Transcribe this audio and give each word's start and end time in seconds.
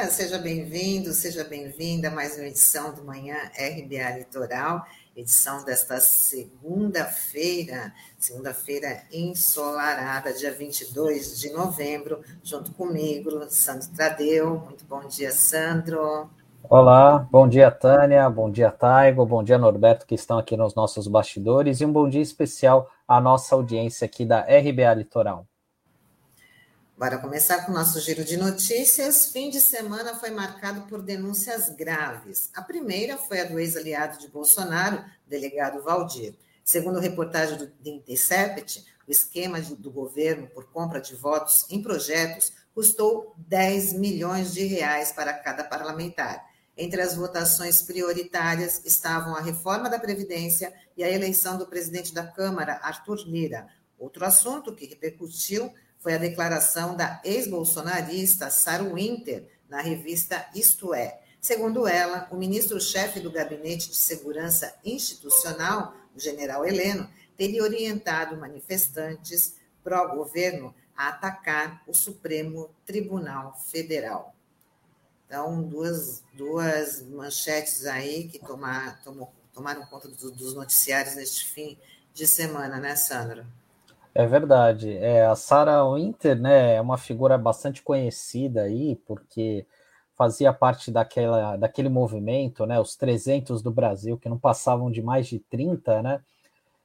dia, 0.00 0.08
seja 0.08 0.38
bem-vindo, 0.38 1.12
seja 1.12 1.44
bem-vinda 1.44 2.08
a 2.08 2.10
mais 2.10 2.34
uma 2.36 2.46
edição 2.46 2.94
do 2.94 3.04
Manhã 3.04 3.36
RBA 3.54 4.18
Litoral, 4.18 4.82
edição 5.14 5.62
desta 5.62 6.00
segunda-feira, 6.00 7.92
segunda-feira 8.18 9.02
ensolarada, 9.12 10.32
dia 10.32 10.52
22 10.52 11.38
de 11.38 11.52
novembro, 11.52 12.22
junto 12.42 12.72
comigo, 12.72 13.30
Sandro 13.50 13.88
Tradeu. 13.88 14.60
Muito 14.60 14.86
bom 14.86 15.06
dia, 15.06 15.32
Sandro. 15.32 16.30
Olá, 16.62 17.18
bom 17.30 17.46
dia, 17.46 17.70
Tânia, 17.70 18.30
bom 18.30 18.50
dia, 18.50 18.70
Taigo, 18.70 19.26
bom 19.26 19.44
dia, 19.44 19.58
Norberto, 19.58 20.06
que 20.06 20.14
estão 20.14 20.38
aqui 20.38 20.56
nos 20.56 20.74
nossos 20.74 21.06
bastidores, 21.08 21.80
e 21.80 21.84
um 21.84 21.92
bom 21.92 22.08
dia 22.08 22.22
especial 22.22 22.90
à 23.06 23.20
nossa 23.20 23.54
audiência 23.54 24.06
aqui 24.06 24.24
da 24.24 24.40
RBA 24.40 24.94
Litoral. 24.94 25.49
Bora 27.00 27.16
começar 27.16 27.64
com 27.64 27.72
o 27.72 27.74
nosso 27.74 27.98
giro 27.98 28.22
de 28.22 28.36
notícias. 28.36 29.32
Fim 29.32 29.48
de 29.48 29.58
semana 29.58 30.16
foi 30.16 30.28
marcado 30.28 30.82
por 30.82 31.00
denúncias 31.00 31.70
graves. 31.70 32.50
A 32.54 32.60
primeira 32.60 33.16
foi 33.16 33.40
a 33.40 33.44
do 33.44 33.58
ex-aliado 33.58 34.18
de 34.18 34.28
Bolsonaro, 34.28 35.02
delegado 35.26 35.82
Valdir. 35.82 36.34
Segundo 36.62 36.98
reportagem 36.98 37.56
do 37.56 37.88
Intercept, 37.88 38.84
o 39.08 39.10
esquema 39.10 39.62
de, 39.62 39.74
do 39.76 39.90
governo 39.90 40.46
por 40.48 40.70
compra 40.70 41.00
de 41.00 41.14
votos 41.16 41.64
em 41.70 41.82
projetos 41.82 42.52
custou 42.74 43.34
10 43.38 43.94
milhões 43.94 44.52
de 44.52 44.66
reais 44.66 45.10
para 45.10 45.32
cada 45.32 45.64
parlamentar. 45.64 46.50
Entre 46.76 47.00
as 47.00 47.14
votações 47.14 47.80
prioritárias 47.80 48.82
estavam 48.84 49.34
a 49.34 49.40
reforma 49.40 49.88
da 49.88 49.98
Previdência 49.98 50.70
e 50.94 51.02
a 51.02 51.10
eleição 51.10 51.56
do 51.56 51.66
presidente 51.66 52.12
da 52.12 52.26
Câmara, 52.26 52.78
Arthur 52.82 53.26
Lira. 53.26 53.68
Outro 53.98 54.22
assunto 54.26 54.74
que 54.74 54.84
repercutiu 54.84 55.72
foi 56.00 56.14
a 56.14 56.18
declaração 56.18 56.96
da 56.96 57.20
ex-bolsonarista 57.24 58.50
Sarah 58.50 58.84
Winter 58.84 59.46
na 59.68 59.80
revista 59.80 60.46
Isto 60.54 60.92
É. 60.92 61.20
Segundo 61.40 61.86
ela, 61.86 62.28
o 62.30 62.36
ministro-chefe 62.36 63.20
do 63.20 63.30
Gabinete 63.30 63.88
de 63.88 63.96
Segurança 63.96 64.74
Institucional, 64.84 65.94
o 66.14 66.20
general 66.20 66.66
Heleno, 66.66 67.08
teria 67.36 67.62
orientado 67.62 68.36
manifestantes 68.36 69.56
pró-governo 69.82 70.74
a 70.94 71.08
atacar 71.08 71.82
o 71.86 71.94
Supremo 71.94 72.68
Tribunal 72.84 73.58
Federal. 73.70 74.34
Então, 75.26 75.62
duas, 75.62 76.22
duas 76.34 77.02
manchetes 77.02 77.86
aí 77.86 78.28
que 78.28 78.38
tomar, 78.38 79.02
tomou, 79.02 79.32
tomaram 79.54 79.86
conta 79.86 80.08
dos 80.08 80.54
noticiários 80.54 81.14
neste 81.14 81.46
fim 81.46 81.78
de 82.12 82.26
semana, 82.26 82.78
né, 82.78 82.96
Sandra? 82.96 83.46
É 84.20 84.26
verdade. 84.26 84.98
É, 84.98 85.24
a 85.24 85.34
Sarah 85.34 85.82
Winter 85.94 86.38
né, 86.38 86.74
é 86.74 86.80
uma 86.80 86.98
figura 86.98 87.38
bastante 87.38 87.82
conhecida 87.82 88.64
aí, 88.64 88.96
porque 89.06 89.66
fazia 90.14 90.52
parte 90.52 90.90
daquela, 90.90 91.56
daquele 91.56 91.88
movimento, 91.88 92.66
né, 92.66 92.78
os 92.78 92.94
300 92.96 93.62
do 93.62 93.70
Brasil, 93.70 94.18
que 94.18 94.28
não 94.28 94.38
passavam 94.38 94.90
de 94.90 95.00
mais 95.00 95.26
de 95.26 95.38
30, 95.38 96.02
né, 96.02 96.22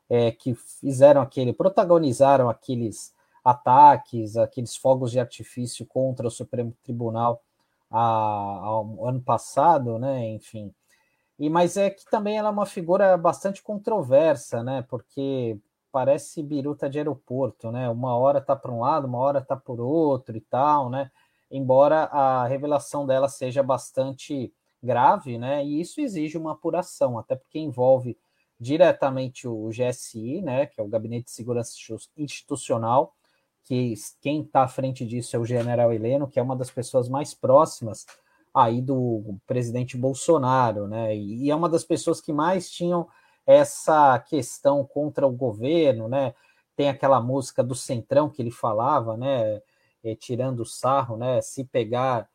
é, 0.10 0.32
que 0.32 0.56
fizeram 0.56 1.22
aquele, 1.22 1.52
protagonizaram 1.52 2.50
aqueles 2.50 3.14
ataques, 3.44 4.38
aqueles 4.38 4.78
fogos 4.78 5.12
de 5.12 5.20
artifício 5.20 5.86
contra 5.86 6.28
o 6.28 6.32
Supremo 6.32 6.74
Tribunal 6.84 7.42
ao 7.92 9.06
ano 9.06 9.22
passado, 9.22 10.00
né, 10.00 10.30
enfim. 10.30 10.74
E, 11.38 11.50
mas 11.50 11.76
é 11.76 11.90
que 11.90 12.06
também 12.10 12.38
ela 12.38 12.50
é 12.50 12.52
uma 12.52 12.66
figura 12.66 13.18
bastante 13.18 13.62
controversa, 13.62 14.64
né, 14.64 14.86
porque 14.90 15.58
parece 15.96 16.44
biruta 16.44 16.90
de 16.90 16.98
aeroporto, 16.98 17.72
né? 17.72 17.90
Uma 17.90 18.18
hora 18.18 18.42
tá 18.42 18.54
para 18.54 18.70
um 18.70 18.82
lado, 18.82 19.08
uma 19.08 19.18
hora 19.18 19.40
tá 19.40 19.56
por 19.56 19.80
outro 19.80 20.36
e 20.36 20.42
tal, 20.42 20.90
né? 20.90 21.10
Embora 21.50 22.04
a 22.12 22.46
revelação 22.46 23.06
dela 23.06 23.30
seja 23.30 23.64
bastante 23.64 24.54
grave, 24.84 25.38
né? 25.38 25.66
E 25.66 25.80
isso 25.80 26.02
exige 26.02 26.38
uma 26.38 26.52
apuração, 26.52 27.18
até 27.18 27.38
porque 27.38 27.58
envolve 27.58 28.18
diretamente 28.60 29.48
o 29.48 29.70
GSI, 29.70 30.42
né? 30.42 30.66
Que 30.66 30.82
é 30.82 30.84
o 30.84 30.88
Gabinete 30.90 31.28
de 31.28 31.32
Segurança 31.32 31.72
Institucional, 32.18 33.14
que 33.64 33.94
quem 34.20 34.42
está 34.42 34.64
à 34.64 34.68
frente 34.68 35.06
disso 35.06 35.34
é 35.38 35.40
o 35.40 35.46
General 35.46 35.94
Heleno, 35.94 36.28
que 36.28 36.38
é 36.38 36.44
uma 36.44 36.58
das 36.58 36.70
pessoas 36.70 37.08
mais 37.08 37.34
próximas 37.34 38.06
aí 38.54 38.82
do 38.82 39.38
presidente 39.48 39.96
Bolsonaro, 39.96 40.90
né? 40.90 41.16
E 41.16 41.50
é 41.50 41.56
uma 41.56 41.70
das 41.70 41.86
pessoas 41.86 42.20
que 42.20 42.34
mais 42.34 42.70
tinham 42.70 43.08
essa 43.46 44.18
questão 44.20 44.84
contra 44.84 45.28
o 45.28 45.32
governo, 45.32 46.08
né? 46.08 46.34
Tem 46.76 46.90
aquela 46.90 47.22
música 47.22 47.64
do 47.64 47.76
Centrão 47.76 48.30
que 48.30 48.42
ele 48.42 48.52
falava, 48.52 49.16
né? 49.16 49.62
É, 50.04 50.16
tirando 50.16 50.62
o 50.62 50.66
sarro, 50.66 51.18
né? 51.18 51.42
Se 51.42 51.64
pegar, 51.64 52.28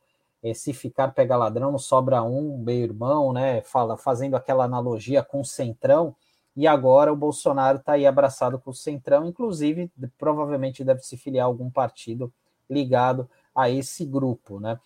é, 0.42 0.54
se 0.54 0.72
ficar 0.72 1.08
pegar 1.08 1.36
ladrão, 1.36 1.72
não 1.72 1.78
sobra 1.78 2.22
um, 2.22 2.58
meu 2.58 2.76
irmão, 2.76 3.32
né? 3.32 3.62
Fala, 3.62 3.96
fazendo 3.96 4.36
aquela 4.36 4.64
analogia 4.64 5.22
com 5.22 5.40
o 5.40 5.44
Centrão. 5.44 6.14
E 6.56 6.66
agora 6.66 7.12
o 7.12 7.16
Bolsonaro 7.16 7.78
está 7.78 7.92
aí 7.92 8.06
abraçado 8.06 8.58
com 8.58 8.70
o 8.70 8.74
Centrão, 8.74 9.24
inclusive 9.26 9.90
provavelmente 10.18 10.84
deve 10.84 11.00
se 11.02 11.16
filiar 11.16 11.44
a 11.44 11.46
algum 11.46 11.70
partido 11.70 12.32
ligado 12.68 13.28
a 13.54 13.68
esse 13.68 14.04
grupo, 14.04 14.60
né? 14.60 14.78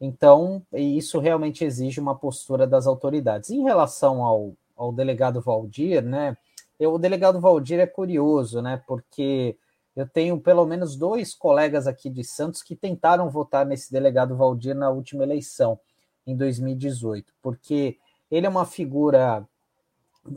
Então, 0.00 0.66
isso 0.72 1.20
realmente 1.20 1.64
exige 1.64 2.00
uma 2.00 2.16
postura 2.16 2.66
das 2.66 2.88
autoridades. 2.88 3.50
Em 3.50 3.62
relação 3.62 4.24
ao, 4.24 4.52
ao 4.76 4.92
delegado 4.92 5.40
Valdir, 5.40 6.02
né? 6.02 6.36
Eu, 6.78 6.94
o 6.94 6.98
delegado 6.98 7.40
Valdir 7.40 7.78
é 7.78 7.86
curioso, 7.86 8.60
né? 8.60 8.82
Porque 8.86 9.56
eu 9.94 10.08
tenho 10.08 10.40
pelo 10.40 10.66
menos 10.66 10.96
dois 10.96 11.34
colegas 11.34 11.86
aqui 11.86 12.08
de 12.08 12.24
Santos 12.24 12.62
que 12.62 12.74
tentaram 12.74 13.30
votar 13.30 13.66
nesse 13.66 13.92
delegado 13.92 14.36
Valdir 14.36 14.74
na 14.74 14.90
última 14.90 15.22
eleição, 15.22 15.78
em 16.26 16.36
2018, 16.36 17.32
porque 17.42 17.98
ele 18.30 18.46
é 18.46 18.48
uma 18.48 18.64
figura, 18.64 19.46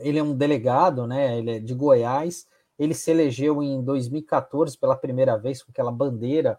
ele 0.00 0.18
é 0.18 0.22
um 0.22 0.34
delegado, 0.34 1.06
né? 1.06 1.38
Ele 1.38 1.50
é 1.56 1.58
de 1.58 1.74
Goiás, 1.74 2.46
ele 2.78 2.92
se 2.94 3.10
elegeu 3.10 3.62
em 3.62 3.82
2014 3.82 4.76
pela 4.76 4.96
primeira 4.96 5.36
vez 5.38 5.62
com 5.62 5.70
aquela 5.70 5.90
bandeira 5.90 6.58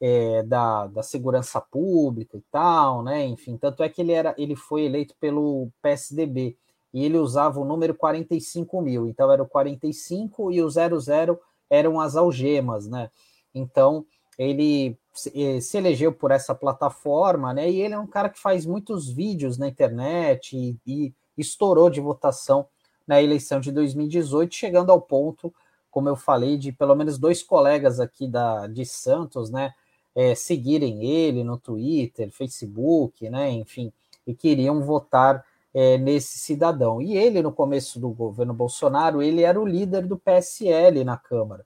é, 0.00 0.42
da, 0.44 0.86
da 0.86 1.02
segurança 1.02 1.60
pública 1.60 2.36
e 2.36 2.42
tal, 2.50 3.02
né? 3.02 3.24
Enfim, 3.24 3.56
tanto 3.56 3.82
é 3.82 3.88
que 3.88 4.00
ele 4.00 4.12
era, 4.12 4.34
ele 4.38 4.56
foi 4.56 4.84
eleito 4.84 5.14
pelo 5.20 5.68
PSDB 5.82 6.56
e 6.92 7.04
ele 7.04 7.18
usava 7.18 7.60
o 7.60 7.64
número 7.64 7.94
45 7.94 8.80
mil. 8.80 9.08
Então 9.08 9.30
era 9.30 9.42
o 9.42 9.48
45 9.48 10.52
e 10.52 10.62
o 10.62 10.70
00 10.70 11.40
eram 11.70 12.00
as 12.00 12.16
algemas, 12.16 12.88
né? 12.88 13.10
Então 13.54 14.06
ele 14.38 14.96
se 15.12 15.32
eh, 15.34 15.78
elegeu 15.78 16.12
por 16.12 16.30
essa 16.30 16.54
plataforma, 16.54 17.52
né? 17.52 17.70
E 17.70 17.80
ele 17.80 17.94
é 17.94 17.98
um 17.98 18.06
cara 18.06 18.28
que 18.28 18.38
faz 18.38 18.64
muitos 18.64 19.08
vídeos 19.10 19.58
na 19.58 19.66
internet 19.68 20.56
e, 20.56 20.76
e 20.86 21.12
estourou 21.36 21.90
de 21.90 22.00
votação 22.00 22.66
na 23.06 23.20
eleição 23.20 23.58
de 23.58 23.72
2018, 23.72 24.54
chegando 24.54 24.92
ao 24.92 25.00
ponto, 25.00 25.52
como 25.90 26.08
eu 26.08 26.16
falei, 26.16 26.56
de 26.56 26.70
pelo 26.70 26.94
menos 26.94 27.18
dois 27.18 27.42
colegas 27.42 27.98
aqui 27.98 28.28
da, 28.28 28.66
de 28.66 28.84
Santos, 28.84 29.50
né? 29.50 29.72
É, 30.14 30.34
seguirem 30.34 31.04
ele 31.04 31.44
no 31.44 31.58
Twitter, 31.58 32.30
Facebook, 32.30 33.28
né? 33.28 33.50
Enfim, 33.50 33.92
e 34.26 34.34
queriam 34.34 34.82
votar 34.82 35.44
é, 35.74 35.98
nesse 35.98 36.38
cidadão. 36.38 37.00
E 37.00 37.16
ele, 37.16 37.42
no 37.42 37.52
começo 37.52 38.00
do 38.00 38.10
governo 38.10 38.54
Bolsonaro, 38.54 39.22
ele 39.22 39.42
era 39.42 39.60
o 39.60 39.66
líder 39.66 40.06
do 40.06 40.18
PSL 40.18 41.04
na 41.04 41.16
Câmara. 41.16 41.64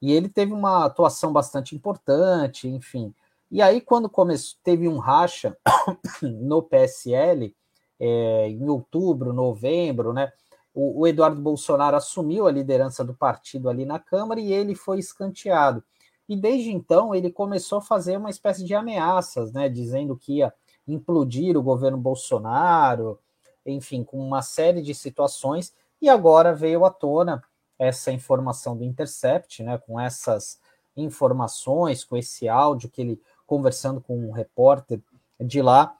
E 0.00 0.12
ele 0.12 0.28
teve 0.28 0.52
uma 0.52 0.84
atuação 0.84 1.32
bastante 1.32 1.74
importante, 1.74 2.68
enfim. 2.68 3.14
E 3.50 3.62
aí, 3.62 3.80
quando 3.80 4.08
começou, 4.08 4.58
teve 4.64 4.88
um 4.88 4.98
racha 4.98 5.56
no 6.22 6.62
PSL, 6.62 7.54
é, 8.00 8.48
em 8.48 8.68
outubro, 8.68 9.32
novembro, 9.32 10.12
né? 10.12 10.32
O, 10.74 11.02
o, 11.02 11.06
Eduardo 11.06 11.40
Bolsonaro 11.40 11.96
assumiu 11.96 12.46
a 12.46 12.50
liderança 12.50 13.04
do 13.04 13.14
partido 13.14 13.68
ali 13.68 13.84
na 13.84 13.98
Câmara 13.98 14.40
e 14.40 14.52
ele 14.52 14.74
foi 14.74 14.98
escanteado. 14.98 15.84
E 16.28 16.34
desde 16.34 16.70
então 16.70 17.14
ele 17.14 17.30
começou 17.30 17.78
a 17.78 17.82
fazer 17.82 18.16
uma 18.16 18.30
espécie 18.30 18.64
de 18.64 18.74
ameaças, 18.74 19.52
né? 19.52 19.68
Dizendo 19.68 20.16
que 20.16 20.38
ia 20.38 20.52
implodir 20.86 21.56
o 21.56 21.62
governo 21.62 21.98
Bolsonaro, 21.98 23.18
enfim, 23.64 24.02
com 24.02 24.18
uma 24.18 24.42
série 24.42 24.82
de 24.82 24.94
situações, 24.94 25.72
e 26.00 26.08
agora 26.08 26.54
veio 26.54 26.84
à 26.84 26.90
tona 26.90 27.42
essa 27.78 28.12
informação 28.12 28.76
do 28.76 28.84
Intercept, 28.84 29.62
né, 29.62 29.78
com 29.78 29.98
essas 29.98 30.60
informações, 30.96 32.04
com 32.04 32.16
esse 32.16 32.48
áudio 32.48 32.90
que 32.90 33.00
ele 33.00 33.20
conversando 33.46 34.00
com 34.00 34.16
um 34.16 34.32
repórter 34.32 35.00
de 35.40 35.60
lá, 35.60 35.96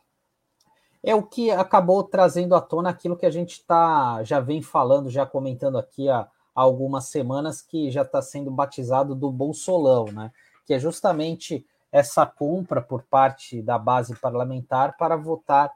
é 1.02 1.14
o 1.14 1.22
que 1.22 1.50
acabou 1.50 2.02
trazendo 2.04 2.54
à 2.54 2.60
tona 2.60 2.90
aquilo 2.90 3.16
que 3.16 3.26
a 3.26 3.30
gente 3.30 3.64
tá, 3.64 4.22
já 4.22 4.38
vem 4.38 4.62
falando, 4.62 5.10
já 5.10 5.26
comentando 5.26 5.76
aqui 5.76 6.08
há, 6.08 6.20
há 6.20 6.28
algumas 6.54 7.06
semanas, 7.06 7.60
que 7.60 7.90
já 7.90 8.02
está 8.02 8.22
sendo 8.22 8.50
batizado 8.50 9.14
do 9.14 9.30
Bolsolão, 9.30 10.06
né? 10.06 10.30
Que 10.64 10.74
é 10.74 10.78
justamente 10.78 11.66
essa 11.92 12.24
compra 12.24 12.80
por 12.80 13.02
parte 13.02 13.60
da 13.60 13.78
base 13.78 14.16
parlamentar 14.16 14.96
para 14.96 15.14
votar 15.14 15.70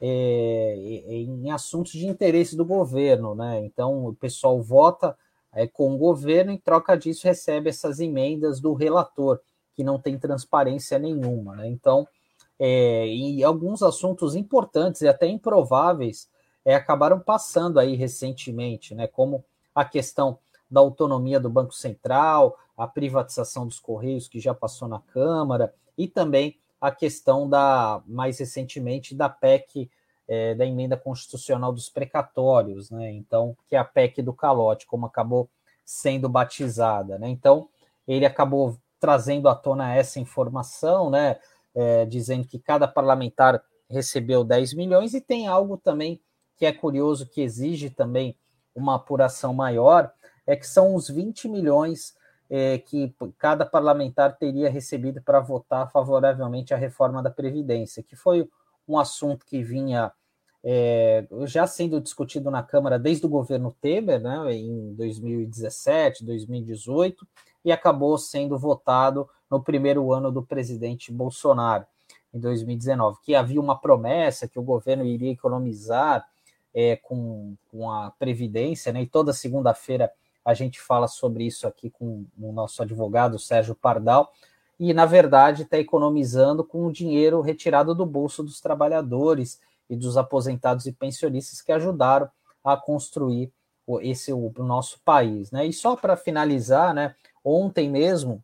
é, 0.00 0.74
em 0.76 1.50
assuntos 1.50 1.92
de 1.92 2.06
interesse 2.06 2.56
do 2.56 2.64
governo, 2.64 3.34
né? 3.34 3.64
Então 3.64 4.06
o 4.06 4.14
pessoal 4.14 4.62
vota 4.62 5.18
é, 5.52 5.66
com 5.66 5.92
o 5.92 5.98
governo 5.98 6.52
e 6.52 6.54
em 6.54 6.58
troca 6.58 6.96
disso 6.96 7.26
recebe 7.26 7.68
essas 7.68 7.98
emendas 7.98 8.60
do 8.60 8.72
relator, 8.74 9.40
que 9.74 9.82
não 9.82 9.98
tem 9.98 10.16
transparência 10.16 10.98
nenhuma, 10.98 11.56
né? 11.56 11.66
Então 11.66 12.06
é, 12.56 13.08
e 13.08 13.42
alguns 13.42 13.82
assuntos 13.82 14.36
importantes 14.36 15.00
e 15.00 15.08
até 15.08 15.26
improváveis 15.26 16.28
é, 16.64 16.74
acabaram 16.74 17.18
passando 17.18 17.80
aí 17.80 17.96
recentemente, 17.96 18.94
né? 18.94 19.08
Como 19.08 19.44
a 19.74 19.84
questão 19.84 20.38
da 20.70 20.80
autonomia 20.80 21.40
do 21.40 21.50
Banco 21.50 21.74
Central, 21.74 22.56
a 22.78 22.86
privatização 22.86 23.66
dos 23.66 23.80
Correios, 23.80 24.28
que 24.28 24.38
já 24.38 24.54
passou 24.54 24.86
na 24.86 25.00
Câmara, 25.00 25.74
e 25.98 26.06
também 26.06 26.56
a 26.80 26.92
questão 26.92 27.48
da, 27.48 28.00
mais 28.06 28.38
recentemente, 28.38 29.16
da 29.16 29.28
PEC, 29.28 29.90
é, 30.28 30.54
da 30.54 30.64
emenda 30.64 30.96
constitucional 30.96 31.72
dos 31.72 31.88
precatórios, 31.88 32.88
né? 32.88 33.10
Então, 33.10 33.56
que 33.66 33.74
é 33.74 33.78
a 33.78 33.84
PEC 33.84 34.22
do 34.22 34.32
calote, 34.32 34.86
como 34.86 35.06
acabou 35.06 35.50
sendo 35.84 36.28
batizada, 36.28 37.18
né? 37.18 37.28
Então, 37.28 37.68
ele 38.06 38.24
acabou 38.24 38.78
trazendo 39.00 39.48
à 39.48 39.56
tona 39.56 39.92
essa 39.94 40.20
informação, 40.20 41.10
né? 41.10 41.40
É, 41.74 42.04
dizendo 42.06 42.46
que 42.46 42.60
cada 42.60 42.86
parlamentar 42.86 43.60
recebeu 43.90 44.44
10 44.44 44.74
milhões, 44.74 45.14
e 45.14 45.20
tem 45.20 45.48
algo 45.48 45.76
também 45.76 46.20
que 46.56 46.64
é 46.64 46.72
curioso, 46.72 47.26
que 47.26 47.40
exige 47.40 47.90
também 47.90 48.36
uma 48.74 48.96
apuração 48.96 49.52
maior, 49.52 50.12
é 50.46 50.54
que 50.54 50.66
são 50.66 50.94
os 50.94 51.08
20 51.08 51.48
milhões 51.48 52.14
é, 52.50 52.78
que 52.78 53.14
cada 53.36 53.66
parlamentar 53.66 54.36
teria 54.36 54.70
recebido 54.70 55.20
para 55.22 55.40
votar 55.40 55.90
favoravelmente 55.90 56.72
a 56.72 56.76
reforma 56.76 57.22
da 57.22 57.30
Previdência, 57.30 58.02
que 58.02 58.16
foi 58.16 58.48
um 58.88 58.98
assunto 58.98 59.44
que 59.44 59.62
vinha 59.62 60.12
é, 60.64 61.26
já 61.44 61.66
sendo 61.66 62.00
discutido 62.00 62.50
na 62.50 62.62
Câmara 62.62 62.98
desde 62.98 63.26
o 63.26 63.28
governo 63.28 63.74
Temer, 63.80 64.20
né, 64.20 64.54
em 64.54 64.94
2017, 64.94 66.24
2018, 66.24 67.26
e 67.64 67.70
acabou 67.70 68.16
sendo 68.16 68.58
votado 68.58 69.28
no 69.50 69.62
primeiro 69.62 70.12
ano 70.12 70.32
do 70.32 70.42
presidente 70.42 71.12
Bolsonaro, 71.12 71.86
em 72.32 72.40
2019, 72.40 73.18
que 73.22 73.34
havia 73.34 73.60
uma 73.60 73.78
promessa 73.78 74.48
que 74.48 74.58
o 74.58 74.62
governo 74.62 75.04
iria 75.04 75.32
economizar 75.32 76.26
é, 76.74 76.96
com, 76.96 77.54
com 77.70 77.90
a 77.90 78.10
Previdência, 78.18 78.92
né, 78.92 79.02
e 79.02 79.06
toda 79.06 79.32
segunda-feira 79.32 80.10
a 80.48 80.54
gente 80.54 80.80
fala 80.80 81.06
sobre 81.06 81.44
isso 81.44 81.68
aqui 81.68 81.90
com 81.90 82.24
o 82.40 82.52
nosso 82.52 82.80
advogado 82.80 83.38
Sérgio 83.38 83.74
Pardal, 83.74 84.32
e 84.80 84.94
na 84.94 85.04
verdade 85.04 85.64
está 85.64 85.76
economizando 85.76 86.64
com 86.64 86.86
o 86.86 86.92
dinheiro 86.92 87.42
retirado 87.42 87.94
do 87.94 88.06
bolso 88.06 88.42
dos 88.42 88.58
trabalhadores 88.58 89.60
e 89.90 89.94
dos 89.94 90.16
aposentados 90.16 90.86
e 90.86 90.92
pensionistas 90.92 91.60
que 91.60 91.70
ajudaram 91.70 92.30
a 92.64 92.78
construir 92.78 93.52
esse 94.00 94.32
o, 94.32 94.50
nosso 94.60 94.98
país, 95.04 95.50
né? 95.50 95.66
E 95.66 95.72
só 95.72 95.94
para 95.94 96.16
finalizar, 96.16 96.94
né? 96.94 97.14
Ontem 97.44 97.90
mesmo 97.90 98.42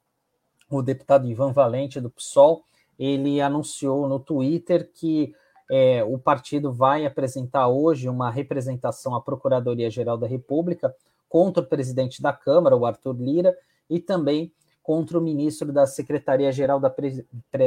o 0.69 0.83
deputado 0.83 1.27
Ivan 1.27 1.53
Valente 1.53 2.03
do 2.03 2.11
PSOL 2.11 2.65
ele 2.99 3.41
anunciou 3.41 4.07
no 4.07 4.21
Twitter 4.21 4.91
que 4.93 5.35
é, 5.71 6.05
o 6.05 6.19
partido 6.19 6.71
vai 6.71 7.07
apresentar 7.07 7.69
hoje 7.69 8.11
uma 8.11 8.31
representação 8.31 9.15
à 9.15 9.23
Procuradoria 9.23 9.89
Geral 9.89 10.19
da 10.19 10.27
República 10.27 10.95
contra 11.35 11.65
o 11.65 11.67
presidente 11.67 12.23
da 12.23 12.33
Câmara, 12.33 12.77
o 12.77 12.87
Arthur 12.87 13.17
Lira, 13.21 13.59
e 13.91 13.99
também 13.99 14.53
contra 14.85 15.19
o 15.19 15.21
ministro 15.21 15.73
da 15.73 15.85
Secretaria-Geral 15.85 16.79
da, 16.79 16.95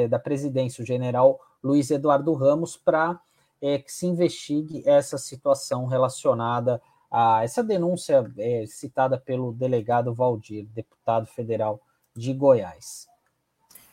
da 0.09 0.17
Presidência, 0.17 0.81
o 0.81 0.87
general 0.87 1.37
Luiz 1.61 1.91
Eduardo 1.91 2.33
Ramos, 2.33 2.77
para 2.77 3.19
é, 3.61 3.77
que 3.77 3.91
se 3.91 4.05
investigue 4.05 4.87
essa 4.87 5.17
situação 5.17 5.85
relacionada 5.85 6.81
a 7.11 7.43
essa 7.43 7.61
denúncia 7.61 8.31
é, 8.37 8.63
citada 8.65 9.17
pelo 9.17 9.51
delegado 9.51 10.13
Valdir, 10.13 10.65
deputado 10.73 11.27
federal 11.27 11.81
de 12.15 12.33
Goiás. 12.33 13.05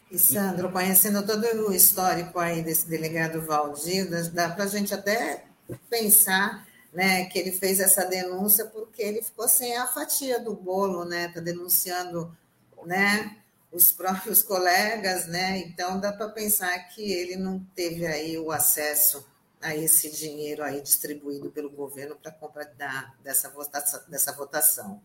E 0.08 0.16
Sandro, 0.16 0.70
conhecendo 0.70 1.26
todo 1.26 1.42
o 1.68 1.74
histórico 1.74 2.38
aí 2.38 2.62
desse 2.62 2.88
delegado 2.88 3.42
Valdir, 3.42 4.08
dá 4.32 4.50
para 4.50 4.62
a 4.62 4.68
gente 4.68 4.94
até 4.94 5.46
pensar 5.90 6.64
né, 6.94 7.24
que 7.24 7.38
ele 7.38 7.50
fez 7.50 7.80
essa 7.80 8.06
denúncia 8.06 8.66
porque 8.66 9.02
ele 9.02 9.20
ficou 9.20 9.48
sem 9.48 9.76
a 9.76 9.86
fatia 9.86 10.38
do 10.38 10.54
bolo, 10.54 11.04
né? 11.04 11.26
Está 11.26 11.40
denunciando, 11.40 12.34
né? 12.86 13.36
Os 13.72 13.90
próprios 13.90 14.40
colegas, 14.44 15.26
né? 15.26 15.58
Então 15.58 15.98
dá 15.98 16.12
para 16.12 16.28
pensar 16.28 16.78
que 16.90 17.12
ele 17.12 17.36
não 17.36 17.58
teve 17.74 18.06
aí 18.06 18.38
o 18.38 18.52
acesso 18.52 19.26
a 19.60 19.74
esse 19.74 20.14
dinheiro 20.14 20.62
aí 20.62 20.80
distribuído 20.80 21.50
pelo 21.50 21.70
governo 21.70 22.14
para 22.14 22.30
compra 22.30 22.70
da, 22.78 23.12
dessa, 23.24 23.50
votação, 23.50 24.00
dessa 24.08 24.32
votação. 24.32 25.00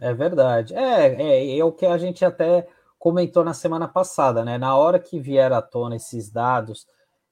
É 0.00 0.12
verdade. 0.12 0.74
É, 0.74 1.22
é, 1.22 1.58
é 1.58 1.64
o 1.64 1.70
que 1.70 1.86
a 1.86 1.96
gente 1.98 2.24
até 2.24 2.66
comentou 2.98 3.44
na 3.44 3.54
semana 3.54 3.86
passada, 3.86 4.44
né? 4.44 4.58
Na 4.58 4.76
hora 4.76 4.98
que 4.98 5.20
vier 5.20 5.52
à 5.52 5.62
tona 5.62 5.94
esses 5.94 6.30
dados 6.30 6.84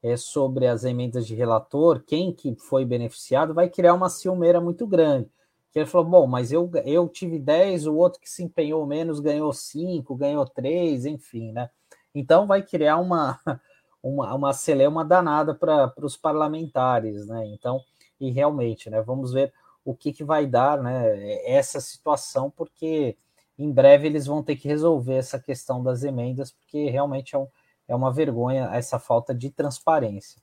é, 0.07 0.17
sobre 0.17 0.69
as 0.69 0.85
emendas 0.85 1.27
de 1.27 1.35
relator, 1.35 2.01
quem 2.07 2.33
que 2.33 2.55
foi 2.55 2.85
beneficiado 2.85 3.53
vai 3.53 3.69
criar 3.69 3.93
uma 3.93 4.09
ciumeira 4.09 4.61
muito 4.61 4.87
grande. 4.87 5.29
Que 5.73 5.81
ele 5.81 5.87
falou, 5.87 6.07
bom, 6.09 6.27
mas 6.29 6.53
eu, 6.53 6.71
eu 6.85 7.09
tive 7.09 7.41
10, 7.41 7.89
o 7.89 7.97
outro 7.97 8.21
que 8.21 8.31
se 8.31 8.45
empenhou 8.45 8.87
menos 8.87 9.19
ganhou 9.19 9.53
5, 9.53 10.15
ganhou 10.15 10.47
3, 10.47 11.07
enfim, 11.07 11.51
né? 11.51 11.69
Então 12.15 12.47
vai 12.47 12.63
criar 12.63 12.99
uma, 12.99 13.41
uma, 14.01 14.33
uma 14.33 14.53
celeuma 14.53 15.05
danada 15.05 15.53
para 15.55 15.93
os 16.01 16.17
parlamentares, 16.17 17.27
né? 17.27 17.45
Então, 17.49 17.81
e 18.21 18.31
realmente, 18.31 18.89
né? 18.89 19.03
Vamos 19.03 19.33
ver 19.33 19.53
o 19.85 19.93
que, 19.93 20.13
que 20.13 20.23
vai 20.23 20.47
dar, 20.47 20.81
né? 20.81 21.41
Essa 21.45 21.81
situação, 21.81 22.49
porque 22.49 23.17
em 23.59 23.73
breve 23.73 24.07
eles 24.07 24.27
vão 24.27 24.41
ter 24.41 24.55
que 24.55 24.69
resolver 24.69 25.15
essa 25.15 25.39
questão 25.39 25.83
das 25.83 26.05
emendas, 26.05 26.53
porque 26.53 26.91
realmente 26.91 27.35
é 27.35 27.39
um, 27.39 27.49
é 27.89 27.95
uma 27.95 28.13
vergonha 28.13 28.71
essa 28.73 28.99
falta 28.99 29.35
de 29.35 29.51
transparência. 29.51 30.41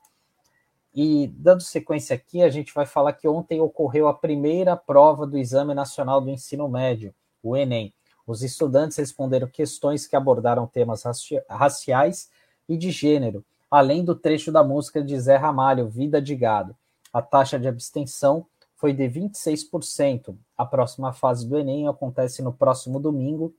E 0.95 1.27
dando 1.35 1.61
sequência 1.61 2.15
aqui, 2.15 2.43
a 2.43 2.49
gente 2.49 2.73
vai 2.73 2.85
falar 2.85 3.13
que 3.13 3.27
ontem 3.27 3.59
ocorreu 3.59 4.07
a 4.07 4.13
primeira 4.13 4.77
prova 4.77 5.25
do 5.25 5.37
Exame 5.37 5.73
Nacional 5.73 6.21
do 6.21 6.29
Ensino 6.29 6.69
Médio, 6.69 7.13
o 7.41 7.57
Enem. 7.57 7.93
Os 8.27 8.43
estudantes 8.43 8.97
responderam 8.97 9.47
questões 9.47 10.05
que 10.05 10.15
abordaram 10.15 10.67
temas 10.67 11.03
raciais 11.49 12.29
e 12.69 12.77
de 12.77 12.91
gênero, 12.91 13.43
além 13.69 14.05
do 14.05 14.15
trecho 14.15 14.51
da 14.51 14.63
música 14.63 15.03
de 15.03 15.19
Zé 15.19 15.35
Ramalho, 15.35 15.89
Vida 15.89 16.21
de 16.21 16.35
Gado. 16.35 16.75
A 17.11 17.21
taxa 17.21 17.59
de 17.59 17.67
abstenção 17.67 18.45
foi 18.75 18.93
de 18.93 19.03
26%. 19.03 20.35
A 20.55 20.65
próxima 20.65 21.11
fase 21.11 21.47
do 21.47 21.57
Enem 21.57 21.87
acontece 21.87 22.41
no 22.41 22.53
próximo 22.53 22.99
domingo, 22.99 23.53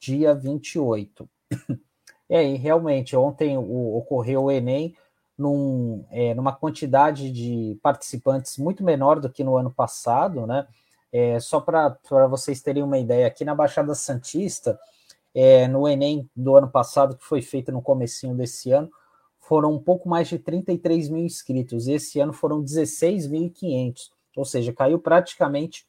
dia 0.00 0.34
28. 0.34 1.28
É, 2.32 2.42
e 2.42 2.56
realmente, 2.56 3.14
ontem 3.14 3.58
o, 3.58 3.94
ocorreu 3.94 4.44
o 4.44 4.50
Enem 4.50 4.96
num, 5.36 6.02
é, 6.10 6.32
numa 6.32 6.50
quantidade 6.50 7.30
de 7.30 7.78
participantes 7.82 8.56
muito 8.56 8.82
menor 8.82 9.20
do 9.20 9.28
que 9.28 9.44
no 9.44 9.54
ano 9.54 9.70
passado, 9.70 10.46
né? 10.46 10.66
É, 11.12 11.38
só 11.38 11.60
para 11.60 11.98
vocês 12.30 12.62
terem 12.62 12.82
uma 12.82 12.96
ideia, 12.96 13.26
aqui 13.26 13.44
na 13.44 13.54
Baixada 13.54 13.94
Santista, 13.94 14.80
é, 15.34 15.68
no 15.68 15.86
Enem 15.86 16.26
do 16.34 16.56
ano 16.56 16.70
passado, 16.70 17.18
que 17.18 17.22
foi 17.22 17.42
feito 17.42 17.70
no 17.70 17.82
comecinho 17.82 18.34
desse 18.34 18.72
ano, 18.72 18.90
foram 19.38 19.74
um 19.74 19.78
pouco 19.78 20.08
mais 20.08 20.26
de 20.26 20.38
33 20.38 21.10
mil 21.10 21.26
inscritos. 21.26 21.86
Esse 21.86 22.18
ano 22.18 22.32
foram 22.32 22.64
16.500, 22.64 24.10
ou 24.34 24.46
seja, 24.46 24.72
caiu 24.72 24.98
praticamente 24.98 25.86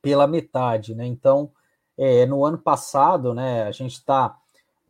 pela 0.00 0.26
metade, 0.26 0.94
né? 0.94 1.04
Então, 1.04 1.52
é, 1.98 2.24
no 2.24 2.46
ano 2.46 2.56
passado, 2.56 3.34
né, 3.34 3.64
a 3.64 3.72
gente 3.72 3.92
está 3.92 4.40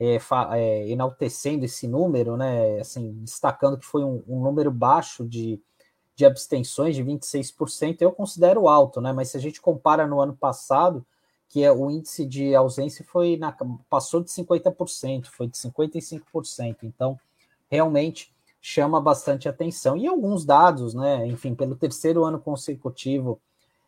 é, 0.01 0.19
é, 0.57 0.89
enaltecendo 0.89 1.67
esse 1.67 1.87
número, 1.87 2.35
né, 2.35 2.81
assim, 2.81 3.13
destacando 3.23 3.77
que 3.77 3.85
foi 3.85 4.03
um, 4.03 4.23
um, 4.27 4.43
número 4.43 4.71
baixo 4.71 5.29
de, 5.29 5.61
de 6.17 6.25
abstenções, 6.25 6.97
de 6.97 7.05
26%, 7.05 8.01
eu 8.01 8.11
considero 8.11 8.67
alto, 8.67 8.99
né, 8.99 9.13
mas 9.13 9.29
se 9.29 9.37
a 9.37 9.41
gente 9.41 9.61
compara 9.61 10.07
no 10.07 10.19
ano 10.19 10.35
passado, 10.35 11.05
que 11.51 11.63
é 11.63 11.71
o 11.71 11.91
índice 11.91 12.25
de 12.25 12.55
ausência 12.55 13.05
foi 13.05 13.37
na, 13.37 13.55
passou 13.91 14.23
de 14.23 14.31
50%, 14.31 15.27
foi 15.27 15.49
de 15.49 15.59
55%, 15.59 16.79
então 16.85 17.21
realmente 17.71 18.33
chama 18.63 19.01
bastante 19.01 19.49
atenção. 19.49 19.97
E 19.97 20.07
alguns 20.07 20.45
dados, 20.45 20.95
né, 20.95 21.27
enfim, 21.27 21.55
pelo 21.55 21.77
terceiro 21.77 22.25
ano 22.25 22.39
consecutivo, 22.39 23.39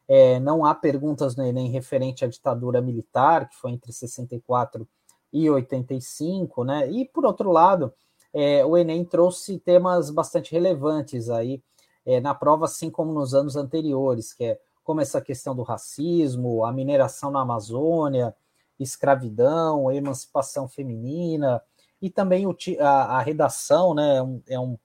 é, 0.07 0.38
não 0.40 0.64
há 0.66 0.75
perguntas 0.75 1.37
no 1.37 1.47
Enem 1.47 1.71
referente 1.71 2.25
à 2.25 2.28
ditadura 2.28 2.83
militar, 2.83 3.49
que 3.49 3.57
foi 3.57 3.71
entre 3.71 3.92
64 3.92 4.83
e 4.83 5.02
e 5.33 5.49
85, 5.49 6.65
né? 6.65 6.91
E 6.91 7.05
por 7.07 7.25
outro 7.25 7.51
lado, 7.51 7.93
é, 8.33 8.65
o 8.65 8.77
Enem 8.77 9.05
trouxe 9.05 9.59
temas 9.59 10.11
bastante 10.11 10.53
relevantes 10.53 11.31
aí 11.31 11.62
é, 12.05 12.21
na 12.21 12.35
prova, 12.35 12.67
assim 12.67 12.91
como 12.91 13.12
nos 13.12 13.35
anos 13.35 13.57
anteriores, 13.57 14.33
que 14.33 14.45
é 14.45 14.61
como 14.85 15.01
essa 15.01 15.21
questão 15.21 15.55
do 15.55 15.62
racismo, 15.62 16.65
a 16.65 16.73
mineração 16.73 17.31
na 17.31 17.41
Amazônia, 17.41 18.35
escravidão, 18.79 19.91
emancipação 19.93 20.69
feminina 20.69 21.62
e 22.01 22.11
também 22.11 22.47
o, 22.47 22.57
a, 22.81 23.19
a, 23.19 23.23
redação, 23.23 23.95
né? 23.95 24.17
É, 24.17 24.23
um, 24.23 24.43
é, 24.49 24.59
um, 24.59 24.79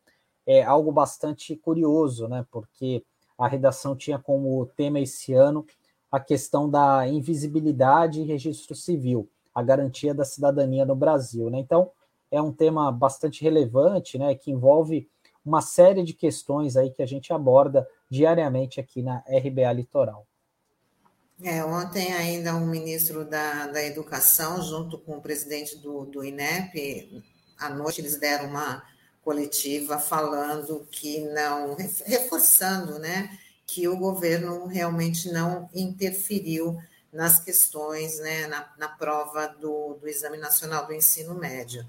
é 0.46 0.64
algo 0.64 0.92
bastante 0.92 1.56
curioso, 1.56 2.28
né? 2.28 2.46
Porque 2.52 3.04
a 3.38 3.48
redação 3.48 3.96
tinha 3.96 4.20
como 4.20 4.66
tema 4.78 5.00
esse 5.00 5.34
ano 5.34 5.66
a 6.12 6.20
questão 6.20 6.70
da 6.70 7.08
invisibilidade 7.08 8.22
e 8.22 8.26
registro 8.26 8.76
civil 8.76 9.30
a 9.58 9.64
garantia 9.64 10.14
da 10.14 10.24
cidadania 10.24 10.86
no 10.86 10.96
Brasil. 10.96 11.50
Né? 11.50 11.58
Então, 11.58 11.90
é 12.30 12.40
um 12.40 12.54
tema 12.54 12.92
bastante 12.92 13.42
relevante, 13.42 14.16
né, 14.16 14.36
que 14.36 14.52
envolve 14.52 15.10
uma 15.44 15.62
série 15.62 16.04
de 16.04 16.14
questões 16.14 16.78
aí 16.78 16.92
que 16.92 17.02
a 17.02 17.08
gente 17.08 17.34
aborda 17.34 17.88
diariamente 18.08 18.80
aqui 18.80 19.02
na 19.02 19.24
RBA 19.28 19.74
Litoral. 19.74 20.28
É, 21.42 21.66
ontem 21.66 22.14
ainda 22.14 22.56
um 22.56 22.68
ministro 22.68 23.26
da, 23.26 23.66
da 23.66 23.84
Educação, 23.84 24.62
junto 24.62 25.00
com 25.00 25.18
o 25.18 25.22
presidente 25.22 25.76
do, 25.80 26.06
do 26.06 26.24
INEP, 26.24 27.24
à 27.58 27.72
noite 27.72 28.00
eles 28.00 28.20
deram 28.20 28.50
uma 28.50 28.84
coletiva 29.24 29.98
falando 29.98 30.88
que 30.92 31.22
não, 31.22 31.76
reforçando, 32.06 33.00
né, 33.00 33.36
que 33.66 33.88
o 33.88 33.98
governo 33.98 34.68
realmente 34.68 35.32
não 35.32 35.68
interferiu 35.74 36.78
nas 37.18 37.40
questões, 37.40 38.20
né, 38.20 38.46
na, 38.46 38.72
na 38.78 38.88
prova 38.88 39.48
do, 39.48 39.96
do 39.96 40.08
Exame 40.08 40.38
Nacional 40.38 40.86
do 40.86 40.94
Ensino 40.94 41.34
Médio. 41.34 41.84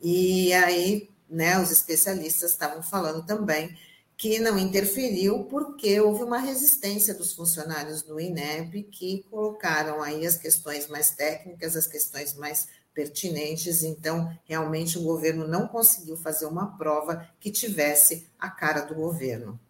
E 0.00 0.52
aí, 0.54 1.08
né, 1.30 1.56
os 1.60 1.70
especialistas 1.70 2.50
estavam 2.50 2.82
falando 2.82 3.24
também 3.24 3.78
que 4.16 4.40
não 4.40 4.58
interferiu 4.58 5.44
porque 5.44 6.00
houve 6.00 6.24
uma 6.24 6.38
resistência 6.38 7.14
dos 7.14 7.32
funcionários 7.32 8.02
do 8.02 8.18
INEP 8.18 8.82
que 8.82 9.24
colocaram 9.30 10.02
aí 10.02 10.26
as 10.26 10.36
questões 10.36 10.88
mais 10.88 11.12
técnicas, 11.12 11.76
as 11.76 11.86
questões 11.86 12.34
mais 12.34 12.66
pertinentes, 12.92 13.84
então 13.84 14.36
realmente 14.44 14.98
o 14.98 15.02
governo 15.02 15.46
não 15.46 15.68
conseguiu 15.68 16.16
fazer 16.16 16.46
uma 16.46 16.76
prova 16.76 17.28
que 17.38 17.52
tivesse 17.52 18.28
a 18.36 18.50
cara 18.50 18.80
do 18.80 18.96
governo. 18.96 19.60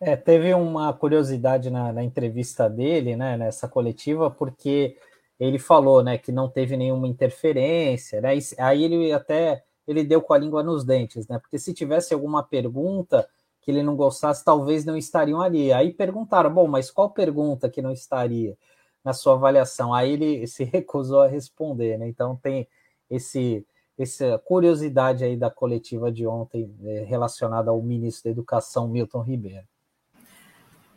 É, 0.00 0.16
teve 0.16 0.54
uma 0.54 0.92
curiosidade 0.94 1.70
na, 1.70 1.92
na, 1.92 2.02
entrevista 2.02 2.70
dele, 2.70 3.16
né, 3.16 3.36
nessa 3.36 3.68
coletiva, 3.68 4.30
porque 4.30 4.96
ele 5.38 5.58
falou, 5.58 6.02
né, 6.02 6.16
que 6.16 6.32
não 6.32 6.48
teve 6.48 6.76
nenhuma 6.76 7.06
interferência, 7.06 8.20
né, 8.20 8.36
e, 8.36 8.40
aí 8.58 8.84
ele 8.84 9.12
até 9.12 9.62
ele 9.86 10.04
deu 10.04 10.22
com 10.22 10.32
a 10.32 10.38
língua 10.38 10.62
nos 10.62 10.84
dentes, 10.84 11.26
né? 11.26 11.38
Porque 11.38 11.58
se 11.58 11.74
tivesse 11.74 12.14
alguma 12.14 12.42
pergunta 12.42 13.28
que 13.60 13.70
ele 13.70 13.82
não 13.82 13.96
gostasse, 13.96 14.44
talvez 14.44 14.84
não 14.84 14.96
estariam 14.96 15.40
ali. 15.40 15.72
Aí 15.72 15.92
perguntaram, 15.92 16.52
bom, 16.52 16.66
mas 16.68 16.90
qual 16.90 17.10
pergunta 17.10 17.68
que 17.68 17.82
não 17.82 17.90
estaria 17.90 18.56
na 19.04 19.12
sua 19.12 19.34
avaliação? 19.34 19.92
Aí 19.92 20.12
ele 20.12 20.46
se 20.48 20.64
recusou 20.64 21.22
a 21.22 21.26
responder, 21.28 21.98
né? 21.98 22.08
Então 22.08 22.36
tem 22.36 22.68
esse 23.10 23.66
essa 23.98 24.38
curiosidade 24.38 25.24
aí 25.24 25.36
da 25.36 25.50
coletiva 25.50 26.10
de 26.10 26.26
ontem 26.26 26.74
é, 26.84 27.04
relacionada 27.04 27.70
ao 27.70 27.82
ministro 27.82 28.24
da 28.24 28.30
Educação, 28.30 28.88
Milton 28.88 29.20
Ribeiro. 29.20 29.66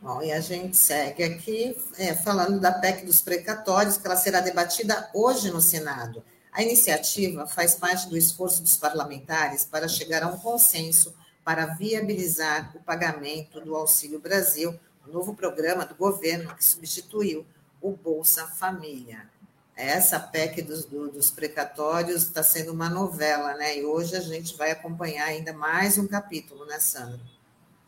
Bom, 0.04 0.20
e 0.20 0.30
a 0.30 0.38
gente 0.38 0.76
segue 0.76 1.24
aqui 1.24 1.74
é, 1.96 2.14
falando 2.14 2.60
da 2.60 2.70
PEC 2.70 3.06
dos 3.06 3.22
precatórios, 3.22 3.96
que 3.96 4.06
ela 4.06 4.16
será 4.16 4.40
debatida 4.40 5.08
hoje 5.14 5.50
no 5.50 5.62
Senado. 5.62 6.22
A 6.52 6.62
iniciativa 6.62 7.46
faz 7.46 7.74
parte 7.74 8.10
do 8.10 8.14
esforço 8.14 8.60
dos 8.60 8.76
parlamentares 8.76 9.64
para 9.64 9.88
chegar 9.88 10.22
a 10.22 10.28
um 10.28 10.36
consenso 10.36 11.14
para 11.42 11.64
viabilizar 11.76 12.76
o 12.76 12.80
pagamento 12.80 13.62
do 13.62 13.74
Auxílio 13.74 14.20
Brasil, 14.20 14.78
o 15.08 15.10
novo 15.10 15.34
programa 15.34 15.86
do 15.86 15.94
governo 15.94 16.54
que 16.54 16.62
substituiu 16.62 17.46
o 17.80 17.92
Bolsa 17.92 18.46
Família. 18.46 19.30
Essa 19.74 20.20
PEC 20.20 20.60
dos, 20.60 20.84
dos 20.84 21.30
precatórios 21.30 22.24
está 22.24 22.42
sendo 22.42 22.72
uma 22.72 22.90
novela, 22.90 23.54
né? 23.54 23.78
E 23.78 23.86
hoje 23.86 24.14
a 24.14 24.20
gente 24.20 24.54
vai 24.54 24.70
acompanhar 24.70 25.28
ainda 25.28 25.54
mais 25.54 25.96
um 25.96 26.06
capítulo, 26.06 26.66
né, 26.66 26.78
Sandra? 26.78 27.33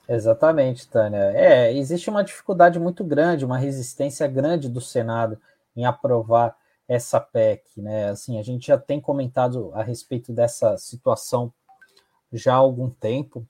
Exatamente, 0.09 0.89
Tânia. 0.89 1.33
É, 1.35 1.73
existe 1.77 2.09
uma 2.09 2.23
dificuldade 2.23 2.79
muito 2.79 3.03
grande, 3.03 3.45
uma 3.45 3.59
resistência 3.59 4.27
grande 4.29 4.69
do 4.69 4.81
Senado 4.81 5.39
em 5.75 5.85
aprovar 5.85 6.57
essa 6.89 7.21
PEC, 7.21 7.81
né? 7.81 8.11
Assim, 8.11 8.39
a 8.39 8.43
gente 8.43 8.69
já 8.69 8.79
tem 8.79 9.01
comentado 9.01 9.73
a 9.75 9.83
respeito 9.83 10.33
dessa 10.33 10.77
situação 10.79 11.53
já 12.33 12.55
há 12.55 12.57
algum 12.57 12.89
tempo, 12.89 13.47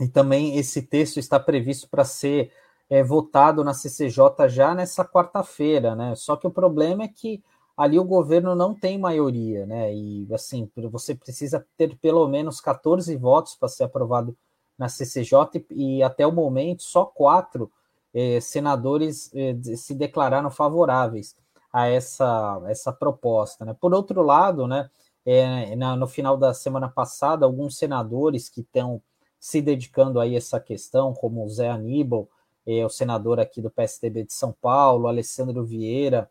e 0.00 0.08
também 0.08 0.56
esse 0.56 0.82
texto 0.82 1.18
está 1.18 1.38
previsto 1.40 1.88
para 1.88 2.04
ser 2.04 2.52
é, 2.88 3.02
votado 3.02 3.64
na 3.64 3.74
CCJ 3.74 4.48
já 4.48 4.74
nessa 4.74 5.04
quarta-feira, 5.04 5.94
né? 5.94 6.14
Só 6.14 6.36
que 6.36 6.46
o 6.46 6.50
problema 6.50 7.04
é 7.04 7.08
que 7.08 7.42
ali 7.76 7.98
o 7.98 8.04
governo 8.04 8.54
não 8.54 8.74
tem 8.74 8.98
maioria, 8.98 9.66
né? 9.66 9.94
E 9.94 10.26
assim, 10.32 10.70
você 10.90 11.14
precisa 11.14 11.66
ter 11.76 11.96
pelo 11.96 12.26
menos 12.28 12.60
14 12.60 13.14
votos 13.16 13.54
para 13.54 13.68
ser 13.68 13.84
aprovado 13.84 14.36
na 14.78 14.88
CCJ, 14.88 15.64
e, 15.70 16.02
até 16.02 16.26
o 16.26 16.32
momento 16.32 16.82
só 16.82 17.04
quatro 17.04 17.70
é, 18.14 18.40
senadores 18.40 19.30
é, 19.34 19.54
se 19.76 19.94
declararam 19.94 20.50
favoráveis 20.50 21.36
a 21.72 21.86
essa, 21.86 22.62
essa 22.66 22.92
proposta. 22.92 23.64
Né? 23.64 23.76
Por 23.78 23.94
outro 23.94 24.22
lado, 24.22 24.66
né, 24.66 24.90
é, 25.24 25.74
na, 25.76 25.96
no 25.96 26.06
final 26.06 26.36
da 26.36 26.54
semana 26.54 26.88
passada, 26.88 27.44
alguns 27.44 27.76
senadores 27.76 28.48
que 28.48 28.60
estão 28.60 29.02
se 29.38 29.60
dedicando 29.60 30.18
aí 30.18 30.34
a 30.34 30.38
essa 30.38 30.58
questão, 30.58 31.12
como 31.14 31.44
o 31.44 31.48
Zé 31.48 31.68
Aníbal, 31.68 32.28
o 32.84 32.88
senador 32.88 33.38
aqui 33.38 33.62
do 33.62 33.70
PSDB 33.70 34.24
de 34.24 34.32
São 34.32 34.52
Paulo, 34.60 35.06
Alessandro 35.06 35.64
Vieira, 35.64 36.28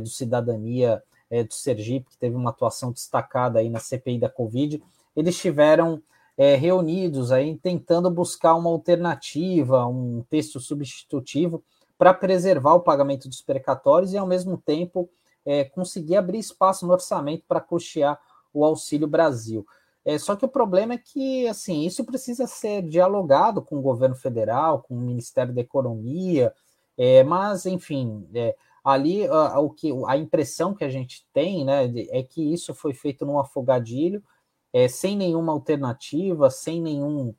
do 0.00 0.08
Cidadania 0.08 1.02
do 1.48 1.52
Sergipe, 1.52 2.10
que 2.10 2.16
teve 2.16 2.36
uma 2.36 2.50
atuação 2.50 2.92
destacada 2.92 3.58
aí 3.58 3.68
na 3.68 3.80
CPI 3.80 4.20
da 4.20 4.28
Covid, 4.28 4.80
eles 5.16 5.34
estiveram 5.34 6.00
é, 6.36 6.56
reunidos 6.56 7.30
aí 7.30 7.56
tentando 7.56 8.10
buscar 8.10 8.54
uma 8.54 8.70
alternativa, 8.70 9.86
um 9.86 10.24
texto 10.28 10.58
substitutivo 10.58 11.62
para 11.96 12.12
preservar 12.12 12.74
o 12.74 12.80
pagamento 12.80 13.28
dos 13.28 13.40
precatórios 13.40 14.12
e, 14.12 14.18
ao 14.18 14.26
mesmo 14.26 14.58
tempo, 14.58 15.08
é, 15.46 15.64
conseguir 15.64 16.16
abrir 16.16 16.38
espaço 16.38 16.86
no 16.86 16.92
orçamento 16.92 17.44
para 17.46 17.60
custear 17.60 18.18
o 18.52 18.64
Auxílio 18.64 19.06
Brasil. 19.06 19.66
É, 20.04 20.18
só 20.18 20.36
que 20.36 20.44
o 20.44 20.48
problema 20.48 20.94
é 20.94 20.98
que 20.98 21.48
assim 21.48 21.86
isso 21.86 22.04
precisa 22.04 22.46
ser 22.46 22.82
dialogado 22.82 23.62
com 23.62 23.76
o 23.76 23.82
governo 23.82 24.14
federal, 24.14 24.82
com 24.82 24.94
o 24.94 25.00
Ministério 25.00 25.54
da 25.54 25.62
Economia, 25.62 26.52
é, 26.96 27.24
mas 27.24 27.64
enfim, 27.64 28.28
é, 28.34 28.54
ali 28.84 29.26
a, 29.26 29.58
o 29.60 29.70
que, 29.70 29.90
a 30.06 30.16
impressão 30.16 30.74
que 30.74 30.84
a 30.84 30.90
gente 30.90 31.26
tem 31.32 31.64
né, 31.64 31.90
é 32.10 32.22
que 32.22 32.52
isso 32.52 32.74
foi 32.74 32.92
feito 32.92 33.24
num 33.24 33.38
afogadilho, 33.38 34.22
é, 34.74 34.88
sem 34.88 35.16
nenhuma 35.16 35.52
alternativa, 35.52 36.50
sem 36.50 36.82
nenhum 36.82 37.32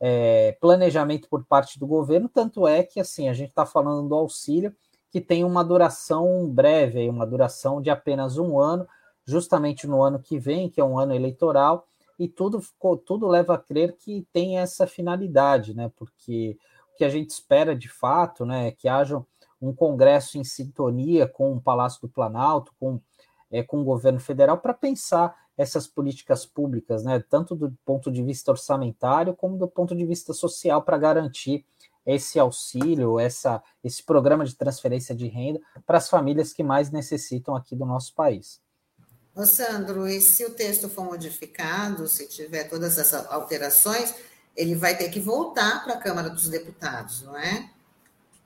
é, 0.00 0.56
planejamento 0.58 1.28
por 1.28 1.44
parte 1.44 1.78
do 1.78 1.86
governo, 1.86 2.30
tanto 2.30 2.66
é 2.66 2.82
que 2.82 2.98
assim 2.98 3.28
a 3.28 3.34
gente 3.34 3.50
está 3.50 3.66
falando 3.66 4.08
do 4.08 4.14
auxílio 4.14 4.74
que 5.10 5.20
tem 5.20 5.44
uma 5.44 5.62
duração 5.62 6.48
breve, 6.48 7.08
uma 7.08 7.26
duração 7.26 7.82
de 7.82 7.90
apenas 7.90 8.38
um 8.38 8.58
ano, 8.58 8.86
justamente 9.24 9.86
no 9.86 10.02
ano 10.02 10.18
que 10.18 10.38
vem, 10.38 10.70
que 10.70 10.80
é 10.80 10.84
um 10.84 10.98
ano 10.98 11.14
eleitoral, 11.14 11.86
e 12.18 12.26
tudo, 12.26 12.62
tudo 13.06 13.28
leva 13.28 13.54
a 13.54 13.58
crer 13.58 13.96
que 13.96 14.26
tem 14.32 14.58
essa 14.58 14.86
finalidade, 14.86 15.74
né? 15.74 15.90
Porque 15.96 16.58
o 16.92 16.98
que 16.98 17.04
a 17.04 17.08
gente 17.08 17.30
espera 17.30 17.76
de 17.76 17.88
fato 17.88 18.44
né, 18.44 18.68
é 18.68 18.72
que 18.72 18.88
haja 18.88 19.22
um 19.60 19.72
Congresso 19.72 20.36
em 20.36 20.44
sintonia 20.44 21.28
com 21.28 21.52
o 21.52 21.60
Palácio 21.60 22.00
do 22.00 22.08
Planalto, 22.08 22.72
com, 22.78 23.00
é, 23.50 23.62
com 23.62 23.80
o 23.80 23.84
governo 23.84 24.18
federal, 24.18 24.58
para 24.58 24.74
pensar 24.74 25.34
essas 25.58 25.88
políticas 25.88 26.46
públicas, 26.46 27.02
né, 27.04 27.22
tanto 27.28 27.56
do 27.56 27.76
ponto 27.84 28.12
de 28.12 28.22
vista 28.22 28.52
orçamentário 28.52 29.34
como 29.34 29.58
do 29.58 29.66
ponto 29.66 29.94
de 29.94 30.06
vista 30.06 30.32
social, 30.32 30.80
para 30.82 30.96
garantir 30.96 31.66
esse 32.06 32.38
auxílio, 32.38 33.18
essa, 33.18 33.62
esse 33.84 34.02
programa 34.02 34.44
de 34.44 34.54
transferência 34.54 35.14
de 35.14 35.26
renda 35.26 35.60
para 35.84 35.98
as 35.98 36.08
famílias 36.08 36.52
que 36.52 36.62
mais 36.62 36.90
necessitam 36.90 37.54
aqui 37.54 37.76
do 37.76 37.84
nosso 37.84 38.14
país. 38.14 38.60
Ô 39.34 39.44
Sandro, 39.44 40.08
e 40.08 40.20
se 40.20 40.44
o 40.44 40.50
texto 40.50 40.88
for 40.88 41.04
modificado, 41.04 42.08
se 42.08 42.26
tiver 42.28 42.64
todas 42.64 42.96
essas 42.96 43.26
alterações, 43.30 44.14
ele 44.56 44.74
vai 44.74 44.96
ter 44.96 45.10
que 45.10 45.20
voltar 45.20 45.84
para 45.84 45.94
a 45.94 45.98
Câmara 45.98 46.30
dos 46.30 46.48
Deputados, 46.48 47.22
não 47.22 47.36
é? 47.36 47.70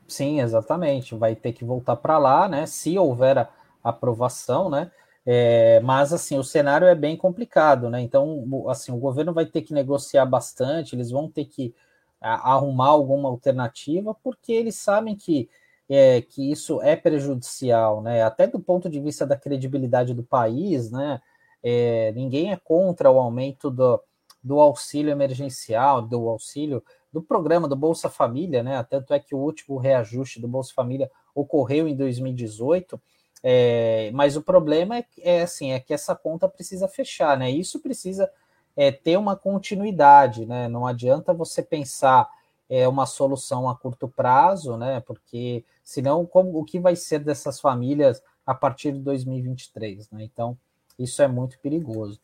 Sim, 0.09 0.40
exatamente. 0.40 1.14
Vai 1.14 1.35
ter 1.35 1.52
que 1.52 1.64
voltar 1.64 1.97
para 1.97 2.19
lá, 2.19 2.49
né? 2.49 2.66
Se 2.66 2.99
houver 2.99 3.38
a 3.38 3.49
aprovação, 3.83 4.69
né? 4.69 4.90
É, 5.24 5.80
mas 5.80 6.12
assim, 6.12 6.38
o 6.38 6.42
cenário 6.44 6.86
é 6.86 6.94
bem 6.94 7.16
complicado, 7.16 7.88
né? 7.88 8.00
Então, 8.00 8.44
assim, 8.68 8.92
o 8.92 8.98
governo 8.98 9.32
vai 9.32 9.46
ter 9.46 9.62
que 9.62 9.72
negociar 9.72 10.26
bastante, 10.26 10.96
eles 10.96 11.10
vão 11.10 11.30
ter 11.30 11.44
que 11.44 11.74
arrumar 12.20 12.88
alguma 12.88 13.28
alternativa, 13.28 14.14
porque 14.22 14.52
eles 14.52 14.76
sabem 14.76 15.16
que, 15.16 15.48
é, 15.88 16.20
que 16.22 16.50
isso 16.50 16.80
é 16.82 16.94
prejudicial, 16.96 18.00
né? 18.00 18.22
Até 18.22 18.46
do 18.46 18.60
ponto 18.60 18.88
de 18.88 19.00
vista 19.00 19.26
da 19.26 19.36
credibilidade 19.36 20.14
do 20.14 20.22
país, 20.22 20.90
né? 20.90 21.20
É, 21.62 22.12
ninguém 22.12 22.52
é 22.52 22.56
contra 22.56 23.10
o 23.10 23.18
aumento 23.18 23.70
do, 23.70 24.00
do 24.42 24.60
auxílio 24.60 25.10
emergencial, 25.10 26.02
do 26.02 26.28
auxílio 26.28 26.82
do 27.12 27.22
programa 27.22 27.68
do 27.68 27.76
Bolsa 27.76 28.08
Família, 28.08 28.62
né? 28.62 28.82
Tanto 28.88 29.12
é 29.14 29.20
que 29.20 29.34
o 29.34 29.38
último 29.38 29.78
reajuste 29.78 30.40
do 30.40 30.48
Bolsa 30.48 30.72
Família 30.74 31.10
ocorreu 31.34 31.86
em 31.86 31.96
2018 31.96 33.00
é, 33.42 34.11
mas 34.12 34.37
o 34.37 34.42
problema 34.42 34.99
é, 34.99 35.04
é, 35.18 35.42
assim, 35.42 35.72
é 35.72 35.80
que 35.80 35.92
essa 35.92 36.14
conta 36.14 36.49
precisa 36.49 36.87
fechar, 36.87 37.37
né? 37.37 37.50
Isso 37.50 37.80
precisa 37.80 38.30
é, 38.76 38.92
ter 38.92 39.16
uma 39.16 39.34
continuidade, 39.37 40.46
né? 40.46 40.68
Não 40.68 40.87
adianta 40.87 41.34
você 41.34 41.62
pensar 41.62 42.30
é, 42.68 42.87
uma 42.87 43.04
solução 43.04 43.68
a 43.68 43.76
curto 43.76 44.08
prazo, 44.08 44.76
né? 44.76 45.00
Porque 45.00 45.64
senão 45.82 46.25
como, 46.25 46.58
o 46.58 46.64
que 46.64 46.78
vai 46.78 46.94
ser 46.94 47.18
dessas 47.18 47.61
famílias 47.61 48.22
a 48.46 48.54
partir 48.54 48.92
de 48.92 49.00
2023, 49.00 50.11
né? 50.11 50.22
Então, 50.22 50.56
isso 50.99 51.20
é 51.20 51.26
muito 51.26 51.58
perigoso. 51.58 52.20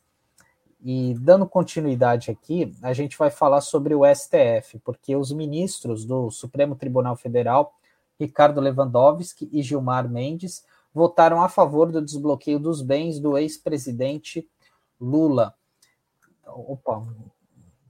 E 0.81 1.15
dando 1.19 1.47
continuidade 1.47 2.31
aqui, 2.31 2.73
a 2.83 2.93
gente 2.93 3.19
vai 3.19 3.31
falar 3.31 3.61
sobre 3.61 3.95
o 3.95 4.03
STF, 4.05 4.79
porque 4.85 5.17
os 5.17 5.33
ministros 5.33 6.05
do 6.05 6.31
Supremo 6.31 6.77
Tribunal 6.77 7.17
Federal, 7.17 7.75
Ricardo 8.19 8.61
Lewandowski 8.61 9.49
e 9.53 9.61
Gilmar 9.61 10.09
Mendes, 10.09 10.65
votaram 10.99 11.41
a 11.41 11.49
favor 11.49 11.93
do 11.93 12.03
desbloqueio 12.03 12.59
dos 12.59 12.83
bens 12.83 13.21
do 13.21 13.39
ex-presidente 13.39 14.47
Lula. 15.01 15.55
Opa, 16.45 17.07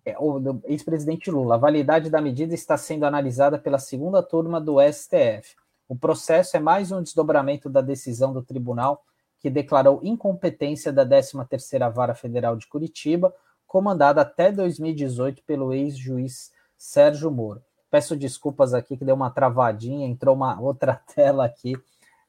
é, 0.05 0.15
o 0.19 0.61
ex-presidente 0.65 1.31
Lula. 1.31 1.55
A 1.55 1.59
validade 1.59 2.11
da 2.11 2.21
medida 2.21 2.55
está 2.55 2.77
sendo 2.77 3.07
analisada 3.07 3.59
pela 3.59 3.79
segunda 3.79 4.23
turma 4.23 4.61
do 4.61 4.77
STF. 4.81 5.57
O 5.89 5.97
processo 5.97 6.57
é 6.57 6.61
mais 6.61 6.93
um 6.93 7.03
desdobramento 7.03 7.71
da 7.71 7.81
decisão 7.81 8.31
do 8.31 8.43
tribunal 8.43 9.03
que 9.39 9.49
declarou 9.49 10.01
incompetência 10.03 10.93
da 10.93 11.07
13ª 11.07 11.91
Vara 11.91 12.15
Federal 12.15 12.57
de 12.57 12.67
Curitiba, 12.67 13.33
comandada 13.67 14.21
até 14.21 14.53
2018 14.53 15.43
pelo 15.45 15.73
ex-juiz 15.73 16.53
Sérgio 16.77 17.31
Moro. 17.31 17.63
Peço 17.91 18.15
desculpas 18.15 18.75
aqui 18.75 18.99
que 18.99 19.05
deu 19.05 19.15
uma 19.15 19.31
travadinha, 19.31 20.07
entrou 20.07 20.35
uma 20.35 20.61
outra 20.61 21.01
tela 21.15 21.47
aqui, 21.47 21.75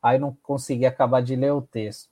aí 0.01 0.18
não 0.18 0.36
consegui 0.41 0.86
acabar 0.86 1.22
de 1.22 1.36
ler 1.36 1.51
o 1.51 1.62
texto. 1.62 2.10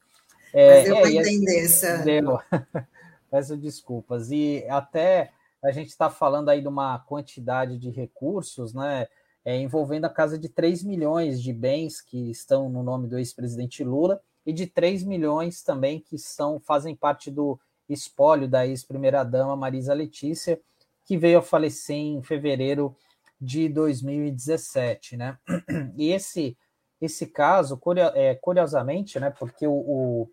É, 0.53 0.79
Mas 0.79 0.89
eu 0.89 0.97
é, 0.97 1.11
entender, 1.11 1.67
Sérgio. 1.67 2.39
Peço 3.29 3.57
desculpas. 3.57 4.31
E 4.31 4.65
até 4.69 5.31
a 5.63 5.71
gente 5.71 5.89
está 5.89 6.09
falando 6.09 6.49
aí 6.49 6.61
de 6.61 6.67
uma 6.67 6.99
quantidade 6.99 7.77
de 7.77 7.89
recursos, 7.89 8.73
né? 8.73 9.07
É, 9.43 9.57
envolvendo 9.57 10.05
a 10.05 10.09
casa 10.09 10.37
de 10.37 10.49
3 10.49 10.83
milhões 10.83 11.41
de 11.41 11.53
bens 11.53 12.01
que 12.01 12.29
estão 12.29 12.69
no 12.69 12.83
nome 12.83 13.07
do 13.07 13.17
ex-presidente 13.17 13.81
Lula 13.81 14.21
e 14.45 14.51
de 14.51 14.67
3 14.67 15.03
milhões 15.03 15.61
também 15.61 16.01
que 16.01 16.17
são 16.17 16.59
fazem 16.59 16.93
parte 16.93 17.31
do 17.31 17.57
espólio 17.87 18.45
da 18.45 18.67
ex-primeira-dama 18.67 19.55
Marisa 19.55 19.93
Letícia, 19.93 20.59
que 21.05 21.17
veio 21.17 21.39
a 21.39 21.41
falecer 21.41 21.95
em 21.95 22.21
fevereiro 22.21 22.93
de 23.39 23.69
2017, 23.69 25.15
né? 25.15 25.37
E 25.95 26.11
esse 26.11 26.57
esse 26.99 27.27
caso, 27.27 27.79
é, 28.15 28.35
curiosamente, 28.35 29.19
né? 29.19 29.29
Porque 29.29 29.67
o, 29.67 29.73
o, 29.73 30.29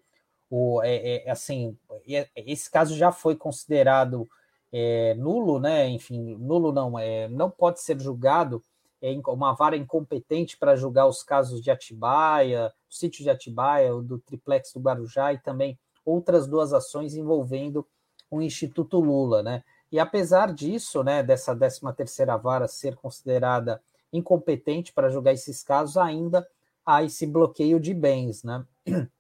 o 0.51 0.83
é, 0.83 1.27
é, 1.27 1.31
assim, 1.31 1.77
é, 2.09 2.29
esse 2.37 2.71
caso 2.71 2.97
já 2.97 3.13
foi 3.13 3.37
considerado 3.37 4.29
é, 4.73 5.15
nulo, 5.15 5.61
né? 5.61 5.89
Enfim, 5.89 6.37
nulo 6.37 6.73
não 6.73 6.99
é, 6.99 7.29
não 7.29 7.51
pode 7.51 7.81
ser 7.81 8.01
julgado 8.01 8.63
é 9.07 9.15
uma 9.29 9.53
vara 9.53 9.77
incompetente 9.77 10.57
para 10.57 10.77
julgar 10.77 11.07
os 11.07 11.23
casos 11.23 11.61
de 11.61 11.71
Atibaia, 11.71 12.73
do 12.89 12.95
sítio 12.95 13.23
de 13.23 13.29
Atibaia, 13.29 13.93
do 13.93 14.19
triplex 14.19 14.73
do 14.73 14.81
Guarujá 14.81 15.31
e 15.35 15.39
também 15.39 15.79
outras 16.07 16.47
duas 16.47 16.73
ações 16.73 17.15
envolvendo 17.15 17.87
o 18.31 18.41
Instituto 18.41 18.99
Lula, 18.99 19.43
né? 19.43 19.63
E 19.93 20.01
apesar 20.01 20.55
disso, 20.55 21.05
né, 21.05 21.23
dessa 21.23 21.55
13 21.55 21.81
terceira 21.95 22.35
vara 22.39 22.67
ser 22.67 22.97
considerada 22.97 23.79
incompetente 24.11 24.91
para 24.91 25.11
julgar 25.11 25.35
esses 25.35 25.63
casos, 25.63 25.99
ainda 25.99 26.47
há 26.85 27.03
esse 27.03 27.27
bloqueio 27.27 27.81
de 27.81 27.95
bens, 27.95 28.43
né? 28.43 28.65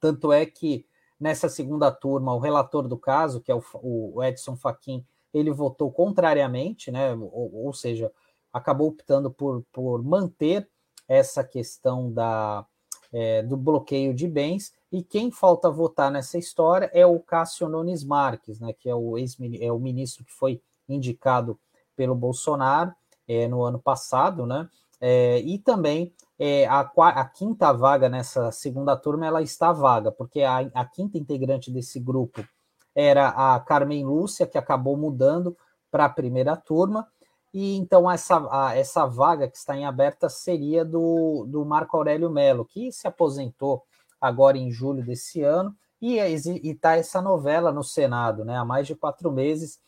Tanto 0.00 0.32
é 0.32 0.44
que 0.46 0.86
nessa 1.18 1.48
segunda 1.48 1.90
turma, 1.90 2.34
o 2.34 2.38
relator 2.38 2.88
do 2.88 2.96
caso, 2.96 3.40
que 3.40 3.52
é 3.52 3.54
o, 3.54 4.22
Edson 4.22 4.56
Fachin, 4.56 5.06
ele 5.32 5.50
votou 5.50 5.90
contrariamente, 5.90 6.90
né? 6.90 7.14
Ou, 7.14 7.66
ou 7.66 7.72
seja, 7.72 8.10
acabou 8.52 8.88
optando 8.88 9.30
por, 9.30 9.64
por 9.72 10.02
manter 10.02 10.68
essa 11.08 11.44
questão 11.44 12.10
da, 12.12 12.66
é, 13.12 13.42
do 13.42 13.56
bloqueio 13.56 14.14
de 14.14 14.26
bens, 14.26 14.72
e 14.90 15.02
quem 15.02 15.30
falta 15.30 15.70
votar 15.70 16.10
nessa 16.10 16.38
história 16.38 16.90
é 16.92 17.06
o 17.06 17.20
Cássio 17.20 17.68
Nunes 17.68 18.02
Marques, 18.02 18.58
né, 18.58 18.72
que 18.72 18.88
é 18.88 18.94
o, 18.94 19.18
ex, 19.18 19.36
é 19.60 19.70
o 19.70 19.78
ministro 19.78 20.24
que 20.24 20.32
foi 20.32 20.60
indicado 20.88 21.58
pelo 21.94 22.14
Bolsonaro 22.14 22.94
é, 23.28 23.46
no 23.46 23.62
ano 23.62 23.78
passado, 23.78 24.46
né, 24.46 24.68
é, 25.04 25.40
e 25.40 25.58
também 25.58 26.14
é, 26.38 26.64
a, 26.66 26.80
a, 26.80 27.24
quinta 27.24 27.72
vaga 27.72 28.08
nessa 28.08 28.52
segunda 28.52 28.96
turma 28.96 29.26
ela 29.26 29.42
está 29.42 29.72
vaga, 29.72 30.12
porque 30.12 30.42
a, 30.42 30.58
a 30.72 30.84
quinta 30.84 31.18
integrante 31.18 31.72
desse 31.72 31.98
grupo 31.98 32.46
era 32.94 33.30
a 33.30 33.58
Carmen 33.58 34.04
Lúcia, 34.04 34.46
que 34.46 34.56
acabou 34.56 34.96
mudando 34.96 35.56
para 35.90 36.04
a 36.04 36.08
primeira 36.08 36.56
turma, 36.56 37.08
e 37.52 37.76
então 37.76 38.08
essa, 38.08 38.46
a, 38.48 38.76
essa 38.76 39.04
vaga 39.04 39.48
que 39.48 39.56
está 39.56 39.76
em 39.76 39.84
aberta 39.84 40.28
seria 40.28 40.84
do, 40.84 41.44
do 41.48 41.64
Marco 41.64 41.96
Aurélio 41.96 42.30
Melo, 42.30 42.64
que 42.64 42.92
se 42.92 43.08
aposentou 43.08 43.82
agora 44.20 44.56
em 44.56 44.70
julho 44.70 45.04
desse 45.04 45.42
ano, 45.42 45.74
e 46.00 46.16
está 46.16 46.96
essa 46.96 47.20
novela 47.20 47.72
no 47.72 47.82
Senado, 47.82 48.44
né? 48.44 48.56
Há 48.56 48.64
mais 48.64 48.86
de 48.86 48.94
quatro 48.94 49.30
meses 49.30 49.80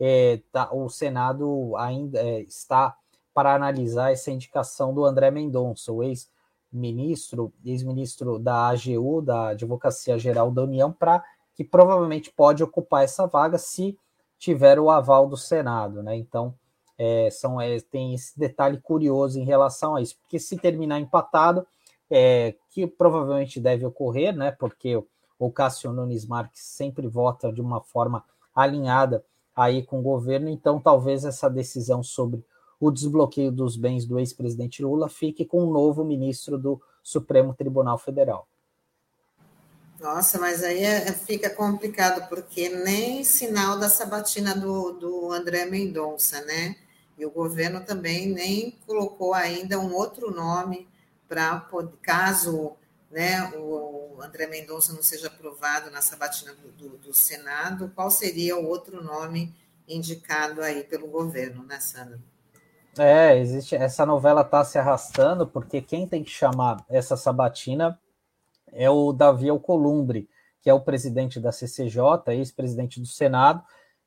é, 0.00 0.40
tá, 0.50 0.68
o 0.72 0.88
Senado 0.88 1.76
ainda 1.76 2.18
é, 2.20 2.40
está 2.40 2.96
para 3.34 3.54
analisar 3.54 4.12
essa 4.12 4.30
indicação 4.30 4.94
do 4.94 5.04
André 5.04 5.30
Mendonça, 5.30 5.92
o 5.92 6.02
ex-ministro, 6.02 7.52
ex-ministro 7.64 8.38
da 8.38 8.68
AGU, 8.68 9.22
da 9.22 9.48
Advocacia 9.48 10.18
Geral 10.18 10.50
da 10.50 10.62
União, 10.62 10.92
para 10.92 11.24
que 11.54 11.64
provavelmente 11.64 12.30
pode 12.30 12.62
ocupar 12.62 13.04
essa 13.04 13.26
vaga 13.26 13.58
se 13.58 13.98
tiver 14.38 14.78
o 14.78 14.90
aval 14.90 15.28
do 15.28 15.36
Senado, 15.36 16.02
né? 16.02 16.16
Então 16.16 16.54
é, 16.98 17.30
são, 17.30 17.60
é, 17.60 17.80
tem 17.80 18.14
esse 18.14 18.38
detalhe 18.38 18.78
curioso 18.78 19.38
em 19.38 19.44
relação 19.44 19.96
a 19.96 20.02
isso, 20.02 20.16
porque 20.20 20.38
se 20.38 20.56
terminar 20.56 21.00
empatado, 21.00 21.66
é, 22.10 22.54
que 22.70 22.86
provavelmente 22.86 23.58
deve 23.58 23.86
ocorrer, 23.86 24.36
né? 24.36 24.50
Porque 24.50 25.02
o 25.38 25.50
Cássio 25.50 25.92
Nunes 25.92 26.26
Marques 26.26 26.62
sempre 26.62 27.08
vota 27.08 27.52
de 27.52 27.60
uma 27.60 27.80
forma 27.80 28.24
alinhada 28.54 29.24
aí 29.54 29.82
com 29.82 30.00
o 30.00 30.02
governo, 30.02 30.48
então 30.48 30.80
talvez 30.80 31.24
essa 31.24 31.48
decisão 31.48 32.02
sobre 32.02 32.44
o 32.82 32.90
desbloqueio 32.90 33.52
dos 33.52 33.76
bens 33.76 34.04
do 34.04 34.18
ex-presidente 34.18 34.82
Lula 34.82 35.08
fique 35.08 35.44
com 35.44 35.62
o 35.64 35.72
novo 35.72 36.04
ministro 36.04 36.58
do 36.58 36.82
Supremo 37.00 37.54
Tribunal 37.54 37.96
Federal. 37.96 38.48
Nossa, 40.00 40.36
mas 40.40 40.64
aí 40.64 40.82
é, 40.82 41.12
fica 41.12 41.48
complicado, 41.48 42.28
porque 42.28 42.68
nem 42.70 43.22
sinal 43.22 43.78
da 43.78 43.88
sabatina 43.88 44.52
do, 44.52 44.94
do 44.94 45.30
André 45.30 45.64
Mendonça, 45.64 46.44
né? 46.44 46.74
E 47.16 47.24
o 47.24 47.30
governo 47.30 47.84
também 47.84 48.26
nem 48.26 48.76
colocou 48.84 49.32
ainda 49.32 49.78
um 49.78 49.94
outro 49.94 50.32
nome 50.32 50.88
para, 51.28 51.64
caso 52.02 52.72
né, 53.08 53.48
o 53.54 54.18
André 54.20 54.48
Mendonça 54.48 54.92
não 54.92 55.04
seja 55.04 55.28
aprovado 55.28 55.88
na 55.88 56.02
sabatina 56.02 56.52
do, 56.54 56.72
do, 56.72 56.98
do, 56.98 57.14
Senado, 57.14 57.92
qual 57.94 58.10
seria 58.10 58.56
o 58.56 58.66
outro 58.66 59.00
nome 59.04 59.54
indicado 59.86 60.60
aí 60.62 60.82
pelo 60.82 61.06
governo, 61.06 61.62
né, 61.62 61.78
Sandra? 61.78 62.18
É, 62.98 63.38
existe. 63.38 63.74
Essa 63.74 64.04
novela 64.04 64.42
está 64.42 64.62
se 64.64 64.78
arrastando 64.78 65.46
porque 65.46 65.80
quem 65.80 66.06
tem 66.06 66.22
que 66.22 66.30
chamar 66.30 66.84
essa 66.88 67.16
sabatina 67.16 67.98
é 68.70 68.90
o 68.90 69.12
Davi 69.12 69.48
Alcolumbre, 69.48 70.28
que 70.60 70.68
é 70.68 70.74
o 70.74 70.80
presidente 70.80 71.40
da 71.40 71.52
CCJ, 71.52 72.00
ex-presidente 72.28 73.00
do 73.00 73.06
Senado, 73.06 73.62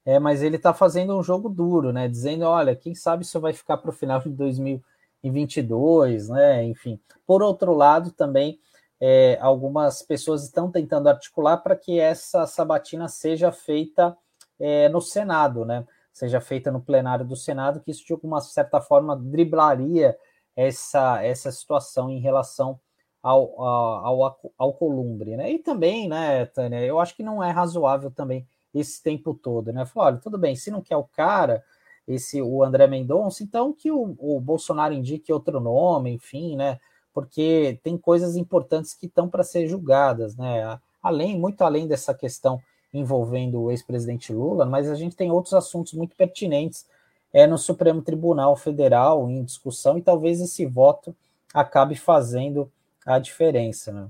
é, 0.06 0.20
mas 0.20 0.44
ele 0.44 0.58
está 0.58 0.74
fazendo 0.74 1.18
um 1.18 1.24
jogo 1.24 1.50
duro, 1.50 1.92
né? 1.92 2.08
Dizendo, 2.08 2.46
olha, 2.46 2.76
quem 2.76 2.94
sabe 2.94 3.24
isso 3.24 3.40
vai 3.40 3.54
ficar 3.54 3.78
para 3.78 3.90
o 3.90 3.94
final 3.94 4.20
de 4.20 4.30
2022, 4.30 6.30
né? 6.30 6.64
Enfim. 6.64 7.00
Por 7.26 7.42
outro 7.42 7.74
lado, 7.74 8.12
também 8.12 8.60
é, 9.02 9.38
algumas 9.42 10.04
pessoas 10.04 10.44
estão 10.44 10.72
tentando 10.72 11.10
articular 11.10 11.58
para 11.58 11.76
que 11.76 12.00
essa 12.00 12.46
sabatina 12.46 13.08
seja 13.08 13.52
feita 13.52 14.16
é, 14.60 14.88
no 14.90 15.02
Senado, 15.02 15.66
né? 15.66 15.86
Seja 16.16 16.40
feita 16.40 16.72
no 16.72 16.80
plenário 16.80 17.26
do 17.26 17.36
Senado, 17.36 17.82
que 17.82 17.92
isso 17.92 18.06
de 18.06 18.14
alguma 18.14 18.40
certa 18.40 18.80
forma 18.80 19.18
driblaria 19.18 20.18
essa, 20.56 21.22
essa 21.22 21.52
situação 21.52 22.10
em 22.10 22.22
relação 22.22 22.80
ao, 23.22 23.62
ao, 23.62 24.24
ao, 24.24 24.40
ao 24.58 24.74
Columbre, 24.76 25.36
né? 25.36 25.52
E 25.52 25.60
também, 25.60 26.08
né, 26.08 26.46
Tânia, 26.46 26.80
eu 26.86 27.02
acho 27.02 27.14
que 27.18 27.22
não 27.22 27.44
é 27.44 27.52
razoável 27.52 28.10
também 28.10 28.48
esse 28.74 29.04
tempo 29.04 29.34
todo, 29.34 29.74
né? 29.74 29.86
Falou, 29.86 30.08
olha, 30.08 30.18
tudo 30.18 30.38
bem, 30.38 30.56
se 30.56 30.72
não 30.72 30.82
quer 30.82 30.96
o 30.96 31.04
cara, 31.04 31.62
esse 32.08 32.42
o 32.42 32.64
André 32.64 32.88
Mendonça, 32.88 33.44
então 33.44 33.74
que 33.74 33.92
o, 33.92 34.16
o 34.18 34.40
Bolsonaro 34.40 34.94
indique 34.94 35.34
outro 35.34 35.60
nome, 35.60 36.12
enfim, 36.12 36.56
né? 36.56 36.80
Porque 37.14 37.78
tem 37.84 37.98
coisas 37.98 38.38
importantes 38.38 38.94
que 38.94 39.08
estão 39.08 39.28
para 39.28 39.44
ser 39.44 39.68
julgadas, 39.68 40.38
né? 40.38 40.80
Além, 41.04 41.38
muito 41.38 41.62
além 41.62 41.90
dessa 41.90 42.14
questão 42.14 42.62
envolvendo 42.98 43.62
o 43.62 43.72
ex-presidente 43.72 44.34
Lula, 44.34 44.66
mas 44.66 44.90
a 44.90 44.96
gente 44.96 45.16
tem 45.16 45.32
outros 45.32 45.54
assuntos 45.54 45.94
muito 45.94 46.16
pertinentes 46.16 46.86
é, 47.34 47.46
no 47.46 47.58
Supremo 47.58 48.02
Tribunal 48.02 48.56
Federal 48.56 49.30
em 49.30 49.44
discussão, 49.44 49.98
e 49.98 50.02
talvez 50.02 50.40
esse 50.40 50.66
voto 50.66 51.16
acabe 51.54 51.96
fazendo 51.96 52.72
a 53.06 53.20
diferença, 53.20 53.92
né? 53.92 54.08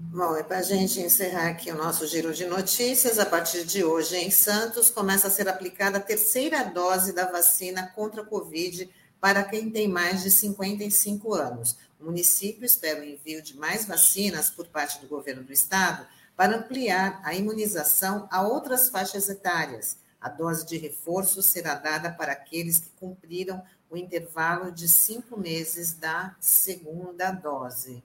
Bom, 0.00 0.36
e 0.36 0.44
para 0.44 0.58
a 0.58 0.62
gente 0.62 1.00
encerrar 1.00 1.48
aqui 1.48 1.70
o 1.70 1.76
nosso 1.76 2.06
giro 2.06 2.32
de 2.32 2.46
notícias, 2.46 3.18
a 3.18 3.26
partir 3.26 3.64
de 3.64 3.84
hoje 3.84 4.16
em 4.16 4.30
Santos 4.30 4.88
começa 4.88 5.26
a 5.26 5.30
ser 5.30 5.48
aplicada 5.48 5.98
a 5.98 6.00
terceira 6.00 6.62
dose 6.64 7.12
da 7.12 7.30
vacina 7.30 7.88
contra 7.94 8.22
a 8.22 8.24
Covid 8.24 8.88
para 9.20 9.42
quem 9.42 9.68
tem 9.68 9.88
mais 9.88 10.22
de 10.22 10.30
55 10.30 11.34
anos. 11.34 11.76
O 12.00 12.04
município 12.04 12.64
espera 12.64 13.00
o 13.00 13.04
envio 13.04 13.42
de 13.42 13.56
mais 13.56 13.84
vacinas 13.84 14.48
por 14.48 14.68
parte 14.68 15.00
do 15.00 15.08
governo 15.08 15.42
do 15.42 15.52
estado 15.52 16.06
para 16.38 16.56
ampliar 16.56 17.20
a 17.24 17.34
imunização 17.34 18.28
a 18.30 18.46
outras 18.46 18.88
faixas 18.88 19.28
etárias. 19.28 19.98
A 20.20 20.28
dose 20.28 20.64
de 20.64 20.78
reforço 20.78 21.42
será 21.42 21.74
dada 21.74 22.12
para 22.12 22.30
aqueles 22.30 22.78
que 22.78 22.90
cumpriram 22.90 23.60
o 23.90 23.96
intervalo 23.96 24.70
de 24.70 24.88
cinco 24.88 25.36
meses 25.36 25.94
da 25.94 26.36
segunda 26.38 27.32
dose. 27.32 28.04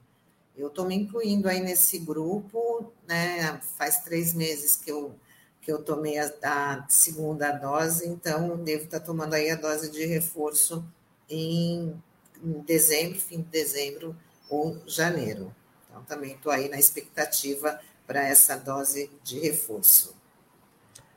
Eu 0.57 0.69
estou 0.69 0.83
me 0.83 0.95
incluindo 0.95 1.47
aí 1.47 1.59
nesse 1.59 1.99
grupo, 1.99 2.91
né? 3.07 3.61
Faz 3.77 3.99
três 3.99 4.33
meses 4.33 4.75
que 4.75 4.91
eu, 4.91 5.13
que 5.61 5.71
eu 5.71 5.83
tomei 5.83 6.17
a, 6.17 6.33
a 6.43 6.89
segunda 6.89 7.51
dose, 7.51 8.07
então 8.07 8.57
devo 8.57 8.85
estar 8.85 8.99
tá 8.99 9.05
tomando 9.05 9.35
aí 9.35 9.51
a 9.51 9.55
dose 9.55 9.91
de 9.91 10.07
reforço 10.07 10.83
em, 11.29 12.01
em 12.43 12.61
dezembro, 12.61 13.19
fim 13.19 13.41
de 13.43 13.49
dezembro 13.49 14.17
ou 14.49 14.81
janeiro. 14.87 15.53
Então, 15.87 16.03
também 16.05 16.33
estou 16.33 16.51
aí 16.51 16.67
na 16.67 16.79
expectativa 16.79 17.79
para 18.13 18.27
essa 18.27 18.55
dose 18.55 19.09
de 19.23 19.39
reforço. 19.39 20.15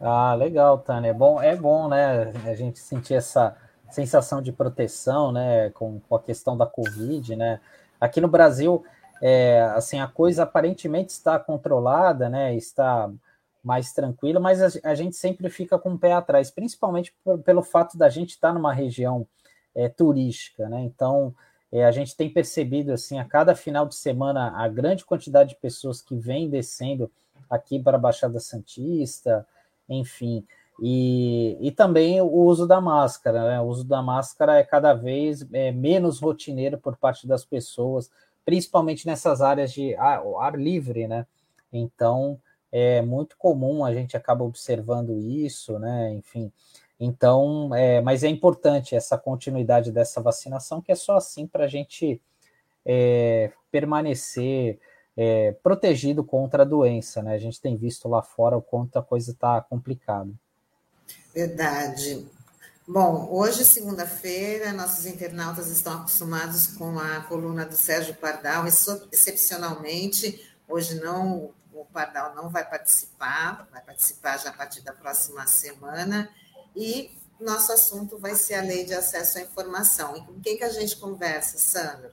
Ah, 0.01 0.35
legal, 0.35 0.79
Tânia. 0.79 1.11
É 1.11 1.13
bom, 1.13 1.43
é 1.43 1.55
bom, 1.55 1.89
né? 1.89 2.33
A 2.47 2.55
gente 2.55 2.79
sentir 2.79 3.13
essa 3.13 3.55
sensação 3.91 4.41
de 4.41 4.51
proteção, 4.51 5.31
né? 5.31 5.69
Com, 5.71 6.01
com 6.01 6.17
a 6.17 6.23
questão 6.23 6.57
da 6.57 6.65
Covid, 6.65 7.37
né? 7.37 7.61
Aqui 8.01 8.19
no 8.19 8.29
Brasil, 8.29 8.83
é, 9.21 9.61
assim, 9.75 10.01
a 10.01 10.07
coisa 10.07 10.45
aparentemente 10.45 11.11
está 11.11 11.39
controlada, 11.39 12.31
né? 12.31 12.55
Está 12.55 13.11
mais 13.63 13.93
tranquila, 13.93 14.41
mas 14.41 14.63
a, 14.63 14.91
a 14.91 14.95
gente 14.95 15.17
sempre 15.17 15.51
fica 15.51 15.79
com 15.79 15.93
o 15.93 15.99
pé 15.99 16.13
atrás, 16.13 16.51
principalmente 16.51 17.15
por, 17.23 17.39
pelo 17.41 17.63
fato 17.63 17.99
da 17.99 18.09
gente 18.09 18.31
estar 18.31 18.55
numa 18.55 18.73
região 18.73 19.27
é, 19.75 19.87
turística, 19.87 20.67
né? 20.67 20.81
Então, 20.81 21.35
é, 21.77 21.85
a 21.85 21.91
gente 21.91 22.17
tem 22.17 22.31
percebido, 22.31 22.93
assim, 22.93 23.19
a 23.19 23.25
cada 23.25 23.55
final 23.55 23.87
de 23.87 23.95
semana, 23.95 24.51
a 24.57 24.67
grande 24.67 25.05
quantidade 25.05 25.51
de 25.51 25.57
pessoas 25.57 26.01
que 26.01 26.17
vem 26.17 26.49
descendo 26.49 27.11
aqui 27.51 27.79
para 27.79 27.97
a 27.97 28.01
Baixada 28.01 28.41
Santista, 28.41 29.47
enfim, 29.87 30.43
e, 30.81 31.57
e 31.61 31.71
também 31.71 32.21
o 32.21 32.33
uso 32.33 32.67
da 32.67 32.81
máscara, 32.81 33.47
né? 33.47 33.61
O 33.61 33.65
uso 33.65 33.85
da 33.85 34.03
máscara 34.03 34.57
é 34.59 34.65
cada 34.65 34.95
vez 34.95 35.47
é, 35.53 35.71
menos 35.71 36.19
rotineiro 36.19 36.79
por 36.79 36.97
parte 36.97 37.27
das 37.27 37.45
pessoas, 37.45 38.11
principalmente 38.45 39.07
nessas 39.07 39.43
áreas 39.43 39.71
de 39.71 39.95
ar, 39.97 40.23
ar 40.39 40.59
livre, 40.59 41.07
né? 41.07 41.27
Então, 41.73 42.41
é 42.73 43.03
muito 43.03 43.37
comum 43.37 43.85
a 43.85 43.93
gente 43.93 44.17
acaba 44.17 44.45
observando 44.45 45.19
isso, 45.19 45.79
né? 45.79 46.13
Enfim, 46.15 46.51
então, 46.99 47.75
é, 47.75 48.01
mas 48.01 48.25
é 48.25 48.29
importante 48.29 48.95
essa 48.95 49.19
continuidade 49.19 49.93
dessa 49.93 50.21
vacinação, 50.21 50.81
que 50.81 50.93
é 50.93 50.95
só 50.95 51.17
assim 51.17 51.47
para 51.47 51.65
a 51.65 51.69
gente 51.69 52.21
é, 52.85 53.53
permanecer 53.71 54.79
é, 55.17 55.53
protegido 55.63 56.23
contra 56.23 56.63
a 56.63 56.67
doença, 56.67 57.23
né? 57.23 57.35
A 57.35 57.39
gente 57.39 57.61
tem 57.61 57.77
visto 57.77 58.09
lá 58.09 58.23
fora 58.23 58.57
o 58.57 58.63
quanto 58.63 58.99
a 58.99 59.03
coisa 59.03 59.31
está 59.31 59.61
complicada. 59.61 60.31
Verdade. 61.35 62.27
Bom, 62.87 63.29
hoje, 63.31 63.65
segunda-feira, 63.65 64.73
nossos 64.73 65.07
internautas 65.07 65.69
estão 65.69 65.95
acostumados 65.95 66.69
com 66.69 66.99
a 66.99 67.21
coluna 67.23 67.67
do 67.67 67.75
Sérgio 67.75 68.15
Pardal, 68.15 68.65
excepcionalmente, 68.67 70.41
hoje 70.69 71.01
não, 71.01 71.51
o 71.73 71.85
Pardal 71.87 72.35
não 72.37 72.49
vai 72.49 72.65
participar, 72.65 73.67
vai 73.73 73.83
participar 73.83 74.39
já 74.39 74.51
a 74.51 74.53
partir 74.53 74.83
da 74.83 74.93
próxima 74.93 75.47
semana, 75.49 76.31
e 76.77 77.11
nosso 77.41 77.73
assunto 77.73 78.19
vai 78.19 78.35
ser 78.35 78.55
a 78.55 78.63
lei 78.63 78.85
de 78.85 78.95
acesso 78.95 79.39
à 79.39 79.41
informação. 79.41 80.17
E 80.17 80.21
com 80.21 80.41
quem 80.41 80.57
que 80.57 80.65
a 80.65 80.69
gente 80.69 80.97
conversa, 80.97 81.59
Sandro? 81.59 82.11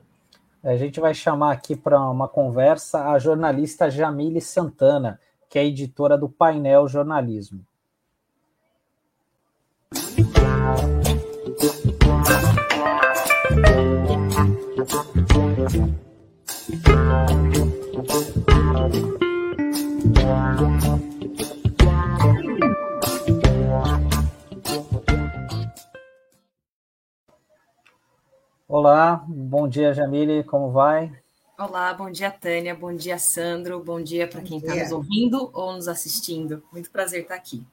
A 0.64 0.78
gente 0.78 1.00
vai 1.00 1.14
chamar 1.14 1.52
aqui 1.52 1.76
para 1.76 2.00
uma 2.10 2.28
conversa 2.28 3.10
a 3.10 3.20
jornalista 3.20 3.90
Jamile 3.90 4.40
Santana, 4.40 5.20
que 5.50 5.60
é 5.60 5.66
editora 5.66 6.18
do 6.18 6.30
Painel 6.30 6.88
Jornalismo. 6.88 7.66
Olá, 28.76 29.24
bom 29.28 29.68
dia, 29.68 29.94
Jamile, 29.94 30.44
como 30.44 30.72
vai? 30.72 31.12
Olá, 31.60 31.94
bom 31.94 32.10
dia, 32.10 32.32
Tânia, 32.32 32.74
bom 32.74 32.92
dia, 32.92 33.20
Sandro, 33.20 33.80
bom 33.84 34.02
dia 34.02 34.28
para 34.28 34.42
quem 34.42 34.58
está 34.58 34.74
nos 34.74 34.92
ouvindo 34.92 35.52
ou 35.54 35.74
nos 35.74 35.88
assistindo. 35.88 36.64
Muito 36.72 36.90
prazer 36.90 37.22
estar 37.22 37.36
aqui. 37.36 37.64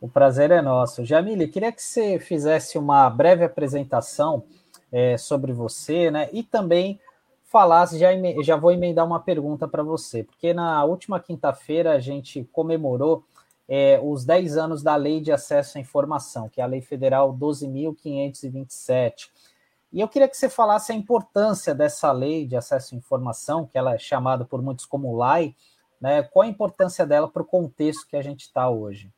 O 0.00 0.06
prazer 0.06 0.52
é 0.52 0.62
nosso. 0.62 1.04
Jamile, 1.04 1.48
queria 1.48 1.72
que 1.72 1.82
você 1.82 2.20
fizesse 2.20 2.78
uma 2.78 3.10
breve 3.10 3.42
apresentação 3.42 4.44
é, 4.92 5.18
sobre 5.18 5.52
você, 5.52 6.08
né? 6.08 6.28
E 6.32 6.44
também 6.44 7.00
falasse, 7.42 7.98
já, 7.98 8.10
já 8.44 8.54
vou 8.54 8.70
emendar 8.70 9.04
uma 9.04 9.18
pergunta 9.18 9.66
para 9.66 9.82
você, 9.82 10.22
porque 10.22 10.54
na 10.54 10.84
última 10.84 11.18
quinta-feira 11.18 11.90
a 11.90 11.98
gente 11.98 12.48
comemorou 12.52 13.24
é, 13.68 14.00
os 14.00 14.24
10 14.24 14.56
anos 14.56 14.84
da 14.84 14.94
Lei 14.94 15.20
de 15.20 15.32
Acesso 15.32 15.78
à 15.78 15.80
Informação, 15.80 16.48
que 16.48 16.60
é 16.60 16.64
a 16.64 16.68
Lei 16.68 16.80
Federal 16.80 17.36
12.527. 17.36 19.34
E 19.96 20.00
eu 20.00 20.08
queria 20.08 20.28
que 20.28 20.36
você 20.36 20.50
falasse 20.50 20.92
a 20.92 20.94
importância 20.94 21.74
dessa 21.74 22.12
lei 22.12 22.46
de 22.46 22.54
acesso 22.54 22.94
à 22.94 22.98
informação, 22.98 23.66
que 23.66 23.78
ela 23.78 23.94
é 23.94 23.98
chamada 23.98 24.44
por 24.44 24.60
muitos 24.60 24.84
como 24.84 25.16
LAI, 25.16 25.56
né? 25.98 26.22
Qual 26.22 26.42
a 26.42 26.46
importância 26.46 27.06
dela 27.06 27.26
para 27.26 27.40
o 27.40 27.46
contexto 27.46 28.06
que 28.06 28.14
a 28.14 28.20
gente 28.20 28.42
está 28.42 28.68
hoje? 28.68 29.10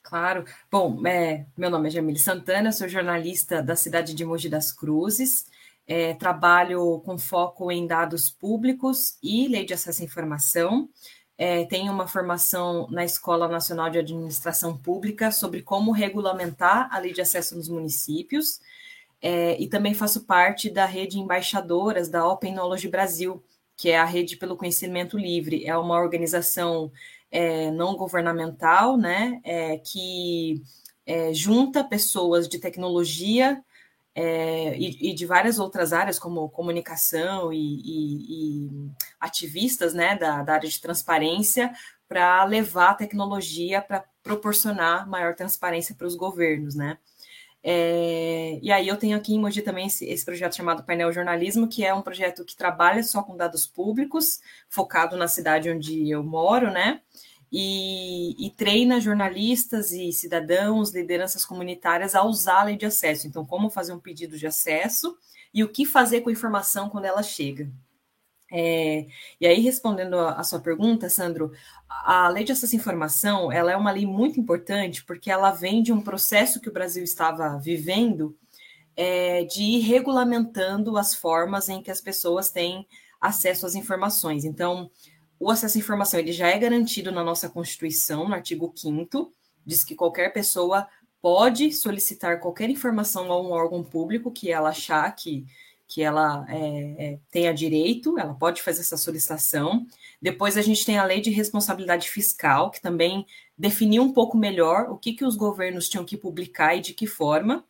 Claro. 0.00 0.44
Bom, 0.70 1.04
é, 1.04 1.44
meu 1.56 1.68
nome 1.68 1.88
é 1.88 1.90
Jamile 1.90 2.20
Santana, 2.20 2.70
sou 2.70 2.88
jornalista 2.88 3.60
da 3.60 3.74
cidade 3.74 4.14
de 4.14 4.24
Mogi 4.24 4.48
das 4.48 4.70
Cruzes. 4.70 5.46
É, 5.88 6.14
trabalho 6.14 7.00
com 7.04 7.18
foco 7.18 7.72
em 7.72 7.84
dados 7.84 8.30
públicos 8.30 9.18
e 9.20 9.48
lei 9.48 9.64
de 9.64 9.74
acesso 9.74 10.02
à 10.02 10.04
informação. 10.04 10.88
É, 11.36 11.64
tenho 11.64 11.92
uma 11.92 12.06
formação 12.06 12.86
na 12.92 13.04
Escola 13.04 13.48
Nacional 13.48 13.90
de 13.90 13.98
Administração 13.98 14.78
Pública 14.78 15.32
sobre 15.32 15.62
como 15.62 15.90
regulamentar 15.90 16.88
a 16.92 16.98
lei 17.00 17.12
de 17.12 17.20
acesso 17.20 17.56
nos 17.56 17.68
municípios 17.68 18.60
é, 19.22 19.56
e 19.60 19.68
também 19.68 19.94
faço 19.94 20.24
parte 20.26 20.68
da 20.68 20.84
rede 20.84 21.18
embaixadoras 21.18 22.08
da 22.08 22.26
Open 22.26 22.52
Knowledge 22.52 22.88
Brasil, 22.88 23.42
que 23.76 23.88
é 23.88 23.98
a 23.98 24.04
rede 24.04 24.36
pelo 24.36 24.56
conhecimento 24.56 25.16
livre. 25.16 25.64
É 25.64 25.76
uma 25.78 26.00
organização 26.00 26.90
é, 27.30 27.70
não 27.70 27.96
governamental, 27.96 28.96
né, 28.96 29.40
é, 29.44 29.78
que 29.78 30.60
é, 31.06 31.32
junta 31.32 31.84
pessoas 31.84 32.48
de 32.48 32.58
tecnologia 32.58 33.62
é, 34.14 34.76
e, 34.76 35.10
e, 35.10 35.14
de 35.14 35.24
várias 35.24 35.58
outras 35.58 35.92
áreas, 35.92 36.18
como 36.18 36.48
comunicação 36.50 37.52
e, 37.52 37.56
e, 37.56 38.66
e 38.66 38.90
ativistas 39.18 39.94
né, 39.94 40.16
da, 40.16 40.42
da 40.42 40.54
área 40.54 40.68
de 40.68 40.80
transparência, 40.80 41.72
para 42.08 42.44
levar 42.44 42.90
a 42.90 42.94
tecnologia 42.94 43.80
para 43.80 44.04
proporcionar 44.22 45.08
maior 45.08 45.34
transparência 45.34 45.94
para 45.94 46.06
os 46.06 46.14
governos, 46.14 46.74
né? 46.74 46.98
É, 47.64 48.58
e 48.60 48.72
aí 48.72 48.88
eu 48.88 48.96
tenho 48.96 49.16
aqui 49.16 49.34
em 49.34 49.38
Mogi 49.38 49.62
também 49.62 49.86
esse, 49.86 50.04
esse, 50.04 50.24
projeto 50.24 50.56
chamado 50.56 50.82
Painel 50.82 51.12
Jornalismo, 51.12 51.68
que 51.68 51.84
é 51.84 51.94
um 51.94 52.02
projeto 52.02 52.44
que 52.44 52.56
trabalha 52.56 53.02
só 53.04 53.22
com 53.22 53.36
dados 53.36 53.66
públicos, 53.66 54.40
focado 54.68 55.16
na 55.16 55.28
cidade 55.28 55.70
onde 55.70 56.10
eu 56.10 56.24
moro, 56.24 56.72
né? 56.72 57.00
E, 57.52 58.46
e 58.46 58.50
treina 58.50 59.00
jornalistas 59.00 59.92
e 59.92 60.10
cidadãos, 60.10 60.92
lideranças 60.92 61.44
comunitárias 61.44 62.14
a 62.14 62.24
usar 62.24 62.60
a 62.60 62.64
lei 62.64 62.76
de 62.76 62.86
acesso. 62.86 63.26
Então, 63.28 63.44
como 63.44 63.70
fazer 63.70 63.92
um 63.92 64.00
pedido 64.00 64.38
de 64.38 64.46
acesso 64.46 65.16
e 65.54 65.62
o 65.62 65.68
que 65.68 65.84
fazer 65.84 66.22
com 66.22 66.30
a 66.30 66.32
informação 66.32 66.88
quando 66.88 67.04
ela 67.04 67.22
chega. 67.22 67.70
É, 68.54 69.06
e 69.40 69.46
aí, 69.46 69.60
respondendo 69.60 70.14
a, 70.18 70.42
sua 70.44 70.60
pergunta, 70.60 71.08
Sandro, 71.08 71.52
a 71.88 72.28
Lei 72.28 72.44
de 72.44 72.52
Acesso 72.52 72.76
à 72.76 72.78
Informação 72.78 73.50
ela 73.50 73.72
é 73.72 73.76
uma 73.76 73.90
lei 73.90 74.04
muito 74.04 74.38
importante 74.38 75.02
porque 75.06 75.30
ela 75.30 75.50
vem 75.50 75.82
de 75.82 75.90
um 75.90 76.02
processo 76.02 76.60
que 76.60 76.68
o 76.68 76.72
Brasil 76.72 77.02
estava 77.02 77.56
vivendo 77.58 78.36
é, 78.94 79.44
de 79.44 79.62
ir 79.62 79.80
regulamentando 79.80 80.98
as 80.98 81.14
formas 81.14 81.70
em 81.70 81.82
que 81.82 81.90
as 81.90 82.02
pessoas 82.02 82.50
têm 82.50 82.86
acesso 83.18 83.64
às 83.64 83.74
informações. 83.74 84.44
Então, 84.44 84.90
o 85.40 85.50
acesso 85.50 85.78
à 85.78 85.80
informação 85.80 86.20
ele 86.20 86.32
já 86.32 86.48
é 86.48 86.58
garantido 86.58 87.10
na 87.10 87.24
nossa 87.24 87.48
Constituição, 87.48 88.28
no 88.28 88.34
artigo 88.34 88.70
5 88.76 89.32
diz 89.64 89.82
que 89.82 89.94
qualquer 89.94 90.32
pessoa 90.32 90.86
pode 91.22 91.72
solicitar 91.72 92.40
qualquer 92.40 92.68
informação 92.68 93.30
a 93.30 93.40
um 93.40 93.52
órgão 93.52 93.82
público 93.82 94.30
que 94.30 94.50
ela 94.50 94.70
achar 94.70 95.10
que 95.14 95.46
que 95.92 96.02
ela 96.02 96.46
é, 96.48 96.56
é, 96.98 97.18
tenha 97.30 97.52
direito, 97.52 98.18
ela 98.18 98.32
pode 98.32 98.62
fazer 98.62 98.80
essa 98.80 98.96
solicitação. 98.96 99.86
Depois 100.22 100.56
a 100.56 100.62
gente 100.62 100.86
tem 100.86 100.96
a 100.96 101.04
lei 101.04 101.20
de 101.20 101.28
responsabilidade 101.28 102.08
fiscal, 102.08 102.70
que 102.70 102.80
também 102.80 103.26
definiu 103.58 104.02
um 104.02 104.10
pouco 104.10 104.34
melhor 104.38 104.90
o 104.90 104.96
que, 104.96 105.12
que 105.12 105.24
os 105.24 105.36
governos 105.36 105.90
tinham 105.90 106.04
que 106.04 106.16
publicar 106.16 106.74
e 106.74 106.80
de 106.80 106.94
que 106.94 107.06
forma. 107.06 107.62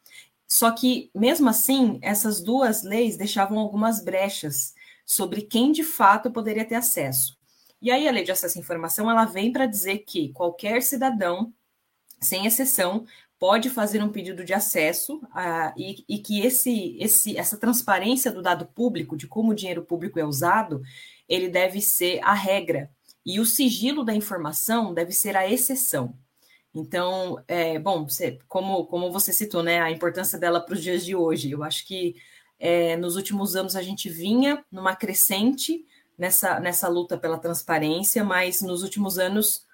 Só 0.47 0.71
que, 0.71 1.11
mesmo 1.13 1.49
assim, 1.49 1.99
essas 2.01 2.41
duas 2.41 2.85
leis 2.85 3.17
deixavam 3.17 3.59
algumas 3.59 4.05
brechas 4.05 4.73
sobre 5.05 5.43
quem 5.43 5.73
de 5.73 5.83
fato 5.83 6.31
poderia 6.31 6.65
ter 6.65 6.77
acesso. 6.77 7.37
E 7.81 7.91
aí 7.91 8.07
a 8.07 8.13
lei 8.13 8.23
de 8.23 8.31
acesso 8.31 8.57
à 8.57 8.61
informação 8.61 9.11
ela 9.11 9.25
vem 9.25 9.51
para 9.51 9.67
dizer 9.67 9.99
que 10.07 10.29
qualquer 10.33 10.81
cidadão, 10.81 11.53
sem 12.21 12.47
exceção, 12.47 13.05
pode 13.43 13.71
fazer 13.71 14.01
um 14.01 14.09
pedido 14.09 14.45
de 14.45 14.55
acesso 14.55 15.17
uh, 15.17 15.73
e, 15.77 16.05
e, 16.09 16.19
que 16.21 16.47
esse, 16.47 16.97
esse, 17.01 17.37
essa 17.37 17.59
transparência 17.59 18.31
do 18.31 18.41
dado 18.41 18.67
público, 18.67 19.17
de 19.17 19.27
como 19.27 19.51
o 19.51 19.55
dinheiro 19.55 19.83
público 19.83 20.21
é 20.21 20.25
usado, 20.25 20.81
ele 21.29 21.49
deve 21.49 21.81
ser 21.81 22.21
a 22.23 22.35
regra. 22.35 22.89
E 23.27 23.41
o 23.41 23.45
sigilo 23.45 24.05
da 24.05 24.15
informação 24.15 24.95
deve 24.95 25.11
ser 25.11 25.37
a 25.37 25.45
exceção. 25.51 26.17
Então, 26.73 27.43
é, 27.49 27.81
bom, 27.81 28.05
você, 28.05 28.39
como, 28.47 28.87
como 28.87 29.11
você 29.11 29.33
citou, 29.33 29.61
né, 29.61 29.81
a 29.81 29.91
importância 29.91 30.39
dela 30.39 30.61
para 30.61 30.75
os 30.75 30.81
dias 30.81 31.05
de 31.05 31.17
hoje, 31.17 31.51
eu 31.51 31.65
acho 31.65 31.85
que 31.85 32.15
é, 32.61 32.97
nos 32.97 33.17
últimos 33.17 33.57
anos 33.57 33.75
a 33.75 33.83
gente 33.83 34.09
vinha 34.09 34.65
numa 34.71 34.95
crescente 34.95 35.85
nessa, 36.17 36.61
nessa 36.61 36.87
luta 36.87 37.19
pela 37.19 37.39
transparência, 37.39 38.23
mas 38.23 38.63
nos 38.63 38.85
últimos 38.85 39.19
anos 39.19 39.67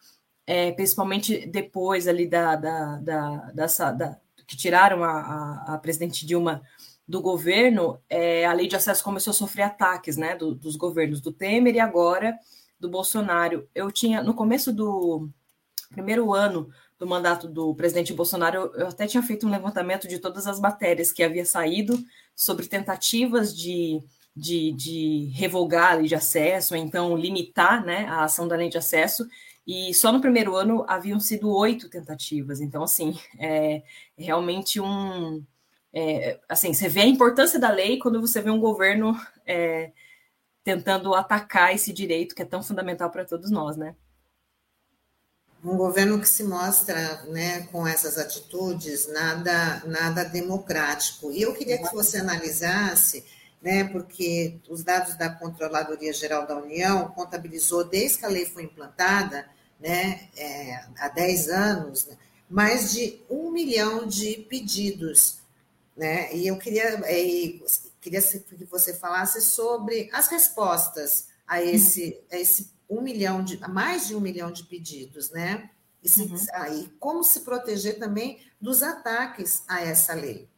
é, 0.49 0.73
principalmente 0.73 1.47
depois 1.47 2.09
ali 2.09 2.27
da, 2.27 2.57
da, 2.57 2.97
da, 2.97 3.53
da 3.93 4.19
que 4.47 4.57
tiraram 4.57 5.05
a, 5.05 5.11
a, 5.11 5.75
a, 5.75 5.79
presidente 5.79 6.25
Dilma 6.25 6.63
do 7.07 7.21
governo, 7.21 8.01
é, 8.09 8.47
a 8.47 8.53
lei 8.55 8.67
de 8.67 8.75
acesso 8.75 9.05
começou 9.05 9.33
a 9.33 9.35
sofrer 9.35 9.65
ataques, 9.65 10.17
né, 10.17 10.35
do, 10.35 10.55
dos 10.55 10.75
governos 10.75 11.21
do 11.21 11.31
Temer 11.31 11.75
e 11.75 11.81
agora 11.81 12.35
do 12.81 12.89
Bolsonaro. 12.89 13.69
Eu 13.75 13.93
tinha 13.93 14.23
no 14.23 14.33
começo 14.33 14.73
do 14.73 15.29
primeiro 15.91 16.33
ano 16.33 16.71
do 16.99 17.07
mandato 17.07 17.47
do 17.47 17.75
presidente 17.75 18.15
Bolsonaro, 18.15 18.57
eu, 18.57 18.75
eu 18.75 18.87
até 18.89 19.07
tinha 19.07 19.23
feito 19.23 19.47
um 19.47 19.51
levantamento 19.51 20.09
de 20.09 20.19
todas 20.19 20.47
as 20.47 20.59
matérias 20.59 21.13
que 21.13 21.23
havia 21.23 21.45
saído 21.45 22.03
sobre 22.35 22.67
tentativas 22.67 23.55
de 23.55 24.03
de, 24.39 24.73
de, 24.73 25.33
revogar 25.35 25.93
a 25.93 25.95
lei 25.97 26.07
de 26.07 26.15
acesso, 26.15 26.75
ou 26.75 26.81
então 26.81 27.17
limitar 27.17 27.85
né, 27.85 28.07
a 28.07 28.23
ação 28.23 28.47
da 28.47 28.55
lei 28.55 28.69
de 28.69 28.79
acesso, 28.79 29.27
e 29.69 29.93
só 29.93 30.11
no 30.11 30.19
primeiro 30.19 30.57
ano 30.57 30.83
haviam 30.89 31.21
sido 31.21 31.55
oito 31.55 31.91
tentativas. 31.91 32.59
Então, 32.59 32.83
assim, 32.83 33.21
é 33.39 33.83
realmente 34.17 34.81
um. 34.81 35.45
É, 35.93 36.41
assim, 36.49 36.73
você 36.73 36.89
vê 36.89 37.03
a 37.03 37.07
importância 37.07 37.59
da 37.61 37.71
lei 37.71 37.99
quando 37.99 38.19
você 38.19 38.41
vê 38.41 38.49
um 38.49 38.61
governo 38.61 39.15
é, 39.45 39.93
tentando 40.65 41.15
atacar 41.15 41.75
esse 41.75 41.93
direito 41.93 42.35
que 42.35 42.41
é 42.41 42.47
tão 42.47 42.63
fundamental 42.63 43.11
para 43.11 43.27
todos 43.27 43.51
nós, 43.51 43.77
né? 43.77 43.95
Um 45.63 45.77
governo 45.77 46.19
que 46.19 46.29
se 46.29 46.45
mostra 46.45 47.25
né, 47.25 47.67
com 47.71 47.87
essas 47.87 48.17
atitudes 48.17 49.07
nada, 49.13 49.83
nada 49.85 50.25
democrático. 50.25 51.31
E 51.31 51.43
eu 51.43 51.53
queria 51.53 51.77
que 51.77 51.95
você 51.95 52.19
analisasse 52.19 53.23
né, 53.61 53.85
porque 53.85 54.61
os 54.67 54.83
dados 54.83 55.15
da 55.17 55.29
Controladoria 55.29 56.13
Geral 56.15 56.47
da 56.47 56.57
União 56.57 57.09
contabilizou 57.09 57.85
desde 57.85 58.19
que 58.19 58.25
a 58.25 58.29
lei 58.29 58.47
foi 58.47 58.63
implantada 58.63 59.58
né, 59.81 60.29
é, 60.37 60.85
há 60.99 61.09
10 61.09 61.49
anos, 61.49 62.07
né, 62.07 62.17
mais 62.49 62.93
de 62.93 63.21
um 63.31 63.51
milhão 63.51 64.07
de 64.07 64.47
pedidos. 64.49 65.39
Né? 65.97 66.35
E 66.35 66.47
eu 66.47 66.59
queria, 66.59 67.01
queria 68.01 68.23
que 68.23 68.65
você 68.65 68.95
falasse 68.95 69.41
sobre 69.41 70.09
as 70.13 70.29
respostas 70.29 71.29
a 71.47 71.63
esse, 71.63 72.21
a 72.31 72.37
esse 72.37 72.71
um 72.89 73.03
milhão 73.03 73.43
de, 73.43 73.59
mais 73.69 74.07
de 74.07 74.15
um 74.15 74.21
milhão 74.21 74.51
de 74.51 74.65
pedidos, 74.65 75.31
né? 75.31 75.69
E, 76.03 76.09
se, 76.09 76.23
uhum. 76.23 76.37
aí, 76.53 76.91
como 76.99 77.23
se 77.23 77.41
proteger 77.41 77.99
também 77.99 78.39
dos 78.61 78.83
ataques 78.83 79.63
a 79.69 79.83
essa 79.83 80.15
lei. 80.15 80.49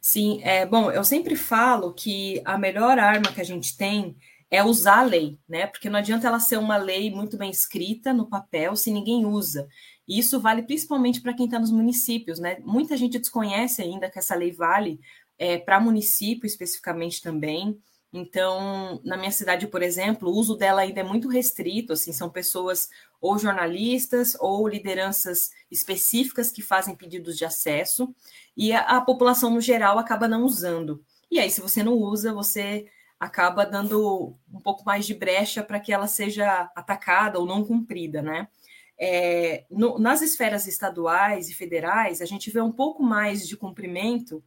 Sim, 0.00 0.40
é 0.44 0.64
bom, 0.64 0.90
eu 0.90 1.02
sempre 1.02 1.34
falo 1.34 1.92
que 1.92 2.40
a 2.44 2.56
melhor 2.56 2.98
arma 2.98 3.32
que 3.32 3.40
a 3.40 3.44
gente 3.44 3.76
tem 3.76 4.16
é 4.50 4.62
usar 4.62 5.00
a 5.00 5.02
lei, 5.02 5.38
né? 5.48 5.66
Porque 5.66 5.88
não 5.88 5.98
adianta 5.98 6.26
ela 6.26 6.38
ser 6.38 6.58
uma 6.58 6.76
lei 6.76 7.10
muito 7.10 7.36
bem 7.36 7.50
escrita 7.50 8.12
no 8.12 8.26
papel 8.28 8.76
se 8.76 8.90
ninguém 8.90 9.26
usa. 9.26 9.68
E 10.06 10.18
isso 10.18 10.40
vale 10.40 10.62
principalmente 10.62 11.20
para 11.20 11.34
quem 11.34 11.46
está 11.46 11.58
nos 11.58 11.70
municípios, 11.70 12.38
né? 12.38 12.58
Muita 12.64 12.96
gente 12.96 13.18
desconhece 13.18 13.82
ainda 13.82 14.08
que 14.08 14.18
essa 14.18 14.36
lei 14.36 14.52
vale 14.52 15.00
é, 15.38 15.58
para 15.58 15.80
município 15.80 16.46
especificamente 16.46 17.20
também. 17.20 17.78
Então, 18.12 19.00
na 19.04 19.16
minha 19.16 19.32
cidade, 19.32 19.66
por 19.66 19.82
exemplo, 19.82 20.30
o 20.30 20.34
uso 20.34 20.56
dela 20.56 20.82
ainda 20.82 21.00
é 21.00 21.04
muito 21.04 21.28
restrito, 21.28 21.92
assim, 21.92 22.12
são 22.12 22.30
pessoas 22.30 22.88
ou 23.20 23.38
jornalistas 23.38 24.36
ou 24.40 24.66
lideranças 24.68 25.50
específicas 25.70 26.50
que 26.50 26.62
fazem 26.62 26.94
pedidos 26.94 27.36
de 27.36 27.44
acesso, 27.44 28.14
e 28.56 28.72
a, 28.72 28.80
a 28.80 29.00
população 29.00 29.50
no 29.50 29.60
geral 29.60 29.98
acaba 29.98 30.28
não 30.28 30.44
usando. 30.44 31.04
E 31.30 31.38
aí, 31.38 31.50
se 31.50 31.60
você 31.60 31.82
não 31.82 31.94
usa, 31.94 32.32
você 32.32 32.86
acaba 33.18 33.64
dando 33.64 34.36
um 34.52 34.60
pouco 34.60 34.84
mais 34.84 35.06
de 35.06 35.14
brecha 35.14 35.62
para 35.62 35.80
que 35.80 35.92
ela 35.92 36.06
seja 36.06 36.70
atacada 36.74 37.38
ou 37.38 37.46
não 37.46 37.64
cumprida, 37.64 38.20
né? 38.20 38.48
É, 38.98 39.64
no, 39.70 39.98
nas 39.98 40.22
esferas 40.22 40.66
estaduais 40.66 41.48
e 41.50 41.54
federais, 41.54 42.22
a 42.22 42.24
gente 42.24 42.50
vê 42.50 42.60
um 42.60 42.72
pouco 42.72 43.02
mais 43.02 43.46
de 43.46 43.56
cumprimento, 43.56 44.42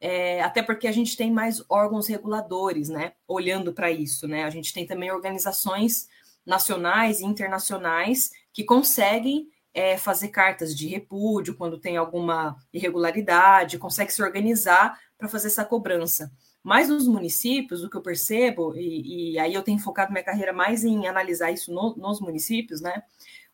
é, 0.00 0.42
até 0.42 0.62
porque 0.62 0.86
a 0.86 0.92
gente 0.92 1.16
tem 1.16 1.30
mais 1.30 1.62
órgãos 1.68 2.06
reguladores, 2.06 2.88
né? 2.88 3.12
Olhando 3.26 3.72
para 3.72 3.90
isso, 3.90 4.28
né? 4.28 4.44
A 4.44 4.50
gente 4.50 4.72
tem 4.72 4.86
também 4.86 5.10
organizações 5.10 6.08
nacionais 6.44 7.20
e 7.20 7.24
internacionais 7.24 8.30
que 8.52 8.64
conseguem 8.64 9.48
é, 9.72 9.96
fazer 9.96 10.28
cartas 10.28 10.76
de 10.76 10.86
repúdio 10.86 11.56
quando 11.56 11.80
tem 11.80 11.96
alguma 11.96 12.56
irregularidade, 12.72 13.78
consegue 13.78 14.12
se 14.12 14.22
organizar 14.22 14.98
para 15.18 15.28
fazer 15.28 15.48
essa 15.48 15.64
cobrança. 15.64 16.30
Mas 16.64 16.88
nos 16.88 17.06
municípios, 17.06 17.84
o 17.84 17.90
que 17.90 17.96
eu 17.96 18.00
percebo, 18.00 18.74
e, 18.74 19.34
e 19.34 19.38
aí 19.38 19.52
eu 19.52 19.62
tenho 19.62 19.78
focado 19.78 20.10
minha 20.10 20.24
carreira 20.24 20.50
mais 20.50 20.82
em 20.82 21.06
analisar 21.06 21.50
isso 21.50 21.70
no, 21.70 21.94
nos 21.94 22.20
municípios, 22.20 22.80
né? 22.80 23.02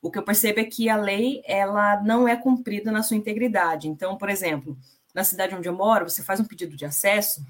O 0.00 0.10
que 0.10 0.18
eu 0.18 0.22
percebo 0.22 0.60
é 0.60 0.64
que 0.64 0.88
a 0.88 0.96
lei 0.96 1.42
ela 1.44 2.00
não 2.04 2.28
é 2.28 2.36
cumprida 2.36 2.92
na 2.92 3.02
sua 3.02 3.16
integridade. 3.16 3.88
Então, 3.88 4.16
por 4.16 4.30
exemplo, 4.30 4.78
na 5.12 5.24
cidade 5.24 5.56
onde 5.56 5.68
eu 5.68 5.74
moro, 5.74 6.08
você 6.08 6.22
faz 6.22 6.38
um 6.38 6.44
pedido 6.44 6.76
de 6.76 6.84
acesso 6.84 7.44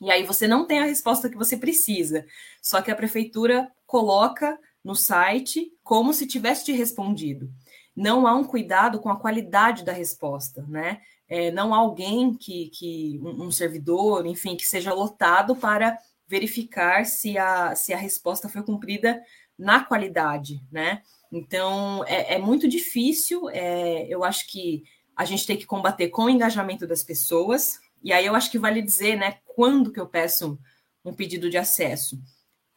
e 0.00 0.10
aí 0.10 0.24
você 0.24 0.48
não 0.48 0.66
tem 0.66 0.80
a 0.80 0.86
resposta 0.86 1.30
que 1.30 1.36
você 1.36 1.56
precisa. 1.56 2.26
Só 2.60 2.82
que 2.82 2.90
a 2.90 2.96
prefeitura 2.96 3.70
coloca 3.86 4.58
no 4.82 4.96
site 4.96 5.72
como 5.84 6.12
se 6.12 6.26
tivesse 6.26 6.64
te 6.64 6.72
respondido. 6.72 7.48
Não 7.94 8.26
há 8.26 8.34
um 8.34 8.44
cuidado 8.44 8.98
com 8.98 9.10
a 9.10 9.20
qualidade 9.20 9.84
da 9.84 9.92
resposta, 9.92 10.64
né? 10.68 11.00
É, 11.30 11.52
não 11.52 11.72
alguém 11.72 12.34
que, 12.34 12.68
que 12.70 13.20
um, 13.22 13.44
um, 13.44 13.50
servidor, 13.52 14.26
enfim, 14.26 14.56
que 14.56 14.66
seja 14.66 14.92
lotado 14.92 15.54
para 15.54 15.96
verificar 16.26 17.06
se 17.06 17.38
a, 17.38 17.76
se 17.76 17.94
a 17.94 17.96
resposta 17.96 18.48
foi 18.48 18.64
cumprida 18.64 19.22
na 19.56 19.84
qualidade, 19.84 20.60
né? 20.72 21.02
Então 21.30 22.04
é, 22.06 22.34
é 22.34 22.38
muito 22.38 22.66
difícil. 22.68 23.48
É, 23.50 24.08
eu 24.08 24.24
acho 24.24 24.48
que 24.48 24.82
a 25.14 25.24
gente 25.24 25.46
tem 25.46 25.56
que 25.56 25.66
combater 25.66 26.08
com 26.08 26.24
o 26.24 26.30
engajamento 26.30 26.84
das 26.84 27.04
pessoas. 27.04 27.78
E 28.02 28.12
aí 28.12 28.26
eu 28.26 28.34
acho 28.34 28.50
que 28.50 28.58
vale 28.58 28.82
dizer, 28.82 29.16
né, 29.16 29.38
quando 29.54 29.92
que 29.92 30.00
eu 30.00 30.08
peço 30.08 30.58
um 31.04 31.14
pedido 31.14 31.48
de 31.48 31.56
acesso. 31.56 32.20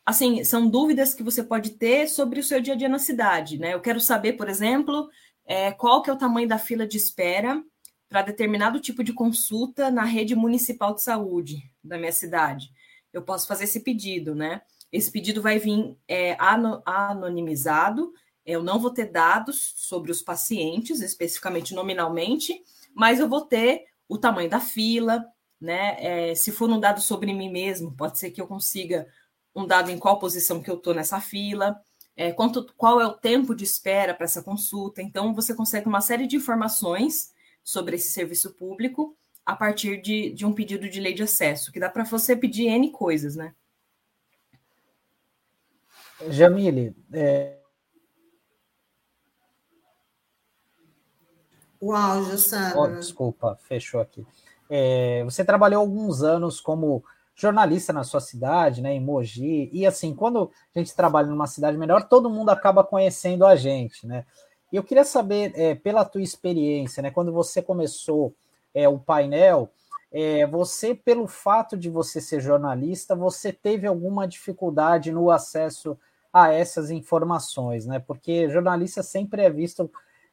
Assim, 0.06 0.44
são 0.44 0.70
dúvidas 0.70 1.16
que 1.16 1.24
você 1.24 1.42
pode 1.42 1.72
ter 1.72 2.08
sobre 2.08 2.40
o 2.40 2.44
seu 2.44 2.62
dia 2.62 2.74
a 2.74 2.78
dia 2.78 2.90
na 2.90 3.00
cidade, 3.00 3.58
né? 3.58 3.74
Eu 3.74 3.82
quero 3.82 4.00
saber, 4.00 4.34
por 4.34 4.50
exemplo, 4.50 5.10
é, 5.46 5.72
qual 5.72 6.04
que 6.04 6.10
é 6.10 6.14
o 6.14 6.18
tamanho 6.18 6.48
da 6.48 6.60
fila 6.60 6.86
de 6.86 6.98
espera 6.98 7.64
para 8.14 8.22
determinado 8.22 8.80
tipo 8.80 9.04
de 9.04 9.12
consulta 9.12 9.90
na 9.90 10.04
rede 10.04 10.36
municipal 10.36 10.94
de 10.94 11.02
saúde 11.02 11.68
da 11.84 11.98
minha 11.98 12.12
cidade. 12.12 12.72
Eu 13.12 13.24
posso 13.24 13.48
fazer 13.48 13.64
esse 13.64 13.80
pedido, 13.80 14.36
né? 14.36 14.62
Esse 14.92 15.10
pedido 15.12 15.42
vai 15.42 15.58
vir 15.58 15.98
é, 16.08 16.38
anonimizado, 16.86 18.14
eu 18.46 18.62
não 18.62 18.80
vou 18.80 18.92
ter 18.92 19.06
dados 19.06 19.74
sobre 19.78 20.12
os 20.12 20.22
pacientes, 20.22 21.02
especificamente 21.02 21.74
nominalmente, 21.74 22.64
mas 22.94 23.20
eu 23.20 23.28
vou 23.28 23.42
ter 23.42 23.86
o 24.08 24.16
tamanho 24.16 24.48
da 24.48 24.60
fila, 24.60 25.26
né? 25.60 25.96
É, 25.98 26.36
se 26.36 26.52
for 26.52 26.70
um 26.70 26.80
dado 26.80 27.02
sobre 27.02 27.34
mim 27.34 27.50
mesmo, 27.52 27.96
pode 27.98 28.20
ser 28.20 28.30
que 28.30 28.40
eu 28.40 28.46
consiga 28.46 29.08
um 29.56 29.66
dado 29.66 29.90
em 29.90 29.98
qual 29.98 30.20
posição 30.20 30.62
que 30.62 30.70
eu 30.70 30.76
estou 30.76 30.94
nessa 30.94 31.20
fila, 31.20 31.82
é, 32.16 32.32
quanto, 32.32 32.72
qual 32.78 33.02
é 33.02 33.08
o 33.08 33.14
tempo 33.14 33.56
de 33.56 33.64
espera 33.64 34.14
para 34.14 34.26
essa 34.26 34.44
consulta. 34.44 35.02
Então, 35.02 35.34
você 35.34 35.56
consegue 35.56 35.88
uma 35.88 36.00
série 36.00 36.28
de 36.28 36.36
informações 36.36 37.33
sobre 37.64 37.96
esse 37.96 38.12
serviço 38.12 38.54
público 38.54 39.16
a 39.46 39.56
partir 39.56 40.02
de, 40.02 40.32
de 40.32 40.46
um 40.46 40.54
pedido 40.54 40.90
de 40.90 41.00
lei 41.00 41.14
de 41.14 41.24
acesso, 41.24 41.72
que 41.72 41.80
dá 41.80 41.90
para 41.90 42.04
você 42.04 42.36
pedir 42.36 42.68
N 42.68 42.92
coisas, 42.92 43.36
né? 43.36 43.54
Jamile, 46.30 46.96
é... 47.12 47.58
o 51.84 51.92
áudio, 51.92 52.38
Sandra. 52.38 52.80
Oh, 52.80 52.88
desculpa, 52.88 53.58
fechou 53.64 54.00
aqui. 54.00 54.26
É, 54.70 55.22
você 55.26 55.44
trabalhou 55.44 55.82
alguns 55.82 56.24
anos 56.24 56.62
como 56.62 57.04
jornalista 57.36 57.92
na 57.92 58.04
sua 58.04 58.22
cidade, 58.22 58.82
né, 58.82 58.94
em 58.94 59.02
Mogi, 59.02 59.70
e 59.74 59.86
assim, 59.86 60.16
quando 60.16 60.50
a 60.74 60.80
gente 60.80 60.96
trabalha 60.96 61.28
numa 61.28 61.48
cidade 61.48 61.78
melhor, 61.78 62.08
todo 62.08 62.30
mundo 62.30 62.50
acaba 62.50 62.84
conhecendo 62.84 63.46
a 63.46 63.56
gente, 63.56 64.08
né? 64.08 64.26
E 64.74 64.76
eu 64.76 64.84
queria 64.84 65.06
saber, 65.06 65.54
é, 65.56 65.76
pela 65.76 66.04
tua 66.04 66.24
experiência, 66.24 67.04
né, 67.04 67.12
quando 67.12 67.32
você 67.32 67.62
começou 67.62 68.34
é, 68.74 68.90
o 68.90 68.98
painel, 68.98 69.70
é, 70.12 70.48
você, 70.48 70.96
pelo 70.96 71.28
fato 71.28 71.78
de 71.78 71.92
você 71.92 72.20
ser 72.20 72.42
jornalista, 72.42 73.16
você 73.16 73.54
teve 73.54 73.86
alguma 73.86 74.28
dificuldade 74.28 75.12
no 75.12 75.30
acesso 75.30 75.96
a 76.34 76.52
essas 76.52 76.90
informações, 76.90 77.86
né? 77.86 78.00
Porque 78.00 78.50
jornalista 78.50 79.04
sempre 79.04 79.44
é 79.44 79.50
visto 79.52 79.92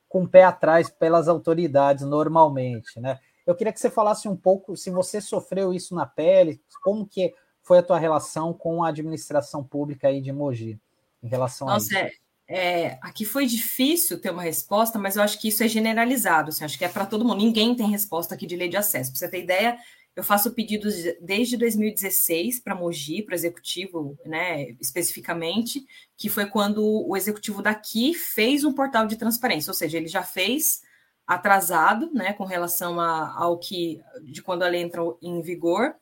com 0.08 0.22
o 0.22 0.28
pé 0.28 0.44
atrás 0.44 0.88
pelas 0.88 1.28
autoridades 1.28 2.06
normalmente, 2.06 2.98
né? 2.98 3.20
Eu 3.46 3.54
queria 3.54 3.72
que 3.72 3.80
você 3.80 3.90
falasse 3.90 4.26
um 4.26 4.36
pouco 4.36 4.74
se 4.74 4.90
você 4.90 5.20
sofreu 5.20 5.74
isso 5.74 5.94
na 5.94 6.06
pele, 6.06 6.62
como 6.82 7.06
que 7.06 7.34
foi 7.62 7.78
a 7.78 7.82
tua 7.82 7.98
relação 7.98 8.54
com 8.54 8.82
a 8.82 8.88
administração 8.88 9.62
pública 9.62 10.08
aí 10.08 10.22
de 10.22 10.32
Mogi 10.32 10.80
em 11.22 11.28
relação 11.28 11.68
Nossa, 11.68 11.98
a 11.98 12.06
isso. 12.06 12.14
É, 12.16 12.29
é, 12.52 12.98
aqui 13.00 13.24
foi 13.24 13.46
difícil 13.46 14.20
ter 14.20 14.30
uma 14.30 14.42
resposta, 14.42 14.98
mas 14.98 15.14
eu 15.14 15.22
acho 15.22 15.38
que 15.38 15.46
isso 15.46 15.62
é 15.62 15.68
generalizado, 15.68 16.48
assim, 16.48 16.64
acho 16.64 16.76
que 16.76 16.84
é 16.84 16.88
para 16.88 17.06
todo 17.06 17.24
mundo. 17.24 17.38
Ninguém 17.38 17.76
tem 17.76 17.88
resposta 17.88 18.34
aqui 18.34 18.44
de 18.44 18.56
lei 18.56 18.68
de 18.68 18.76
acesso. 18.76 19.12
Para 19.12 19.20
você 19.20 19.28
ter 19.28 19.44
ideia, 19.44 19.78
eu 20.16 20.24
faço 20.24 20.50
pedidos 20.50 20.96
desde 21.20 21.56
2016 21.56 22.58
para 22.58 22.74
Mogi, 22.74 23.22
para 23.22 23.34
o 23.34 23.36
executivo, 23.36 24.18
né, 24.26 24.70
especificamente, 24.80 25.86
que 26.16 26.28
foi 26.28 26.44
quando 26.44 26.84
o 26.84 27.16
executivo 27.16 27.62
daqui 27.62 28.14
fez 28.14 28.64
um 28.64 28.72
portal 28.72 29.06
de 29.06 29.14
transparência, 29.14 29.70
ou 29.70 29.74
seja, 29.74 29.96
ele 29.96 30.08
já 30.08 30.24
fez 30.24 30.82
atrasado, 31.24 32.12
né, 32.12 32.32
com 32.32 32.44
relação 32.44 32.98
a, 32.98 33.32
ao 33.32 33.58
que 33.58 34.00
de 34.24 34.42
quando 34.42 34.64
a 34.64 34.68
lei 34.68 34.82
entrou 34.82 35.16
em 35.22 35.40
vigor. 35.40 35.94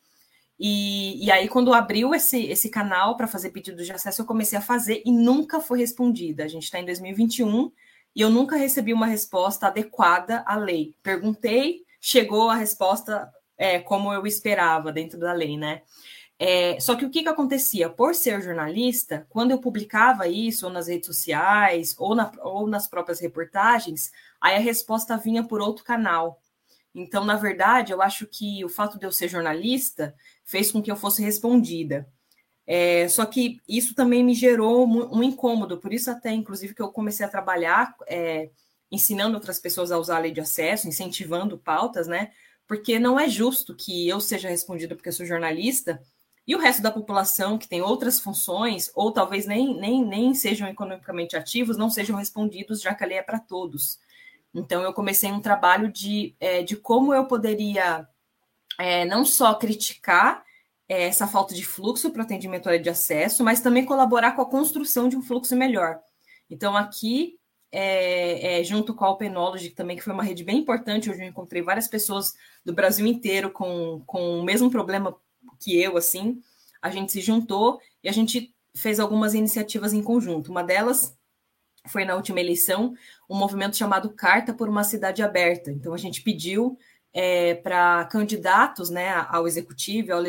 E, 0.59 1.25
e 1.25 1.31
aí, 1.31 1.49
quando 1.49 1.73
abriu 1.73 2.15
esse, 2.15 2.47
esse 2.47 2.69
canal 2.69 3.17
para 3.17 3.29
fazer 3.29 3.51
pedido 3.51 3.85
de 3.85 3.93
acesso, 3.93 4.23
eu 4.23 4.27
comecei 4.27 4.59
a 4.59 4.63
fazer 4.63 5.03
e 5.05 5.13
nunca 5.13 5.61
foi 5.61 5.79
respondida. 5.79 6.45
A 6.45 6.49
gente 6.49 6.65
está 6.65 6.81
em 6.81 6.85
2021 6.85 7.71
e 8.15 8.21
eu 8.21 8.31
nunca 8.31 8.57
recebi 8.57 8.93
uma 8.93 9.07
resposta 9.07 9.69
adequada 9.69 10.43
à 10.47 10.57
lei. 10.57 10.95
Perguntei, 11.03 11.85
chegou 12.01 12.51
a 12.51 12.57
resposta 12.57 13.33
é, 13.57 13.79
como 13.79 14.13
eu 14.13 14.27
esperava 14.27 14.93
dentro 14.93 15.19
da 15.19 15.33
lei, 15.33 15.57
né? 15.57 15.83
É, 16.41 16.79
só 16.79 16.95
que 16.95 17.05
o 17.05 17.11
que, 17.11 17.23
que 17.23 17.29
acontecia? 17.29 17.91
Por 17.91 18.15
ser 18.15 18.41
jornalista, 18.41 19.27
quando 19.29 19.51
eu 19.51 19.59
publicava 19.59 20.29
isso, 20.29 20.67
ou 20.67 20.73
nas 20.73 20.87
redes 20.87 21.07
sociais, 21.07 21.97
ou, 21.99 22.15
na, 22.15 22.31
ou 22.43 22.67
nas 22.69 22.87
próprias 22.87 23.21
reportagens, 23.21 24.13
aí 24.41 24.55
a 24.55 24.61
resposta 24.61 25.17
vinha 25.17 25.43
por 25.43 25.61
outro 25.61 25.85
canal. 25.85 26.41
Então, 26.95 27.25
na 27.25 27.37
verdade, 27.37 27.93
eu 27.93 28.01
acho 28.01 28.27
que 28.27 28.65
o 28.65 28.69
fato 28.69 28.99
de 28.99 29.07
eu 29.07 29.13
ser 29.13 29.29
jornalista 29.29 30.15
fez 30.49 30.73
com 30.73 30.83
que 30.83 30.91
eu 30.91 30.97
fosse 30.97 31.23
respondida. 31.23 32.09
É, 32.67 33.09
só 33.09 33.25
que 33.25 33.61
isso 33.69 33.95
também 33.95 34.23
me 34.23 34.35
gerou 34.35 34.87
um, 34.87 35.23
incômodo, 35.23 35.79
por 35.79 35.93
isso 35.93 36.11
até, 36.11 36.33
inclusive, 36.33 36.75
que 36.75 36.83
eu 36.83 36.91
comecei 36.91 37.25
a 37.25 37.29
trabalhar 37.29 37.95
é, 38.07 38.51
ensinando 38.91 39.35
outras 39.37 39.59
pessoas 39.59 39.91
a 39.91 39.99
usar 39.99 40.17
a 40.17 40.21
lei 40.21 40.33
de 40.33 40.41
acesso, 40.41 40.89
incentivando 40.89 41.59
pautas, 41.59 42.07
né? 42.07 42.31
porque 42.69 42.99
não 42.99 43.19
é 43.19 43.29
justo 43.29 43.75
que 43.75 44.07
eu 44.07 44.21
seja 44.21 44.51
respondida 44.51 44.95
porque 44.95 45.09
eu 45.09 45.13
sou 45.13 45.25
jornalista 45.25 46.01
e 46.47 46.55
o 46.55 46.59
resto 46.59 46.83
da 46.83 46.91
população 46.91 47.59
que 47.59 47.69
tem 47.69 47.83
outras 47.83 48.21
funções, 48.21 48.91
ou 48.95 49.11
talvez 49.13 49.47
nem, 49.47 49.79
nem, 49.79 50.05
nem 50.05 50.35
sejam 50.35 50.69
economicamente 50.69 51.37
ativos, 51.37 51.77
não 51.77 51.91
sejam 51.91 52.17
respondidos, 52.17 52.81
já 52.81 52.95
que 52.95 53.05
a 53.05 53.07
lei 53.07 53.19
é 53.19 53.23
para 53.23 53.39
todos. 53.39 53.99
Então, 54.55 54.83
eu 54.83 54.95
comecei 54.95 55.31
um 55.31 55.41
trabalho 55.41 55.93
de, 55.93 56.35
é, 56.41 56.63
de 56.63 56.75
como 56.77 57.13
eu 57.13 57.27
poderia 57.27 58.07
é, 58.79 59.05
não 59.05 59.25
só 59.25 59.55
criticar 59.55 60.45
é, 60.89 61.05
essa 61.05 61.27
falta 61.27 61.55
de 61.55 61.65
fluxo 61.65 62.11
para 62.11 62.23
atendimento 62.23 62.69
à 62.69 62.71
lei 62.71 62.79
de 62.79 62.89
acesso, 62.89 63.45
mas 63.45 63.61
também 63.61 63.85
colaborar 63.85 64.33
com 64.33 64.43
a 64.43 64.49
construção 64.49 65.09
de 65.09 65.17
um 65.17 65.23
fluxo 65.23 65.55
melhor. 65.57 66.01
Então, 66.49 66.77
aqui 66.77 67.39
é, 67.71 68.61
é, 68.61 68.65
junto 68.65 68.95
com 68.95 69.05
a 69.05 69.11
Openology, 69.11 69.71
também, 69.71 69.97
que 69.97 70.03
foi 70.03 70.13
uma 70.13 70.23
rede 70.23 70.43
bem 70.43 70.59
importante, 70.59 71.11
onde 71.11 71.21
eu 71.21 71.29
encontrei 71.29 71.61
várias 71.63 71.87
pessoas 71.87 72.35
do 72.65 72.73
Brasil 72.73 73.07
inteiro 73.07 73.51
com, 73.51 74.03
com 74.07 74.41
o 74.41 74.43
mesmo 74.43 74.71
problema 74.71 75.15
que 75.61 75.79
eu, 75.81 75.97
assim, 75.97 76.41
a 76.81 76.91
gente 76.91 77.13
se 77.13 77.21
juntou 77.21 77.81
e 78.03 78.09
a 78.09 78.13
gente 78.13 78.55
fez 78.75 78.99
algumas 79.01 79.35
iniciativas 79.35 79.93
em 79.93 80.03
conjunto. 80.03 80.51
Uma 80.51 80.63
delas 80.63 81.15
foi 81.87 82.05
na 82.05 82.15
última 82.15 82.41
eleição 82.41 82.95
um 83.29 83.37
movimento 83.37 83.77
chamado 83.77 84.11
Carta 84.11 84.55
por 84.55 84.69
uma 84.69 84.85
Cidade 84.85 85.23
Aberta. 85.23 85.71
Então, 85.71 85.93
a 85.93 85.99
gente 85.99 86.23
pediu 86.23 86.79
é, 87.21 87.57
para 87.57 88.05
candidatos 88.05 88.91
né, 88.91 89.11
ao 89.29 89.49
executivo 89.49 90.09
e 90.09 90.13
ao 90.13 90.23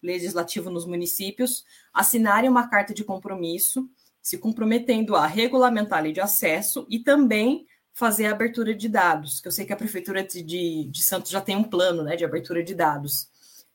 legislativo 0.00 0.70
nos 0.70 0.86
municípios 0.86 1.64
assinarem 1.92 2.48
uma 2.48 2.68
carta 2.68 2.94
de 2.94 3.02
compromisso 3.02 3.90
se 4.22 4.38
comprometendo 4.38 5.16
a 5.16 5.26
regulamentar 5.26 5.98
a 5.98 6.02
lei 6.02 6.12
de 6.12 6.20
acesso 6.20 6.86
e 6.88 7.00
também 7.00 7.66
fazer 7.92 8.26
a 8.26 8.30
abertura 8.30 8.72
de 8.72 8.88
dados, 8.88 9.40
que 9.40 9.48
eu 9.48 9.52
sei 9.52 9.66
que 9.66 9.72
a 9.72 9.76
Prefeitura 9.76 10.22
de, 10.22 10.84
de 10.84 11.02
Santos 11.02 11.32
já 11.32 11.40
tem 11.40 11.56
um 11.56 11.64
plano 11.64 12.04
né, 12.04 12.14
de 12.14 12.24
abertura 12.24 12.62
de 12.62 12.76
dados. 12.76 13.28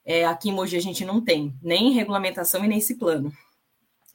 É, 0.06 0.26
aqui 0.26 0.48
em 0.48 0.54
Mogi 0.54 0.78
a 0.78 0.82
gente 0.82 1.04
não 1.04 1.20
tem 1.20 1.54
nem 1.62 1.92
regulamentação 1.92 2.64
e 2.64 2.70
nem 2.70 2.78
esse 2.78 2.96
plano. 2.96 3.34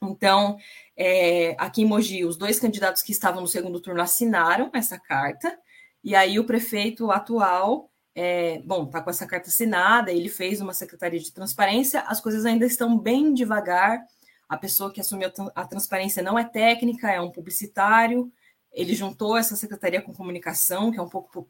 Então, 0.01 0.57
é, 0.95 1.55
aqui 1.59 1.83
em 1.83 1.85
Mogi, 1.85 2.25
os 2.25 2.37
dois 2.37 2.59
candidatos 2.59 3.03
que 3.03 3.11
estavam 3.11 3.41
no 3.41 3.47
segundo 3.47 3.79
turno 3.79 4.01
assinaram 4.01 4.71
essa 4.73 4.97
carta, 4.97 5.55
e 6.03 6.15
aí 6.15 6.39
o 6.39 6.45
prefeito 6.45 7.11
atual, 7.11 7.91
é, 8.19 8.59
bom, 8.65 8.85
está 8.85 8.99
com 8.99 9.11
essa 9.11 9.27
carta 9.27 9.47
assinada, 9.47 10.11
ele 10.11 10.27
fez 10.27 10.59
uma 10.59 10.73
secretaria 10.73 11.19
de 11.19 11.31
transparência, 11.31 12.01
as 12.01 12.19
coisas 12.19 12.47
ainda 12.47 12.65
estão 12.65 12.97
bem 12.97 13.31
devagar, 13.31 14.03
a 14.49 14.57
pessoa 14.57 14.91
que 14.91 14.99
assumiu 14.99 15.31
a 15.53 15.65
transparência 15.67 16.23
não 16.23 16.39
é 16.39 16.43
técnica, 16.43 17.11
é 17.11 17.21
um 17.21 17.29
publicitário. 17.29 18.31
Ele 18.71 18.95
juntou 18.95 19.37
essa 19.37 19.55
secretaria 19.55 20.01
com 20.01 20.15
comunicação, 20.15 20.91
que 20.91 20.97
é 20.97 21.01
um 21.01 21.09
pouco 21.09 21.47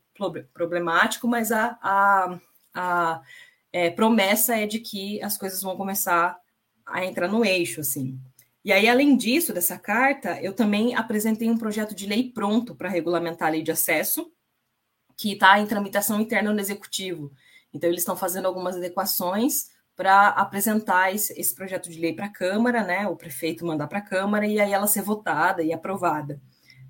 problemático, 0.54 1.26
mas 1.26 1.54
a, 1.54 1.78
a, 1.82 2.40
a 2.74 3.22
é, 3.72 3.90
promessa 3.90 4.58
é 4.58 4.68
de 4.68 4.80
que 4.80 5.22
as 5.24 5.38
coisas 5.38 5.62
vão 5.62 5.78
começar 5.78 6.38
a 6.86 7.06
entrar 7.06 7.30
no 7.30 7.46
eixo, 7.46 7.80
assim. 7.80 8.20
E 8.66 8.74
aí, 8.74 8.90
além 8.90 9.16
disso, 9.16 9.54
dessa 9.54 9.80
carta, 9.80 10.42
eu 10.42 10.52
também 10.52 10.96
apresentei 10.96 11.50
um 11.50 11.58
projeto 11.58 11.96
de 11.96 12.08
lei 12.08 12.30
pronto 12.30 12.76
para 12.76 12.90
regulamentar 12.90 13.48
a 13.48 13.52
lei 13.52 13.62
de 13.62 13.72
acesso, 13.72 14.30
que 15.18 15.34
está 15.34 15.60
em 15.60 15.66
tramitação 15.66 16.22
interna 16.22 16.54
no 16.54 16.60
executivo. 16.60 17.32
Então, 17.74 17.90
eles 17.90 18.02
estão 18.02 18.16
fazendo 18.16 18.46
algumas 18.46 18.78
adequações 18.78 19.72
para 19.96 20.30
apresentar 20.30 21.14
esse, 21.14 21.34
esse, 21.38 21.54
projeto 21.56 21.90
de 21.90 22.00
lei 22.00 22.14
para 22.14 22.28
a 22.28 22.32
Câmara, 22.32 22.84
né? 22.84 23.08
O 23.08 23.16
prefeito 23.16 23.66
mandar 23.66 23.88
para 23.88 23.98
a 23.98 24.02
Câmara 24.02 24.46
e 24.46 24.60
aí 24.60 24.72
ela 24.72 24.86
ser 24.86 25.02
votada 25.02 25.64
e 25.64 25.74
aprovada. 25.74 26.40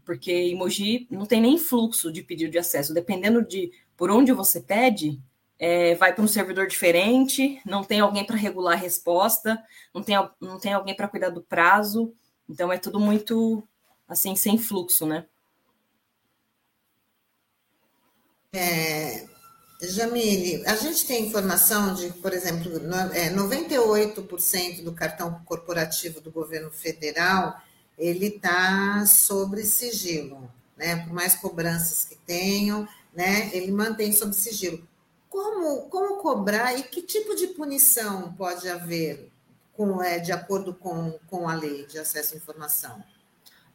Porque 0.06 0.32
em 0.32 0.56
Mogi 0.56 1.08
não 1.10 1.26
tem 1.26 1.40
nem 1.40 1.58
fluxo 1.58 2.12
de 2.12 2.22
pedido 2.22 2.52
de 2.52 2.58
acesso. 2.58 2.94
Dependendo 2.94 3.42
de 3.48 3.72
por 3.96 4.12
onde 4.12 4.34
você 4.34 4.60
pede, 4.60 5.22
é, 5.58 5.96
vai 5.96 6.14
para 6.14 6.24
um 6.24 6.28
servidor 6.28 6.68
diferente, 6.68 7.62
não 7.66 7.82
tem 7.82 8.02
alguém 8.02 8.26
para 8.26 8.36
regular 8.36 8.74
a 8.74 8.80
resposta, 8.80 9.58
não 9.94 10.04
tem, 10.04 10.16
não 10.40 10.60
tem 10.60 10.74
alguém 10.74 10.94
para 10.94 11.08
cuidar 11.08 11.30
do 11.30 11.42
prazo. 11.42 12.14
Então 12.48 12.72
é 12.72 12.78
tudo 12.78 13.00
muito 13.00 13.64
assim, 14.06 14.36
sem 14.36 14.58
fluxo, 14.58 15.06
né? 15.06 15.26
É, 18.54 19.28
Jamile, 19.82 20.66
a 20.66 20.76
gente 20.76 21.06
tem 21.06 21.28
informação 21.28 21.94
de, 21.94 22.12
por 22.14 22.34
exemplo, 22.34 22.72
98% 22.80 24.80
é, 24.80 24.82
do 24.82 24.94
cartão 24.94 25.42
corporativo 25.46 26.22
do 26.22 26.32
governo 26.32 26.72
federal 26.72 27.62
ele 27.98 28.28
está 28.28 29.06
sobre 29.08 29.64
sigilo, 29.64 30.52
né? 30.78 31.04
Por 31.04 31.14
mais 31.14 31.36
cobranças 31.36 32.06
que 32.06 32.16
tenham, 32.16 32.88
né? 33.14 33.50
Ele 33.54 33.72
mantém 33.72 34.14
sob 34.14 34.34
sigilo. 34.34 34.88
Como, 35.30 35.90
como 35.90 36.22
cobrar 36.22 36.78
e 36.78 36.84
que 36.84 37.02
tipo 37.02 37.36
de 37.36 37.48
punição 37.48 38.34
pode 38.34 38.70
haver 38.70 39.30
com, 39.74 40.02
é, 40.02 40.20
de 40.20 40.32
acordo 40.32 40.74
com, 40.74 41.20
com 41.28 41.50
a 41.50 41.56
lei 41.56 41.86
de 41.88 41.98
acesso 41.98 42.36
à 42.36 42.38
informação? 42.38 43.04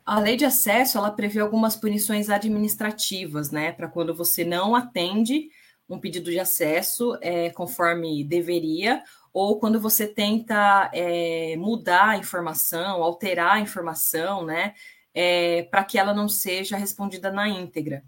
A 0.04 0.18
lei 0.18 0.36
de 0.36 0.44
acesso 0.44 0.98
ela 0.98 1.10
prevê 1.10 1.40
algumas 1.40 1.76
punições 1.76 2.28
administrativas, 2.28 3.50
né? 3.50 3.72
Para 3.72 3.88
quando 3.88 4.14
você 4.14 4.44
não 4.44 4.74
atende 4.74 5.48
um 5.88 5.98
pedido 5.98 6.30
de 6.30 6.40
acesso 6.40 7.16
é, 7.20 7.50
conforme 7.50 8.24
deveria, 8.24 9.02
ou 9.32 9.58
quando 9.58 9.80
você 9.80 10.06
tenta 10.06 10.90
é, 10.92 11.56
mudar 11.56 12.10
a 12.10 12.16
informação, 12.16 13.02
alterar 13.02 13.56
a 13.56 13.60
informação, 13.60 14.44
né, 14.44 14.74
é, 15.14 15.62
para 15.64 15.84
que 15.84 15.98
ela 15.98 16.14
não 16.14 16.28
seja 16.28 16.76
respondida 16.76 17.30
na 17.30 17.48
íntegra. 17.48 18.04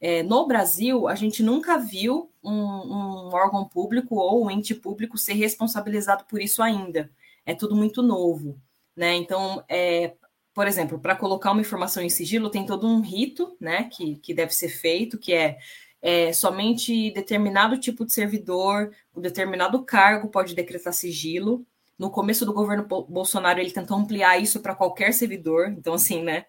É, 0.00 0.22
no 0.22 0.46
Brasil, 0.46 1.06
a 1.06 1.14
gente 1.14 1.42
nunca 1.42 1.78
viu 1.78 2.32
um, 2.42 2.52
um, 2.52 3.30
órgão 3.32 3.64
público 3.68 4.16
ou 4.16 4.44
um 4.44 4.50
ente 4.50 4.74
público 4.74 5.16
ser 5.16 5.34
responsabilizado 5.34 6.24
por 6.24 6.40
isso 6.40 6.62
ainda. 6.62 7.10
É 7.46 7.54
tudo 7.54 7.76
muito 7.76 8.02
novo, 8.02 8.60
né? 8.96 9.14
Então, 9.14 9.64
é, 9.68 10.14
por 10.54 10.66
exemplo, 10.66 10.98
para 10.98 11.16
colocar 11.16 11.52
uma 11.52 11.60
informação 11.60 12.02
em 12.02 12.10
sigilo, 12.10 12.50
tem 12.50 12.66
todo 12.66 12.86
um 12.86 13.00
rito, 13.00 13.56
né, 13.60 13.84
que, 13.84 14.16
que 14.16 14.34
deve 14.34 14.54
ser 14.54 14.68
feito, 14.68 15.18
que 15.18 15.32
é 15.32 15.58
é, 16.02 16.32
somente 16.32 17.12
determinado 17.12 17.78
tipo 17.78 18.04
de 18.04 18.12
servidor, 18.12 18.90
um 19.14 19.20
determinado 19.20 19.84
cargo 19.84 20.28
pode 20.28 20.52
decretar 20.52 20.92
sigilo. 20.92 21.64
No 21.96 22.10
começo 22.10 22.44
do 22.44 22.52
governo 22.52 22.84
Bolsonaro, 23.08 23.60
ele 23.60 23.70
tentou 23.70 23.96
ampliar 23.96 24.36
isso 24.36 24.58
para 24.58 24.74
qualquer 24.74 25.14
servidor. 25.14 25.68
Então, 25.68 25.94
assim, 25.94 26.20
né? 26.20 26.44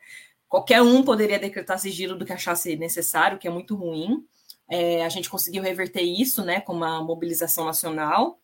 Qualquer 0.50 0.82
um 0.82 1.04
poderia 1.04 1.38
decretar 1.38 1.78
sigilo 1.78 2.18
do 2.18 2.26
que 2.26 2.34
achasse 2.34 2.76
necessário, 2.76 3.38
que 3.38 3.48
é 3.48 3.52
muito 3.52 3.76
ruim. 3.76 4.26
É, 4.68 5.06
a 5.06 5.10
gente 5.10 5.30
conseguiu 5.30 5.62
reverter 5.62 6.02
isso, 6.02 6.44
né, 6.44 6.60
com 6.62 6.74
uma 6.74 7.04
mobilização 7.04 7.66
nacional. 7.66 8.40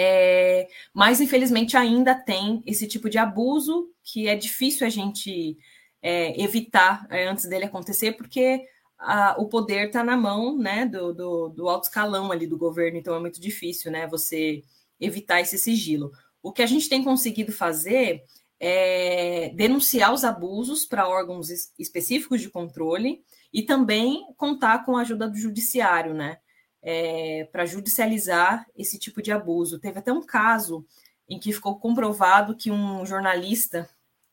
É, 0.00 0.68
mas, 0.94 1.20
infelizmente, 1.20 1.76
ainda 1.76 2.14
tem 2.14 2.62
esse 2.64 2.86
tipo 2.86 3.10
de 3.10 3.18
abuso 3.18 3.90
que 4.04 4.28
é 4.28 4.36
difícil 4.36 4.86
a 4.86 4.90
gente 4.90 5.58
é, 6.00 6.40
evitar 6.40 7.04
é, 7.10 7.26
antes 7.26 7.46
dele 7.46 7.64
acontecer, 7.64 8.12
porque 8.12 8.64
a, 8.96 9.34
o 9.40 9.48
poder 9.48 9.88
está 9.88 10.04
na 10.04 10.16
mão 10.16 10.56
né, 10.56 10.86
do, 10.86 11.12
do, 11.12 11.48
do, 11.48 11.68
alto 11.68 11.88
escalão 11.88 12.30
ali 12.30 12.46
do 12.46 12.56
governo, 12.56 12.96
então 12.96 13.16
é 13.16 13.18
muito 13.18 13.40
difícil 13.40 13.90
né, 13.90 14.06
você 14.06 14.62
evitar 15.00 15.40
esse 15.40 15.58
sigilo. 15.58 16.12
O 16.40 16.52
que 16.52 16.62
a 16.62 16.66
gente 16.66 16.88
tem 16.88 17.02
conseguido 17.02 17.50
fazer 17.50 18.22
é 18.60 19.50
denunciar 19.56 20.14
os 20.14 20.22
abusos 20.22 20.86
para 20.86 21.08
órgãos 21.08 21.50
específicos 21.76 22.40
de 22.40 22.48
controle 22.48 23.24
e 23.52 23.64
também 23.64 24.32
contar 24.36 24.84
com 24.84 24.96
a 24.96 25.00
ajuda 25.00 25.28
do 25.28 25.36
judiciário, 25.36 26.14
né? 26.14 26.38
É, 26.82 27.48
para 27.52 27.66
judicializar 27.66 28.66
esse 28.76 28.98
tipo 28.98 29.22
de 29.22 29.32
abuso. 29.32 29.78
Teve 29.78 29.98
até 29.98 30.12
um 30.12 30.24
caso 30.24 30.86
em 31.28 31.38
que 31.38 31.52
ficou 31.52 31.78
comprovado 31.78 32.56
que 32.56 32.70
um 32.70 33.04
jornalista, 33.04 33.88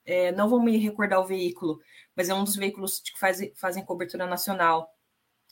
é, 0.06 0.32
não 0.32 0.48
vou 0.48 0.62
me 0.62 0.78
recordar 0.78 1.20
o 1.20 1.26
veículo, 1.26 1.80
mas 2.16 2.30
é 2.30 2.34
um 2.34 2.44
dos 2.44 2.56
veículos 2.56 3.00
que 3.00 3.20
faz, 3.20 3.40
fazem 3.56 3.84
cobertura 3.84 4.26
nacional. 4.26 4.90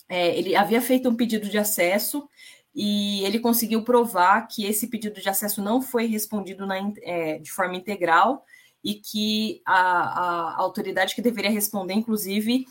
É, 0.08 0.38
ele 0.38 0.56
havia 0.56 0.82
feito 0.82 1.10
um 1.10 1.16
pedido 1.16 1.50
de 1.50 1.58
acesso 1.58 2.28
e 2.74 3.24
ele 3.24 3.39
conseguiu 3.39 3.84
provar 3.84 4.48
que 4.48 4.66
esse 4.66 4.88
pedido 4.88 5.22
de 5.22 5.30
acesso 5.30 5.62
não 5.62 5.82
foi 5.82 6.08
respondido 6.08 6.66
na, 6.66 6.76
é, 7.02 7.38
de 7.39 7.52
forma 7.52 7.76
integral 7.76 8.46
e 8.84 8.96
que 8.96 9.62
a, 9.66 9.76
a, 9.76 10.56
autoridade 10.58 11.16
que 11.16 11.22
deveria 11.22 11.52
responder, 11.52 11.94
inclusive, 11.94 12.66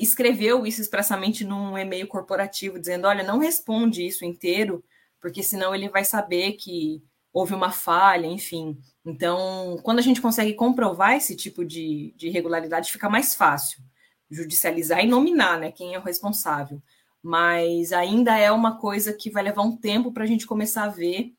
escreveu 0.00 0.66
isso 0.66 0.80
expressamente 0.80 1.44
num 1.44 1.76
e-mail 1.76 2.08
corporativo, 2.08 2.78
dizendo: 2.78 3.06
olha, 3.06 3.22
não 3.22 3.38
responde 3.38 4.06
isso 4.06 4.24
inteiro, 4.24 4.82
porque 5.20 5.42
senão 5.42 5.74
ele 5.74 5.88
vai 5.88 6.04
saber 6.04 6.52
que 6.52 7.02
houve 7.32 7.54
uma 7.54 7.70
falha, 7.70 8.26
enfim. 8.26 8.78
Então, 9.04 9.78
quando 9.82 9.98
a 9.98 10.02
gente 10.02 10.20
consegue 10.20 10.54
comprovar 10.54 11.12
esse 11.12 11.36
tipo 11.36 11.64
de, 11.64 12.12
de 12.16 12.28
irregularidade, 12.28 12.90
fica 12.90 13.08
mais 13.08 13.34
fácil 13.34 13.82
judicializar 14.30 15.04
e 15.04 15.08
nominar 15.08 15.58
né, 15.58 15.72
quem 15.72 15.94
é 15.94 15.98
o 15.98 16.02
responsável. 16.02 16.82
Mas 17.22 17.92
ainda 17.92 18.38
é 18.38 18.50
uma 18.50 18.78
coisa 18.78 19.12
que 19.12 19.30
vai 19.30 19.42
levar 19.42 19.62
um 19.62 19.76
tempo 19.76 20.12
para 20.12 20.24
a 20.24 20.26
gente 20.26 20.46
começar 20.46 20.84
a 20.84 20.88
ver, 20.88 21.34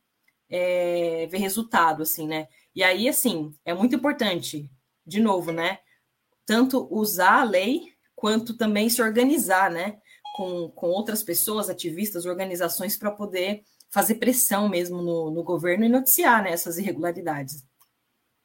é, 0.50 1.28
ver 1.28 1.40
resultado, 1.40 2.04
assim, 2.04 2.28
né? 2.28 2.48
E 2.76 2.84
aí, 2.84 3.10
assim, 3.10 3.54
é 3.66 3.74
muito 3.74 3.96
importante, 3.96 4.70
de 5.06 5.20
novo, 5.20 5.52
né? 5.52 5.80
Tanto 6.46 6.88
usar 6.92 7.42
a 7.42 7.44
lei 7.44 7.92
quanto 8.22 8.54
também 8.56 8.88
se 8.88 9.02
organizar, 9.02 9.72
né, 9.72 9.98
com, 10.38 10.70
com 10.70 10.90
outras 10.90 11.24
pessoas, 11.24 11.72
ativistas, 11.72 12.28
organizações, 12.28 12.96
para 12.96 13.10
poder 13.10 13.64
fazer 13.90 14.16
pressão 14.16 14.70
mesmo 14.70 15.02
no, 15.02 15.32
no 15.32 15.44
governo 15.44 15.84
e 15.84 15.90
noticiar 15.90 16.44
né, 16.44 16.52
essas 16.52 16.78
irregularidades. 16.78 17.66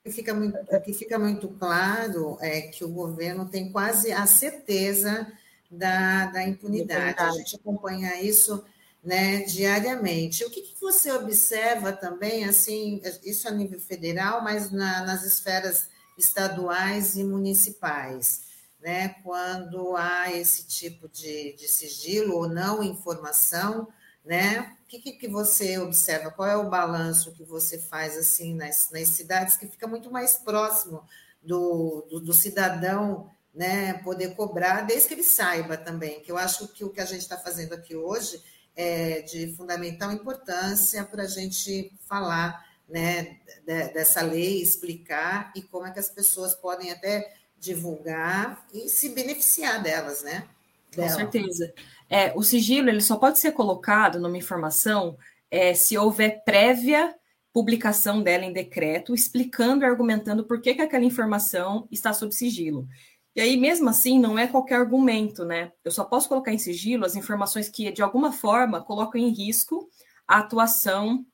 O 0.01 0.09
que 0.09 0.13
fica 0.13 0.33
muito, 0.33 0.57
o 0.57 0.81
que 0.81 0.95
fica 0.95 1.19
muito 1.19 1.49
claro 1.49 2.39
é 2.41 2.63
que 2.63 2.85
o 2.85 2.89
governo 2.89 3.51
tem 3.51 3.71
quase 3.71 4.13
a 4.13 4.27
certeza 4.27 5.31
da, 5.71 6.25
da 6.27 6.43
impunidade. 6.43 7.21
A 7.21 7.31
gente 7.33 7.57
acompanha 7.57 8.23
isso 8.23 8.65
né, 9.05 9.43
diariamente. 9.43 10.43
O 10.43 10.51
que, 10.51 10.63
que, 10.63 10.81
você 10.81 11.13
observa 11.13 11.93
também, 11.93 12.47
assim, 12.47 13.03
isso 13.23 13.47
a 13.47 13.51
nível 13.51 13.79
federal, 13.79 14.43
mas 14.43 14.71
na, 14.71 15.05
nas 15.05 15.23
esferas 15.23 15.91
estaduais 16.17 17.15
e 17.17 17.23
municipais? 17.23 18.46
Né, 18.87 19.17
quando 19.25 19.97
há 19.97 20.31
esse 20.31 20.65
tipo 20.65 21.09
de, 21.09 21.55
de 21.55 21.67
sigilo 21.67 22.37
ou 22.37 22.49
não 22.49 22.85
informação, 22.85 23.89
né? 24.25 24.77
O 24.85 24.87
que, 24.87 25.11
que 25.11 25.27
você 25.27 25.77
observa? 25.77 26.31
Qual 26.31 26.49
é 26.49 26.57
o 26.57 26.71
balanço 26.71 27.33
que 27.33 27.43
você 27.43 27.81
faz 27.81 28.17
assim 28.17 28.55
nas, 28.55 28.89
nas 28.93 29.09
cidades 29.09 29.57
que 29.57 29.67
fica 29.67 29.89
muito 29.89 30.09
mais 30.09 30.37
próximo 30.37 31.03
do, 31.43 32.07
do, 32.09 32.21
do, 32.21 32.33
cidadão 32.33 33.29
né, 33.53 33.95
poder 34.05 34.37
cobrar, 34.37 34.83
desde 34.83 35.09
que 35.09 35.15
ele 35.15 35.25
saiba 35.25 35.77
também, 35.77 36.21
que 36.21 36.31
eu 36.31 36.39
acho 36.39 36.69
que 36.69 36.85
o 36.85 36.91
que 36.91 37.01
a 37.01 37.05
gente 37.05 37.23
está 37.23 37.37
fazendo 37.37 37.75
aqui 37.75 37.97
hoje 37.97 38.41
é 38.77 39.21
de 39.23 39.53
fundamental 39.55 40.13
importância 40.13 41.03
para 41.03 41.25
a 41.25 41.29
gente 41.29 41.93
falar 42.07 42.65
né, 42.89 43.41
dessa 43.65 44.23
lei, 44.23 44.63
explicar 44.63 45.51
e 45.57 45.63
como 45.63 45.87
é 45.87 45.91
que 45.91 45.99
as 45.99 46.09
pessoas 46.09 46.55
podem 46.55 46.93
até 46.93 47.35
divulgar 47.59 48.65
e 48.73 48.89
se 48.89 49.11
beneficiar 49.11 49.83
delas, 49.83 50.23
né? 50.23 50.47
Dela. 50.95 51.11
Com 51.11 51.15
certeza. 51.17 51.73
É, 52.09 52.33
o 52.37 52.43
sigilo 52.43 52.89
ele 52.89 53.01
só 53.01 53.17
pode 53.17 53.39
ser 53.39 53.53
colocado 53.53 54.21
numa 54.21 54.39
informação 54.39 55.17
é, 55.51 55.75
se 55.75 55.97
houver 55.99 56.43
prévia 56.45 57.15
publicação 57.53 58.23
dela 58.23 58.45
em 58.45 58.53
decreto, 58.53 59.15
explicando 59.15 59.83
e 59.83 59.87
argumentando 59.87 60.45
por 60.45 60.61
que, 60.61 60.75
que 60.75 60.83
aquela 60.83 61.05
informação 61.05 61.89
está 61.91 62.13
sob 62.13 62.35
sigilo. 62.35 62.87
E 63.35 63.41
aí, 63.41 63.57
mesmo 63.57 63.89
assim, 63.89 64.19
não 64.19 64.39
é 64.39 64.47
qualquer 64.47 64.75
argumento, 64.77 65.43
né? 65.43 65.73
Eu 65.83 65.91
só 65.91 66.05
posso 66.05 66.29
colocar 66.29 66.53
em 66.53 66.59
sigilo 66.59 67.07
as 67.07 67.17
informações 67.17 67.71
que, 67.71 67.91
de 67.91 68.03
alguma 68.03 68.31
forma, 68.31 68.83
colocam 68.83 69.19
em 69.19 69.31
risco 69.31 69.89
a 70.29 70.39
atuação 70.39 71.25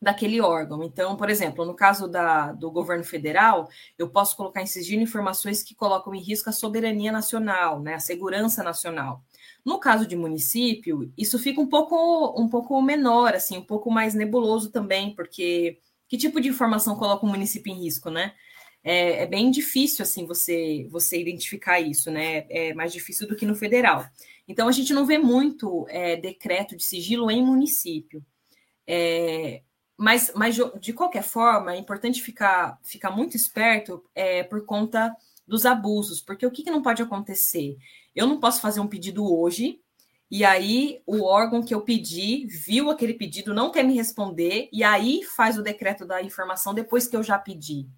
daquele 0.00 0.40
órgão. 0.40 0.82
Então, 0.82 1.16
por 1.16 1.28
exemplo, 1.28 1.64
no 1.64 1.74
caso 1.74 2.06
da, 2.06 2.52
do 2.52 2.70
governo 2.70 3.04
federal, 3.04 3.68
eu 3.98 4.08
posso 4.08 4.36
colocar 4.36 4.62
em 4.62 4.66
sigilo 4.66 5.02
informações 5.02 5.62
que 5.62 5.74
colocam 5.74 6.14
em 6.14 6.22
risco 6.22 6.48
a 6.48 6.52
soberania 6.52 7.10
nacional, 7.10 7.80
né, 7.80 7.94
a 7.94 8.00
segurança 8.00 8.62
nacional. 8.62 9.22
No 9.64 9.78
caso 9.78 10.06
de 10.06 10.16
município, 10.16 11.12
isso 11.18 11.38
fica 11.38 11.60
um 11.60 11.66
pouco, 11.66 12.40
um 12.40 12.48
pouco 12.48 12.80
menor, 12.80 13.34
assim, 13.34 13.58
um 13.58 13.64
pouco 13.64 13.90
mais 13.90 14.14
nebuloso 14.14 14.70
também, 14.70 15.14
porque 15.14 15.78
que 16.08 16.16
tipo 16.16 16.40
de 16.40 16.48
informação 16.48 16.96
coloca 16.96 17.26
o 17.26 17.28
município 17.28 17.70
em 17.70 17.82
risco, 17.82 18.08
né? 18.08 18.34
É, 18.82 19.24
é 19.24 19.26
bem 19.26 19.50
difícil, 19.50 20.02
assim, 20.02 20.24
você, 20.24 20.88
você 20.90 21.20
identificar 21.20 21.80
isso, 21.80 22.10
né? 22.10 22.46
É 22.48 22.72
mais 22.72 22.92
difícil 22.92 23.28
do 23.28 23.36
que 23.36 23.44
no 23.44 23.54
federal. 23.54 24.06
Então, 24.46 24.68
a 24.68 24.72
gente 24.72 24.94
não 24.94 25.04
vê 25.04 25.18
muito 25.18 25.86
é, 25.90 26.16
decreto 26.16 26.74
de 26.74 26.82
sigilo 26.82 27.30
em 27.30 27.44
município. 27.44 28.24
É, 28.86 29.62
mas, 29.98 30.30
mas 30.34 30.56
de 30.80 30.92
qualquer 30.92 31.24
forma, 31.24 31.74
é 31.74 31.76
importante 31.76 32.22
ficar, 32.22 32.78
ficar 32.84 33.10
muito 33.10 33.36
esperto 33.36 34.04
é, 34.14 34.44
por 34.44 34.64
conta 34.64 35.12
dos 35.44 35.66
abusos, 35.66 36.20
porque 36.20 36.46
o 36.46 36.50
que, 36.52 36.62
que 36.62 36.70
não 36.70 36.82
pode 36.82 37.02
acontecer? 37.02 37.76
Eu 38.14 38.26
não 38.26 38.38
posso 38.38 38.60
fazer 38.60 38.78
um 38.78 38.86
pedido 38.86 39.24
hoje, 39.24 39.80
e 40.30 40.44
aí 40.44 41.02
o 41.04 41.24
órgão 41.24 41.62
que 41.62 41.74
eu 41.74 41.80
pedi 41.80 42.46
viu 42.46 42.90
aquele 42.90 43.14
pedido, 43.14 43.52
não 43.52 43.72
quer 43.72 43.82
me 43.82 43.94
responder, 43.94 44.68
e 44.72 44.84
aí 44.84 45.24
faz 45.24 45.58
o 45.58 45.62
decreto 45.62 46.06
da 46.06 46.22
informação 46.22 46.72
depois 46.72 47.08
que 47.08 47.16
eu 47.16 47.22
já 47.24 47.36
pedi. 47.36 47.88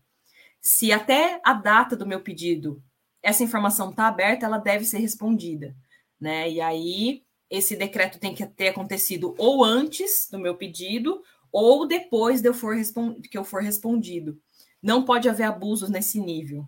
Se 0.59 0.93
até 0.93 1.39
a 1.45 1.53
data 1.53 1.95
do 1.95 2.07
meu 2.07 2.21
pedido 2.21 2.83
essa 3.23 3.43
informação 3.43 3.91
está 3.91 4.07
aberta, 4.07 4.47
ela 4.47 4.57
deve 4.57 4.87
ser 4.87 4.99
respondida. 4.99 5.77
Né? 6.19 6.51
E 6.51 6.61
aí 6.61 7.23
esse 7.51 7.77
decreto 7.77 8.19
tem 8.19 8.35
que 8.35 8.47
ter 8.47 8.69
acontecido 8.69 9.35
ou 9.37 9.65
antes 9.65 10.29
do 10.31 10.39
meu 10.39 10.55
pedido 10.55 11.23
ou 11.53 11.87
depois 11.87 12.41
de 12.41 12.49
eu 12.49 12.55
for 12.55 12.77
que 13.31 13.39
eu 13.39 13.45
for 13.45 13.63
respondido. 13.63 14.41
Não 14.83 15.05
pode 15.05 15.29
haver 15.29 15.45
abusos 15.45 15.91
nesse 15.91 16.21
nível. 16.21 16.67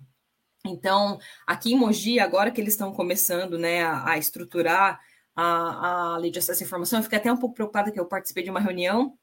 Então, 0.64 1.18
aqui 1.47 1.72
em 1.72 1.78
Mogi, 1.78 2.20
agora 2.20 2.51
que 2.51 2.61
eles 2.61 2.74
estão 2.74 2.93
começando 2.93 3.59
né, 3.59 3.83
a, 3.83 4.11
a 4.12 4.18
estruturar 4.18 5.01
a, 5.35 6.14
a 6.14 6.18
lei 6.18 6.30
de 6.30 6.39
acesso 6.39 6.62
à 6.62 6.66
informação, 6.66 6.99
eu 6.99 7.03
fiquei 7.03 7.18
até 7.18 7.33
um 7.33 7.37
pouco 7.37 7.55
preocupada 7.55 7.91
que 7.91 7.99
eu 7.99 8.07
participei 8.07 8.45
de 8.45 8.51
uma 8.51 8.61
reunião 8.61 9.18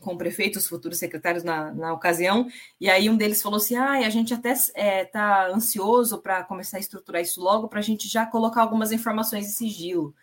com 0.00 0.14
o 0.14 0.18
prefeito, 0.18 0.58
os 0.58 0.66
futuros 0.66 0.98
secretários 0.98 1.44
na, 1.44 1.72
na 1.72 1.92
ocasião, 1.92 2.46
e 2.80 2.90
aí 2.90 3.08
um 3.08 3.16
deles 3.16 3.40
falou 3.40 3.56
assim: 3.56 3.76
ah, 3.76 3.92
a 3.92 4.10
gente 4.10 4.34
até 4.34 4.52
está 4.52 4.72
é, 4.74 5.04
tá 5.04 5.48
ansioso 5.48 6.20
para 6.20 6.44
começar 6.44 6.76
a 6.76 6.80
estruturar 6.80 7.22
isso 7.22 7.40
logo, 7.40 7.68
para 7.68 7.78
a 7.78 7.82
gente 7.82 8.08
já 8.08 8.26
colocar 8.26 8.60
algumas 8.60 8.92
informações 8.92 9.46
em 9.46 9.50
sigilo. 9.50 10.14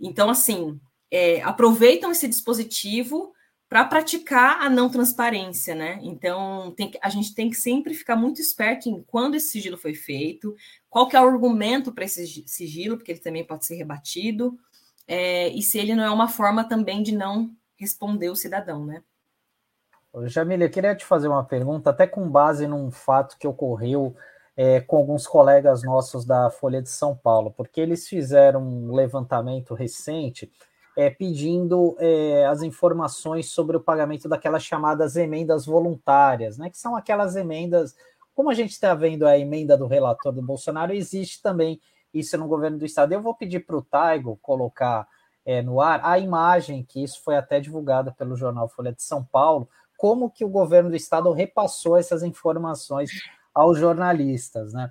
Então, 0.00 0.30
assim, 0.30 0.80
é, 1.10 1.42
aproveitam 1.42 2.10
esse 2.10 2.26
dispositivo 2.26 3.32
para 3.72 3.86
praticar 3.86 4.60
a 4.60 4.68
não 4.68 4.90
transparência, 4.90 5.74
né? 5.74 5.98
Então, 6.02 6.74
que, 6.76 6.98
a 7.00 7.08
gente 7.08 7.34
tem 7.34 7.48
que 7.48 7.56
sempre 7.56 7.94
ficar 7.94 8.16
muito 8.16 8.38
esperto 8.38 8.86
em 8.86 9.02
quando 9.02 9.34
esse 9.34 9.48
sigilo 9.48 9.78
foi 9.78 9.94
feito, 9.94 10.54
qual 10.90 11.08
que 11.08 11.16
é 11.16 11.20
o 11.22 11.26
argumento 11.26 11.90
para 11.90 12.04
esse 12.04 12.44
sigilo, 12.46 12.98
porque 12.98 13.12
ele 13.12 13.20
também 13.20 13.46
pode 13.46 13.64
ser 13.64 13.76
rebatido, 13.76 14.58
é, 15.08 15.48
e 15.48 15.62
se 15.62 15.78
ele 15.78 15.94
não 15.94 16.04
é 16.04 16.10
uma 16.10 16.28
forma 16.28 16.68
também 16.68 17.02
de 17.02 17.16
não 17.16 17.50
responder 17.74 18.28
o 18.28 18.36
cidadão, 18.36 18.84
né? 18.84 19.02
Jamília, 20.26 20.66
eu 20.66 20.70
queria 20.70 20.94
te 20.94 21.06
fazer 21.06 21.28
uma 21.28 21.42
pergunta, 21.42 21.88
até 21.88 22.06
com 22.06 22.28
base 22.28 22.66
num 22.66 22.90
fato 22.90 23.38
que 23.38 23.48
ocorreu 23.48 24.14
é, 24.54 24.82
com 24.82 24.98
alguns 24.98 25.26
colegas 25.26 25.82
nossos 25.82 26.26
da 26.26 26.50
Folha 26.50 26.82
de 26.82 26.90
São 26.90 27.16
Paulo, 27.16 27.50
porque 27.50 27.80
eles 27.80 28.06
fizeram 28.06 28.62
um 28.62 28.94
levantamento 28.94 29.72
recente 29.72 30.52
é, 30.96 31.10
pedindo 31.10 31.96
é, 31.98 32.46
as 32.46 32.62
informações 32.62 33.50
sobre 33.50 33.76
o 33.76 33.80
pagamento 33.80 34.28
daquelas 34.28 34.62
chamadas 34.62 35.16
emendas 35.16 35.64
voluntárias, 35.64 36.58
né? 36.58 36.70
Que 36.70 36.78
são 36.78 36.94
aquelas 36.94 37.36
emendas, 37.36 37.94
como 38.34 38.50
a 38.50 38.54
gente 38.54 38.70
está 38.70 38.94
vendo 38.94 39.26
a 39.26 39.38
emenda 39.38 39.76
do 39.76 39.86
relator 39.86 40.32
do 40.32 40.42
Bolsonaro, 40.42 40.92
existe 40.92 41.40
também 41.40 41.80
isso 42.12 42.36
no 42.36 42.46
governo 42.46 42.78
do 42.78 42.84
estado. 42.84 43.12
Eu 43.12 43.22
vou 43.22 43.34
pedir 43.34 43.60
para 43.60 43.76
o 43.76 43.82
Taigo 43.82 44.38
colocar 44.42 45.08
é, 45.44 45.62
no 45.62 45.80
ar, 45.80 46.00
a 46.04 46.18
imagem, 46.18 46.84
que 46.84 47.02
isso 47.02 47.22
foi 47.22 47.36
até 47.36 47.58
divulgada 47.58 48.12
pelo 48.12 48.36
jornal 48.36 48.68
Folha 48.68 48.92
de 48.92 49.02
São 49.02 49.24
Paulo, 49.24 49.68
como 49.96 50.30
que 50.30 50.44
o 50.44 50.48
governo 50.48 50.90
do 50.90 50.96
estado 50.96 51.32
repassou 51.32 51.96
essas 51.96 52.22
informações 52.22 53.10
aos 53.54 53.78
jornalistas, 53.78 54.72
né? 54.72 54.90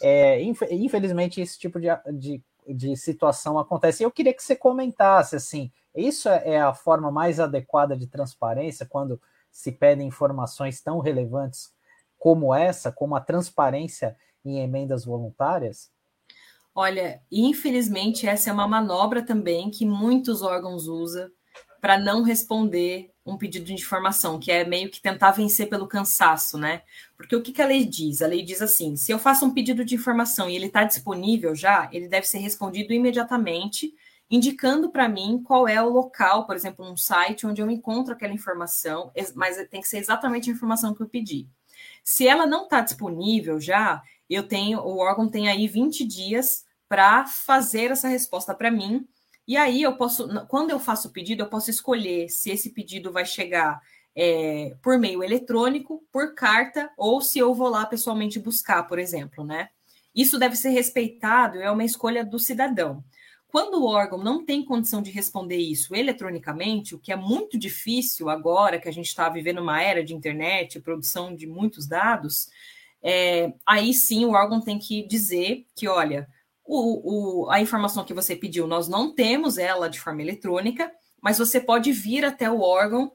É, 0.00 0.40
infelizmente, 0.42 1.40
esse 1.40 1.58
tipo 1.58 1.80
de, 1.80 1.88
de, 2.12 2.42
de 2.74 2.96
situação 2.96 3.58
acontece. 3.58 4.02
Eu 4.02 4.10
queria 4.10 4.34
que 4.34 4.42
você 4.42 4.54
comentasse, 4.54 5.36
assim, 5.36 5.70
isso 5.94 6.28
é, 6.28 6.42
é 6.54 6.60
a 6.60 6.74
forma 6.74 7.10
mais 7.10 7.40
adequada 7.40 7.96
de 7.96 8.06
transparência 8.06 8.86
quando 8.86 9.20
se 9.50 9.72
pedem 9.72 10.06
informações 10.06 10.80
tão 10.80 11.00
relevantes 11.00 11.72
como 12.18 12.54
essa, 12.54 12.92
como 12.92 13.14
a 13.16 13.20
transparência 13.20 14.16
em 14.44 14.60
emendas 14.60 15.04
voluntárias? 15.04 15.90
Olha, 16.74 17.22
infelizmente 17.30 18.26
essa 18.26 18.50
é 18.50 18.52
uma 18.52 18.68
manobra 18.68 19.24
também 19.24 19.70
que 19.70 19.84
muitos 19.84 20.42
órgãos 20.42 20.86
usam 20.86 21.30
para 21.80 21.98
não 21.98 22.22
responder 22.22 23.10
um 23.24 23.36
pedido 23.36 23.66
de 23.66 23.74
informação, 23.74 24.38
que 24.38 24.50
é 24.50 24.64
meio 24.64 24.90
que 24.90 25.00
tentar 25.00 25.32
vencer 25.32 25.68
pelo 25.68 25.86
cansaço, 25.86 26.56
né? 26.56 26.82
Porque 27.16 27.36
o 27.36 27.42
que, 27.42 27.52
que 27.52 27.62
a 27.62 27.66
lei 27.66 27.84
diz? 27.84 28.22
A 28.22 28.26
lei 28.26 28.42
diz 28.42 28.62
assim: 28.62 28.96
se 28.96 29.12
eu 29.12 29.18
faço 29.18 29.44
um 29.44 29.52
pedido 29.52 29.84
de 29.84 29.94
informação 29.94 30.48
e 30.48 30.56
ele 30.56 30.66
está 30.66 30.84
disponível 30.84 31.54
já, 31.54 31.88
ele 31.92 32.08
deve 32.08 32.26
ser 32.26 32.38
respondido 32.38 32.92
imediatamente, 32.92 33.92
indicando 34.30 34.90
para 34.90 35.08
mim 35.08 35.42
qual 35.44 35.68
é 35.68 35.82
o 35.82 35.88
local, 35.88 36.46
por 36.46 36.56
exemplo, 36.56 36.84
um 36.84 36.96
site 36.96 37.46
onde 37.46 37.60
eu 37.60 37.70
encontro 37.70 38.14
aquela 38.14 38.32
informação, 38.32 39.12
mas 39.34 39.56
tem 39.68 39.80
que 39.80 39.88
ser 39.88 39.98
exatamente 39.98 40.50
a 40.50 40.52
informação 40.52 40.94
que 40.94 41.02
eu 41.02 41.08
pedi. 41.08 41.48
Se 42.02 42.26
ela 42.26 42.46
não 42.46 42.64
está 42.64 42.80
disponível 42.80 43.60
já, 43.60 44.02
eu 44.28 44.46
tenho, 44.46 44.80
o 44.80 44.98
órgão 44.98 45.28
tem 45.28 45.48
aí 45.48 45.66
20 45.66 46.04
dias 46.04 46.64
para 46.88 47.26
fazer 47.26 47.90
essa 47.90 48.08
resposta 48.08 48.54
para 48.54 48.70
mim. 48.70 49.06
E 49.48 49.56
aí 49.56 49.82
eu 49.82 49.96
posso, 49.96 50.28
quando 50.46 50.70
eu 50.70 50.78
faço 50.78 51.08
o 51.08 51.10
pedido, 51.10 51.42
eu 51.42 51.48
posso 51.48 51.70
escolher 51.70 52.28
se 52.28 52.50
esse 52.50 52.68
pedido 52.68 53.10
vai 53.10 53.24
chegar 53.24 53.80
é, 54.14 54.76
por 54.82 54.98
meio 54.98 55.24
eletrônico, 55.24 56.04
por 56.12 56.34
carta, 56.34 56.90
ou 56.98 57.22
se 57.22 57.38
eu 57.38 57.54
vou 57.54 57.70
lá 57.70 57.86
pessoalmente 57.86 58.38
buscar, 58.38 58.82
por 58.82 58.98
exemplo, 58.98 59.42
né? 59.42 59.70
Isso 60.14 60.38
deve 60.38 60.54
ser 60.54 60.68
respeitado, 60.68 61.62
é 61.62 61.70
uma 61.70 61.84
escolha 61.84 62.22
do 62.22 62.38
cidadão. 62.38 63.02
Quando 63.46 63.80
o 63.80 63.86
órgão 63.86 64.18
não 64.18 64.44
tem 64.44 64.62
condição 64.62 65.00
de 65.00 65.10
responder 65.10 65.56
isso 65.56 65.94
eletronicamente, 65.94 66.94
o 66.94 66.98
que 66.98 67.10
é 67.10 67.16
muito 67.16 67.58
difícil 67.58 68.28
agora 68.28 68.78
que 68.78 68.88
a 68.88 68.92
gente 68.92 69.06
está 69.06 69.30
vivendo 69.30 69.62
uma 69.62 69.82
era 69.82 70.04
de 70.04 70.14
internet, 70.14 70.78
produção 70.80 71.34
de 71.34 71.46
muitos 71.46 71.86
dados, 71.86 72.50
é, 73.02 73.50
aí 73.64 73.94
sim 73.94 74.26
o 74.26 74.32
órgão 74.32 74.60
tem 74.60 74.78
que 74.78 75.06
dizer 75.06 75.64
que, 75.74 75.88
olha, 75.88 76.28
o, 76.68 77.46
o, 77.46 77.50
a 77.50 77.60
informação 77.60 78.04
que 78.04 78.12
você 78.12 78.36
pediu, 78.36 78.66
nós 78.66 78.88
não 78.88 79.14
temos 79.14 79.56
ela 79.56 79.88
de 79.88 79.98
forma 79.98 80.20
eletrônica, 80.20 80.92
mas 81.20 81.38
você 81.38 81.58
pode 81.58 81.90
vir 81.92 82.26
até 82.26 82.50
o 82.50 82.60
órgão 82.60 83.10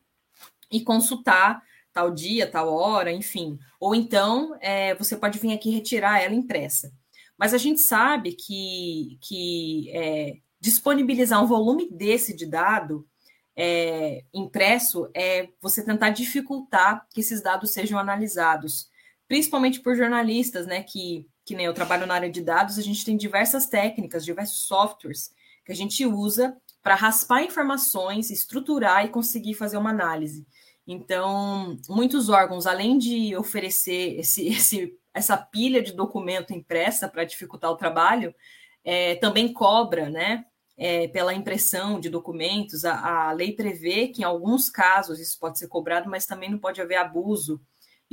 e 0.72 0.82
consultar 0.82 1.62
tal 1.93 2.10
dia, 2.10 2.49
tal 2.49 2.74
hora, 2.74 3.12
enfim. 3.12 3.60
Ou 3.80 3.93
então 3.93 4.58
é, 4.60 4.95
você 4.95 5.16
pode 5.16 5.38
vir 5.38 5.54
aqui 5.54 5.70
retirar 5.70 6.20
ela 6.20 6.34
impressa. 6.34 6.91
Mas 7.38 7.54
a 7.54 7.60
gente 7.60 7.80
sabe 7.80 8.34
que, 8.34 9.20
que 9.22 9.91
é, 9.91 10.38
disponibilizar 10.60 11.41
um 11.41 11.47
volume 11.47 11.91
desse 11.91 12.36
de 12.36 12.47
dado 12.47 13.08
é, 13.56 14.24
impresso 14.34 15.12
é 15.14 15.49
você 15.62 15.86
tentar 15.86 16.10
dificultar 16.10 17.06
que 17.14 17.22
esses 17.22 17.41
dados 17.41 17.70
sejam 17.70 17.99
analisados, 17.99 18.89
principalmente 19.28 19.80
por 19.80 19.95
jornalistas, 19.95 20.66
né, 20.66 20.82
que 20.82 21.28
que 21.46 21.56
nem 21.56 21.66
eu 21.66 21.74
trabalho 21.74 22.06
na 22.06 22.16
área 22.16 22.30
de 22.30 22.41
dados, 22.41 22.78
a 22.78 22.82
gente 22.82 23.04
tem 23.04 23.18
diversas 23.18 23.66
técnicas, 23.66 24.24
diversos 24.24 24.62
softwares 24.62 25.32
que 25.66 25.72
a 25.72 25.76
gente 25.76 26.06
usa 26.06 26.56
para 26.82 26.96
raspar 26.96 27.44
informações, 27.44 28.30
estruturar 28.30 29.06
e 29.06 29.10
conseguir 29.10 29.54
fazer 29.54 29.78
uma 29.78 29.89
análise. 29.89 30.46
Então, 30.86 31.78
muitos 31.88 32.28
órgãos, 32.28 32.68
além 32.68 32.98
de 32.98 33.36
oferecer 33.36 34.20
esse, 34.20 34.48
esse, 34.48 34.98
essa 35.14 35.38
pilha 35.38 35.82
de 35.82 35.94
documento 35.94 36.54
impressa 36.54 37.08
para 37.08 37.24
dificultar 37.24 37.72
o 37.72 37.78
trabalho, 37.78 38.36
é, 38.84 39.16
também 39.16 39.52
cobra, 39.54 40.10
né? 40.10 40.46
É, 40.76 41.08
pela 41.10 41.36
impressão 41.36 42.00
de 42.00 42.10
documentos, 42.10 42.84
a, 42.84 43.30
a 43.30 43.32
lei 43.32 43.54
prevê 43.54 44.08
que 44.08 44.24
em 44.24 44.26
alguns 44.26 44.72
casos 44.72 45.20
isso 45.20 45.39
pode 45.39 45.60
ser 45.60 45.68
cobrado, 45.68 46.10
mas 46.10 46.26
também 46.26 46.50
não 46.50 46.58
pode 46.58 46.82
haver 46.82 46.96
abuso 46.96 47.62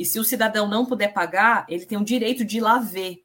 e 0.00 0.04
se 0.06 0.18
o 0.18 0.24
cidadão 0.24 0.66
não 0.66 0.86
puder 0.86 1.12
pagar, 1.12 1.66
ele 1.68 1.84
tem 1.84 1.98
o 1.98 2.04
direito 2.04 2.42
de 2.42 2.56
ir 2.56 2.62
lá 2.62 2.78
ver 2.78 3.22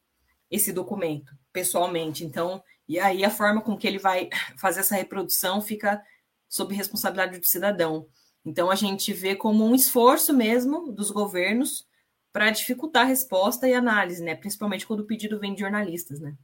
esse 0.51 0.73
documento 0.73 1.33
pessoalmente. 1.53 2.25
Então, 2.25 2.61
e 2.85 2.99
aí 2.99 3.23
a 3.23 3.29
forma 3.29 3.61
com 3.61 3.77
que 3.77 3.87
ele 3.87 3.97
vai 3.97 4.27
fazer 4.59 4.81
essa 4.81 4.93
reprodução 4.93 5.61
fica 5.61 6.03
sob 6.49 6.75
responsabilidade 6.75 7.39
do 7.39 7.45
cidadão. 7.45 8.09
Então, 8.43 8.69
a 8.69 8.75
gente 8.75 9.13
vê 9.13 9.37
como 9.37 9.65
um 9.65 9.73
esforço 9.73 10.33
mesmo 10.33 10.91
dos 10.91 11.11
governos 11.11 11.87
para 12.33 12.51
dificultar 12.51 13.03
a 13.03 13.07
resposta 13.07 13.69
e 13.69 13.73
análise, 13.73 14.21
né? 14.21 14.35
Principalmente 14.35 14.85
quando 14.85 14.99
o 14.99 15.07
pedido 15.07 15.39
vem 15.39 15.53
de 15.53 15.61
jornalistas, 15.61 16.19
né? 16.19 16.35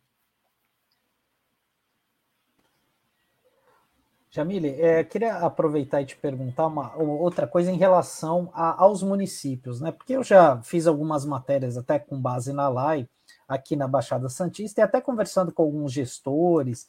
Jamile, 4.33 4.69
é, 4.81 5.03
queria 5.03 5.35
aproveitar 5.39 6.01
e 6.01 6.05
te 6.05 6.15
perguntar 6.15 6.67
uma 6.67 6.95
outra 6.95 7.45
coisa 7.45 7.69
em 7.69 7.75
relação 7.75 8.49
a, 8.53 8.81
aos 8.81 9.03
municípios, 9.03 9.81
né? 9.81 9.91
Porque 9.91 10.13
eu 10.13 10.23
já 10.23 10.61
fiz 10.61 10.87
algumas 10.87 11.25
matérias 11.25 11.77
até 11.77 11.99
com 11.99 12.19
base 12.19 12.53
na 12.53 12.69
LAI 12.69 13.09
aqui 13.45 13.75
na 13.75 13.89
Baixada 13.89 14.29
Santista 14.29 14.79
e 14.79 14.83
até 14.83 15.01
conversando 15.01 15.51
com 15.51 15.63
alguns 15.63 15.91
gestores, 15.91 16.87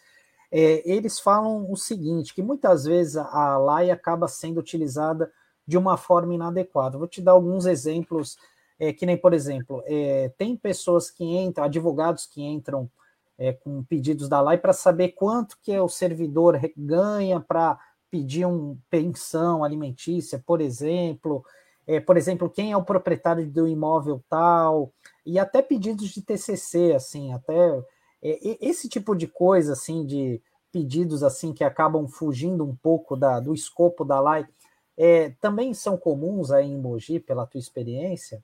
é, 0.53 0.89
eles 0.89 1.19
falam 1.19 1.69
o 1.69 1.77
seguinte: 1.77 2.33
que 2.33 2.43
muitas 2.45 2.85
vezes 2.85 3.17
a 3.17 3.59
LAI 3.59 3.91
acaba 3.91 4.29
sendo 4.29 4.61
utilizada 4.61 5.29
de 5.67 5.77
uma 5.77 5.97
forma 5.97 6.35
inadequada. 6.35 6.97
Vou 6.97 7.09
te 7.09 7.21
dar 7.21 7.33
alguns 7.33 7.67
exemplos, 7.67 8.37
é, 8.79 8.93
que 8.93 9.05
nem, 9.05 9.17
por 9.17 9.35
exemplo, 9.35 9.83
é, 9.87 10.31
tem 10.39 10.57
pessoas 10.57 11.11
que 11.11 11.25
entram, 11.25 11.65
advogados 11.65 12.25
que 12.25 12.41
entram 12.41 12.89
é, 13.43 13.53
com 13.53 13.83
pedidos 13.83 14.29
da 14.29 14.41
LAI 14.41 14.57
para 14.57 14.73
saber 14.73 15.09
quanto 15.09 15.59
que 15.61 15.77
o 15.77 15.89
servidor 15.89 16.61
ganha 16.77 17.41
para 17.41 17.77
pedir 18.09 18.45
uma 18.45 18.77
pensão 18.89 19.65
alimentícia, 19.65 20.41
por 20.47 20.61
exemplo, 20.61 21.45
é, 21.85 21.99
por 21.99 22.17
exemplo, 22.17 22.49
quem 22.49 22.71
é 22.71 22.77
o 22.77 22.85
proprietário 22.85 23.45
do 23.51 23.67
imóvel 23.67 24.23
tal, 24.31 24.93
e 25.27 25.41
até 25.41 25.61
pedidos 25.61 26.11
de 26.11 26.23
TCC, 26.23 26.93
assim, 26.95 27.33
até 27.33 27.83
é, 28.23 28.39
esse 28.65 28.89
tipo 28.89 29.13
de 29.17 29.27
coisa, 29.27 29.73
assim, 29.73 30.07
de 30.07 30.41
pedidos 30.71 31.25
assim 31.25 31.53
que 31.53 31.65
acabam 31.65 32.07
fugindo 32.07 32.65
um 32.65 32.77
pouco 32.77 33.17
da, 33.17 33.41
do 33.41 33.53
escopo 33.53 34.05
da 34.05 34.21
LAI, 34.21 34.47
é, 34.97 35.31
também 35.41 35.75
são 35.75 35.97
comuns 35.97 36.53
aí 36.53 36.71
em 36.71 36.79
Mogi, 36.79 37.19
pela 37.19 37.45
tua 37.45 37.59
experiência? 37.59 38.43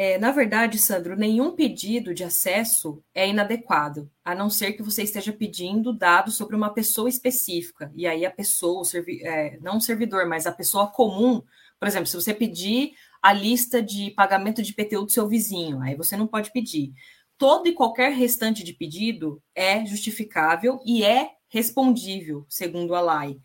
É, 0.00 0.16
na 0.16 0.30
verdade, 0.30 0.78
Sandro, 0.78 1.16
nenhum 1.16 1.56
pedido 1.56 2.14
de 2.14 2.22
acesso 2.22 3.02
é 3.12 3.28
inadequado, 3.28 4.08
a 4.24 4.32
não 4.32 4.48
ser 4.48 4.74
que 4.74 4.82
você 4.82 5.02
esteja 5.02 5.32
pedindo 5.32 5.92
dados 5.92 6.36
sobre 6.36 6.54
uma 6.54 6.72
pessoa 6.72 7.08
específica. 7.08 7.90
E 7.96 8.06
aí 8.06 8.24
a 8.24 8.30
pessoa, 8.30 8.82
o 8.82 8.84
servi 8.84 9.20
é, 9.26 9.58
não 9.60 9.78
o 9.78 9.80
servidor, 9.80 10.24
mas 10.28 10.46
a 10.46 10.52
pessoa 10.52 10.86
comum, 10.86 11.42
por 11.80 11.88
exemplo, 11.88 12.06
se 12.06 12.14
você 12.14 12.32
pedir 12.32 12.92
a 13.20 13.32
lista 13.32 13.82
de 13.82 14.12
pagamento 14.12 14.62
de 14.62 14.70
IPTU 14.70 15.04
do 15.04 15.10
seu 15.10 15.26
vizinho, 15.26 15.82
aí 15.82 15.96
você 15.96 16.16
não 16.16 16.28
pode 16.28 16.52
pedir. 16.52 16.92
Todo 17.36 17.66
e 17.66 17.74
qualquer 17.74 18.12
restante 18.12 18.62
de 18.62 18.74
pedido 18.74 19.42
é 19.52 19.84
justificável 19.84 20.78
e 20.86 21.02
é 21.02 21.32
respondível, 21.48 22.46
segundo 22.48 22.94
a 22.94 23.00
lei. 23.00 23.40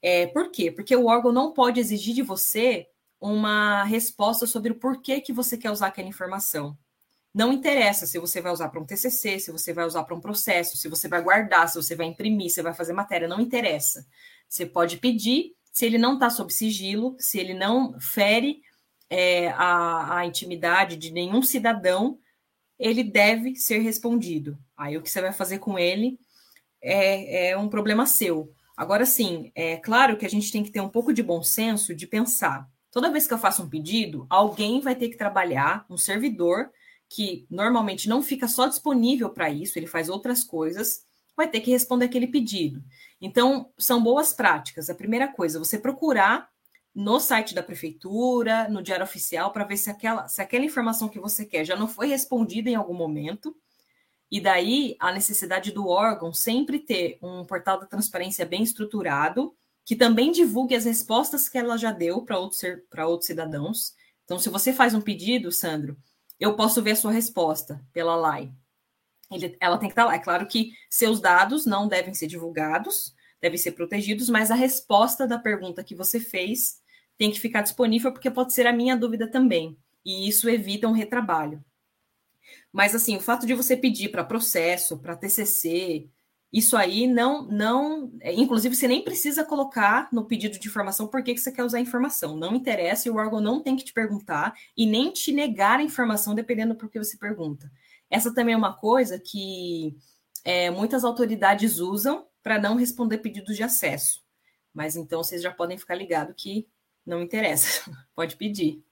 É, 0.00 0.26
por 0.28 0.50
quê? 0.50 0.70
Porque 0.70 0.96
o 0.96 1.04
órgão 1.04 1.32
não 1.32 1.52
pode 1.52 1.78
exigir 1.78 2.14
de 2.14 2.22
você 2.22 2.86
uma 3.20 3.84
resposta 3.84 4.46
sobre 4.46 4.72
o 4.72 4.78
porquê 4.78 5.20
que 5.20 5.32
você 5.32 5.56
quer 5.56 5.70
usar 5.70 5.88
aquela 5.88 6.08
informação. 6.08 6.76
Não 7.34 7.52
interessa 7.52 8.06
se 8.06 8.18
você 8.18 8.40
vai 8.40 8.52
usar 8.52 8.68
para 8.68 8.80
um 8.80 8.86
TCC, 8.86 9.38
se 9.38 9.52
você 9.52 9.72
vai 9.72 9.84
usar 9.84 10.04
para 10.04 10.14
um 10.14 10.20
processo, 10.20 10.76
se 10.76 10.88
você 10.88 11.08
vai 11.08 11.22
guardar, 11.22 11.68
se 11.68 11.76
você 11.76 11.94
vai 11.94 12.06
imprimir, 12.06 12.50
se 12.50 12.62
vai 12.62 12.74
fazer 12.74 12.92
matéria, 12.92 13.28
não 13.28 13.40
interessa. 13.40 14.06
Você 14.48 14.64
pode 14.64 14.96
pedir, 14.96 15.54
se 15.72 15.84
ele 15.84 15.98
não 15.98 16.14
está 16.14 16.30
sob 16.30 16.52
sigilo, 16.52 17.16
se 17.18 17.38
ele 17.38 17.54
não 17.54 17.98
fere 18.00 18.60
é, 19.10 19.48
a, 19.50 20.18
a 20.18 20.26
intimidade 20.26 20.96
de 20.96 21.12
nenhum 21.12 21.42
cidadão, 21.42 22.18
ele 22.78 23.02
deve 23.02 23.56
ser 23.56 23.78
respondido. 23.78 24.58
Aí 24.76 24.96
o 24.96 25.02
que 25.02 25.10
você 25.10 25.20
vai 25.20 25.32
fazer 25.32 25.58
com 25.58 25.78
ele 25.78 26.18
é, 26.80 27.50
é 27.50 27.58
um 27.58 27.68
problema 27.68 28.06
seu. 28.06 28.52
Agora 28.76 29.04
sim, 29.04 29.50
é 29.54 29.76
claro 29.76 30.16
que 30.16 30.24
a 30.24 30.30
gente 30.30 30.52
tem 30.52 30.62
que 30.62 30.70
ter 30.70 30.80
um 30.80 30.88
pouco 30.88 31.12
de 31.12 31.22
bom 31.22 31.42
senso 31.42 31.94
de 31.94 32.06
pensar 32.06 32.68
Toda 32.98 33.12
vez 33.12 33.28
que 33.28 33.32
eu 33.32 33.38
faço 33.38 33.62
um 33.62 33.68
pedido, 33.68 34.26
alguém 34.28 34.80
vai 34.80 34.96
ter 34.96 35.08
que 35.08 35.16
trabalhar, 35.16 35.86
um 35.88 35.96
servidor, 35.96 36.68
que 37.08 37.46
normalmente 37.48 38.08
não 38.08 38.20
fica 38.20 38.48
só 38.48 38.66
disponível 38.66 39.30
para 39.30 39.48
isso, 39.48 39.78
ele 39.78 39.86
faz 39.86 40.08
outras 40.08 40.42
coisas, 40.42 41.06
vai 41.36 41.48
ter 41.48 41.60
que 41.60 41.70
responder 41.70 42.06
aquele 42.06 42.26
pedido. 42.26 42.82
Então, 43.20 43.70
são 43.78 44.02
boas 44.02 44.32
práticas. 44.32 44.90
A 44.90 44.96
primeira 44.96 45.28
coisa, 45.28 45.60
você 45.60 45.78
procurar 45.78 46.48
no 46.92 47.20
site 47.20 47.54
da 47.54 47.62
prefeitura, 47.62 48.68
no 48.68 48.82
diário 48.82 49.04
oficial, 49.04 49.52
para 49.52 49.62
ver 49.62 49.76
se 49.76 49.88
aquela, 49.88 50.26
se 50.26 50.42
aquela 50.42 50.64
informação 50.64 51.08
que 51.08 51.20
você 51.20 51.46
quer 51.46 51.64
já 51.64 51.76
não 51.76 51.86
foi 51.86 52.08
respondida 52.08 52.68
em 52.68 52.74
algum 52.74 52.94
momento. 52.94 53.56
E 54.28 54.40
daí 54.40 54.96
a 54.98 55.12
necessidade 55.12 55.70
do 55.70 55.86
órgão 55.86 56.32
sempre 56.32 56.80
ter 56.80 57.16
um 57.22 57.44
portal 57.44 57.78
da 57.78 57.86
transparência 57.86 58.44
bem 58.44 58.64
estruturado, 58.64 59.54
que 59.88 59.96
também 59.96 60.30
divulgue 60.30 60.74
as 60.74 60.84
respostas 60.84 61.48
que 61.48 61.56
ela 61.56 61.78
já 61.78 61.90
deu 61.90 62.20
para 62.20 62.38
outros, 62.38 62.60
outros 63.06 63.26
cidadãos. 63.26 63.94
Então, 64.22 64.38
se 64.38 64.50
você 64.50 64.70
faz 64.70 64.92
um 64.92 65.00
pedido, 65.00 65.50
Sandro, 65.50 65.96
eu 66.38 66.54
posso 66.54 66.82
ver 66.82 66.90
a 66.90 66.96
sua 66.96 67.10
resposta 67.10 67.82
pela 67.90 68.14
LAI. 68.14 68.52
Ele, 69.32 69.56
ela 69.58 69.78
tem 69.78 69.88
que 69.88 69.94
estar 69.94 70.04
lá. 70.04 70.14
É 70.14 70.18
claro 70.18 70.46
que 70.46 70.72
seus 70.90 71.22
dados 71.22 71.64
não 71.64 71.88
devem 71.88 72.12
ser 72.12 72.26
divulgados, 72.26 73.14
devem 73.40 73.56
ser 73.56 73.72
protegidos, 73.72 74.28
mas 74.28 74.50
a 74.50 74.54
resposta 74.54 75.26
da 75.26 75.38
pergunta 75.38 75.82
que 75.82 75.94
você 75.94 76.20
fez 76.20 76.82
tem 77.16 77.30
que 77.30 77.40
ficar 77.40 77.62
disponível, 77.62 78.12
porque 78.12 78.30
pode 78.30 78.52
ser 78.52 78.66
a 78.66 78.74
minha 78.74 78.94
dúvida 78.94 79.26
também. 79.26 79.74
E 80.04 80.28
isso 80.28 80.50
evita 80.50 80.86
um 80.86 80.92
retrabalho. 80.92 81.64
Mas, 82.70 82.94
assim, 82.94 83.16
o 83.16 83.20
fato 83.20 83.46
de 83.46 83.54
você 83.54 83.74
pedir 83.74 84.10
para 84.10 84.22
processo, 84.22 84.98
para 84.98 85.16
TCC, 85.16 86.10
isso 86.52 86.76
aí 86.76 87.06
não, 87.06 87.42
não, 87.42 88.10
é, 88.20 88.32
inclusive 88.32 88.74
você 88.74 88.88
nem 88.88 89.04
precisa 89.04 89.44
colocar 89.44 90.08
no 90.10 90.24
pedido 90.24 90.58
de 90.58 90.66
informação 90.66 91.06
por 91.06 91.22
que, 91.22 91.36
você 91.36 91.52
quer 91.52 91.62
usar 91.62 91.78
a 91.78 91.82
informação. 91.82 92.36
Não 92.36 92.54
interessa 92.54 93.06
e 93.06 93.10
o 93.10 93.16
órgão 93.16 93.40
não 93.40 93.62
tem 93.62 93.76
que 93.76 93.84
te 93.84 93.92
perguntar 93.92 94.54
e 94.76 94.86
nem 94.86 95.12
te 95.12 95.30
negar 95.30 95.78
a 95.78 95.82
informação 95.82 96.34
dependendo 96.34 96.74
do 96.74 96.88
que 96.88 96.98
você 96.98 97.18
pergunta. 97.18 97.70
Essa 98.10 98.32
também 98.32 98.54
é 98.54 98.58
uma 98.58 98.72
coisa 98.72 99.18
que 99.18 99.94
é, 100.42 100.70
muitas 100.70 101.04
autoridades 101.04 101.78
usam 101.78 102.26
para 102.42 102.58
não 102.58 102.76
responder 102.76 103.18
pedidos 103.18 103.54
de 103.54 103.62
acesso. 103.62 104.22
Mas 104.72 104.96
então 104.96 105.22
vocês 105.22 105.42
já 105.42 105.50
podem 105.50 105.76
ficar 105.76 105.96
ligados 105.96 106.34
que 106.36 106.66
não 107.04 107.20
interessa, 107.20 107.90
pode 108.16 108.36
pedir. 108.36 108.82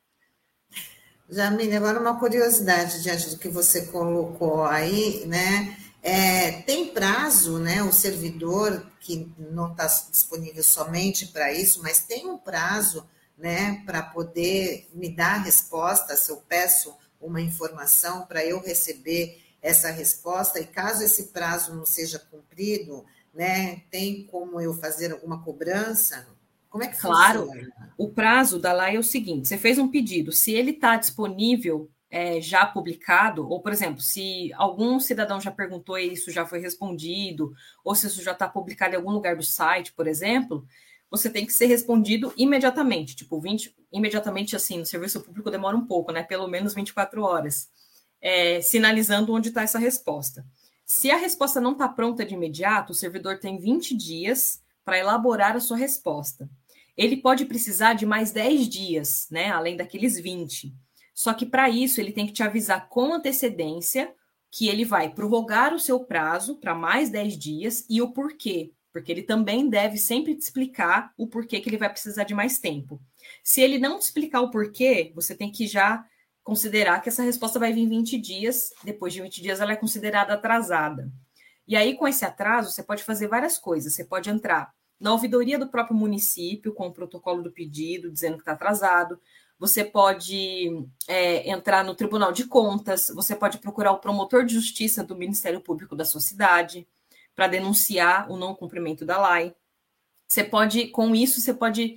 Jamile, 1.28 1.74
agora 1.74 1.98
uma 1.98 2.18
curiosidade 2.18 3.02
diante 3.02 3.30
do 3.30 3.38
que 3.38 3.48
você 3.48 3.86
colocou 3.86 4.62
aí, 4.64 5.24
né? 5.26 5.85
É, 6.08 6.62
tem 6.62 6.86
prazo, 6.86 7.58
né? 7.58 7.82
O 7.82 7.90
servidor 7.90 8.86
que 9.00 9.28
não 9.36 9.72
está 9.72 9.86
disponível 9.86 10.62
somente 10.62 11.26
para 11.26 11.52
isso, 11.52 11.82
mas 11.82 12.04
tem 12.04 12.28
um 12.28 12.38
prazo, 12.38 13.04
né? 13.36 13.82
Para 13.84 14.04
poder 14.04 14.88
me 14.94 15.08
dar 15.08 15.34
a 15.34 15.42
resposta, 15.42 16.16
se 16.16 16.30
eu 16.30 16.36
peço 16.36 16.96
uma 17.20 17.40
informação 17.40 18.24
para 18.24 18.46
eu 18.46 18.60
receber 18.60 19.42
essa 19.60 19.90
resposta, 19.90 20.60
e 20.60 20.64
caso 20.64 21.02
esse 21.02 21.24
prazo 21.32 21.74
não 21.74 21.84
seja 21.84 22.20
cumprido, 22.20 23.04
né? 23.34 23.82
Tem 23.90 24.22
como 24.28 24.60
eu 24.60 24.72
fazer 24.74 25.10
alguma 25.10 25.42
cobrança? 25.42 26.24
Como 26.70 26.84
é 26.84 26.86
que 26.86 27.00
claro, 27.00 27.46
funciona? 27.46 27.92
o 27.98 28.08
prazo 28.10 28.60
da 28.60 28.72
lei 28.72 28.94
é 28.94 29.00
o 29.00 29.02
seguinte: 29.02 29.48
você 29.48 29.58
fez 29.58 29.76
um 29.76 29.88
pedido, 29.88 30.30
se 30.30 30.52
ele 30.52 30.70
está 30.70 30.96
disponível 30.96 31.90
é, 32.10 32.40
já 32.40 32.64
publicado, 32.66 33.48
ou, 33.48 33.60
por 33.60 33.72
exemplo, 33.72 34.00
se 34.00 34.52
algum 34.54 35.00
cidadão 35.00 35.40
já 35.40 35.50
perguntou 35.50 35.98
e 35.98 36.12
isso 36.12 36.30
já 36.30 36.46
foi 36.46 36.60
respondido, 36.60 37.52
ou 37.84 37.94
se 37.94 38.06
isso 38.06 38.22
já 38.22 38.32
está 38.32 38.48
publicado 38.48 38.94
em 38.94 38.96
algum 38.96 39.10
lugar 39.10 39.36
do 39.36 39.42
site, 39.42 39.92
por 39.92 40.06
exemplo, 40.06 40.66
você 41.10 41.28
tem 41.30 41.46
que 41.46 41.52
ser 41.52 41.66
respondido 41.66 42.32
imediatamente. 42.36 43.16
Tipo, 43.16 43.40
20, 43.40 43.74
imediatamente, 43.92 44.56
assim, 44.56 44.78
no 44.78 44.86
serviço 44.86 45.22
público 45.22 45.50
demora 45.50 45.76
um 45.76 45.86
pouco, 45.86 46.12
né? 46.12 46.22
Pelo 46.22 46.48
menos 46.48 46.74
24 46.74 47.22
horas, 47.22 47.68
é, 48.20 48.60
sinalizando 48.60 49.32
onde 49.32 49.48
está 49.48 49.62
essa 49.62 49.78
resposta. 49.78 50.46
Se 50.84 51.10
a 51.10 51.16
resposta 51.16 51.60
não 51.60 51.72
está 51.72 51.88
pronta 51.88 52.24
de 52.24 52.34
imediato, 52.34 52.92
o 52.92 52.94
servidor 52.94 53.38
tem 53.38 53.58
20 53.58 53.96
dias 53.96 54.62
para 54.84 54.98
elaborar 54.98 55.56
a 55.56 55.60
sua 55.60 55.76
resposta 55.76 56.48
ele 56.96 57.18
pode 57.18 57.44
precisar 57.44 57.92
de 57.92 58.06
mais 58.06 58.32
10 58.32 58.68
dias, 58.68 59.28
né? 59.30 59.50
Além 59.50 59.76
daqueles 59.76 60.18
20. 60.18 60.74
Só 61.16 61.32
que 61.32 61.46
para 61.46 61.70
isso 61.70 61.98
ele 61.98 62.12
tem 62.12 62.26
que 62.26 62.32
te 62.34 62.42
avisar 62.42 62.90
com 62.90 63.14
antecedência 63.14 64.14
que 64.50 64.68
ele 64.68 64.84
vai 64.84 65.08
prorrogar 65.08 65.72
o 65.74 65.80
seu 65.80 65.98
prazo 66.00 66.56
para 66.56 66.74
mais 66.74 67.08
10 67.08 67.38
dias 67.38 67.86
e 67.88 68.02
o 68.02 68.12
porquê. 68.12 68.74
Porque 68.92 69.10
ele 69.10 69.22
também 69.22 69.66
deve 69.66 69.96
sempre 69.96 70.34
te 70.34 70.42
explicar 70.42 71.14
o 71.16 71.26
porquê 71.26 71.58
que 71.58 71.70
ele 71.70 71.78
vai 71.78 71.88
precisar 71.88 72.24
de 72.24 72.34
mais 72.34 72.58
tempo. 72.58 73.00
Se 73.42 73.62
ele 73.62 73.78
não 73.78 73.98
te 73.98 74.02
explicar 74.02 74.42
o 74.42 74.50
porquê, 74.50 75.10
você 75.14 75.34
tem 75.34 75.50
que 75.50 75.66
já 75.66 76.04
considerar 76.44 77.00
que 77.00 77.08
essa 77.08 77.22
resposta 77.22 77.58
vai 77.58 77.72
vir 77.72 77.80
em 77.80 77.88
20 77.88 78.18
dias. 78.18 78.70
Depois 78.84 79.14
de 79.14 79.22
20 79.22 79.40
dias, 79.40 79.60
ela 79.60 79.72
é 79.72 79.76
considerada 79.76 80.34
atrasada. 80.34 81.10
E 81.66 81.74
aí, 81.74 81.96
com 81.96 82.06
esse 82.06 82.26
atraso, 82.26 82.70
você 82.70 82.82
pode 82.82 83.02
fazer 83.02 83.26
várias 83.26 83.58
coisas. 83.58 83.94
Você 83.94 84.04
pode 84.04 84.28
entrar 84.28 84.70
na 85.00 85.12
ouvidoria 85.12 85.58
do 85.58 85.68
próprio 85.68 85.96
município, 85.96 86.74
com 86.74 86.88
o 86.88 86.92
protocolo 86.92 87.42
do 87.42 87.52
pedido, 87.52 88.10
dizendo 88.10 88.36
que 88.36 88.42
está 88.42 88.52
atrasado. 88.52 89.18
Você 89.58 89.84
pode 89.84 90.70
é, 91.08 91.50
entrar 91.50 91.82
no 91.82 91.94
Tribunal 91.94 92.30
de 92.30 92.46
Contas, 92.46 93.10
você 93.14 93.34
pode 93.34 93.58
procurar 93.58 93.92
o 93.92 93.98
promotor 93.98 94.44
de 94.44 94.54
justiça 94.54 95.02
do 95.02 95.16
Ministério 95.16 95.60
Público 95.60 95.96
da 95.96 96.04
sua 96.04 96.20
cidade 96.20 96.86
para 97.34 97.48
denunciar 97.48 98.30
o 98.30 98.36
não 98.36 98.54
cumprimento 98.54 99.04
da 99.04 99.34
lei. 99.34 99.54
Você 100.28 100.44
pode, 100.44 100.88
com 100.88 101.14
isso, 101.14 101.40
você 101.40 101.54
pode 101.54 101.96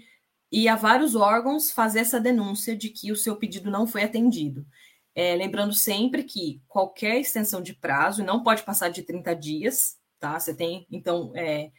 ir 0.51 0.68
a 0.68 0.76
vários 0.76 1.16
órgãos 1.16 1.72
fazer 1.72 1.99
essa 1.99 2.20
denúncia 2.20 2.76
de 2.76 2.89
que 2.89 3.12
o 3.12 3.16
seu 3.16 3.36
pedido 3.36 3.70
não 3.70 3.86
foi 3.86 4.03
atendido. 4.03 4.66
É, 5.14 5.36
lembrando 5.36 5.74
sempre 5.74 6.24
que 6.24 6.62
qualquer 6.68 7.20
extensão 7.20 7.62
de 7.62 7.74
prazo 7.74 8.24
não 8.24 8.43
pode 8.43 8.64
passar 8.64 8.89
de 8.89 9.03
30 9.03 9.36
dias, 9.36 9.97
tá? 10.20 10.39
Você 10.39 10.53
tem, 10.53 10.88
então, 10.89 11.32
é, 11.36 11.72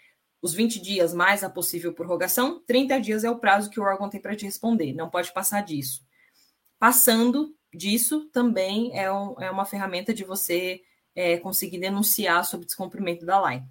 os 0.42 0.54
20 0.54 0.80
dias 0.80 1.12
mais 1.12 1.44
a 1.44 1.50
possível 1.50 1.92
prorrogação, 1.92 2.62
30 2.66 3.00
dias 3.00 3.24
é 3.24 3.30
o 3.30 3.38
prazo 3.38 3.70
que 3.70 3.78
o 3.78 3.82
órgão 3.82 4.08
tem 4.08 4.20
para 4.20 4.34
te 4.34 4.44
responder, 4.44 4.94
não 4.94 5.10
pode 5.10 5.32
passar 5.32 5.62
disso. 5.62 6.04
Passando 6.78 7.54
disso, 7.72 8.28
também 8.32 8.96
é, 8.98 9.12
um, 9.12 9.40
é 9.40 9.50
uma 9.50 9.64
ferramenta 9.64 10.14
de 10.14 10.24
você 10.24 10.80
é, 11.14 11.36
conseguir 11.36 11.78
denunciar 11.78 12.44
sobre 12.44 12.66
descumprimento 12.66 13.26
da 13.26 13.42
lei. 13.42 13.62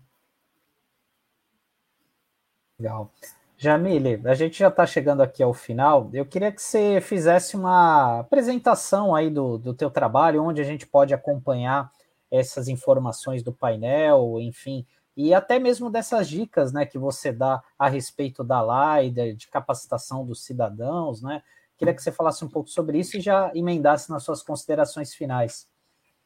Legal. 2.80 3.12
Jamile, 3.58 4.22
a 4.24 4.34
gente 4.36 4.58
já 4.58 4.70
está 4.70 4.86
chegando 4.86 5.22
aqui 5.22 5.44
ao 5.44 5.54
final. 5.54 6.10
Eu 6.14 6.26
queria 6.26 6.50
que 6.50 6.62
você 6.62 7.02
fizesse 7.02 7.58
uma 7.58 8.22
apresentação 8.22 9.14
aí 9.14 9.30
do, 9.30 9.58
do 9.58 9.74
teu 9.74 9.92
trabalho, 9.92 10.44
onde 10.44 10.62
a 10.62 10.64
gente 10.64 10.88
pode 10.88 11.14
acompanhar 11.14 11.92
essas 12.32 12.70
informações 12.70 13.44
do 13.44 13.52
painel, 13.52 14.40
enfim, 14.40 14.86
e 15.16 15.34
até 15.34 15.60
mesmo 15.60 15.90
dessas 15.90 16.30
dicas 16.30 16.72
né, 16.72 16.86
que 16.86 16.98
você 16.98 17.32
dá 17.32 17.62
a 17.78 17.90
respeito 17.90 18.44
da 18.44 18.62
de, 19.02 19.34
de 19.34 19.48
capacitação 19.48 20.26
dos 20.26 20.44
cidadãos, 20.44 21.22
né? 21.22 21.42
Queria 21.78 21.94
que 21.94 22.04
você 22.04 22.12
falasse 22.12 22.44
um 22.44 22.50
pouco 22.50 22.70
sobre 22.70 23.00
isso 23.00 23.18
e 23.18 23.22
já 23.22 23.52
emendasse 23.56 24.10
nas 24.10 24.24
suas 24.24 24.44
considerações 24.44 25.14
finais. 25.14 25.68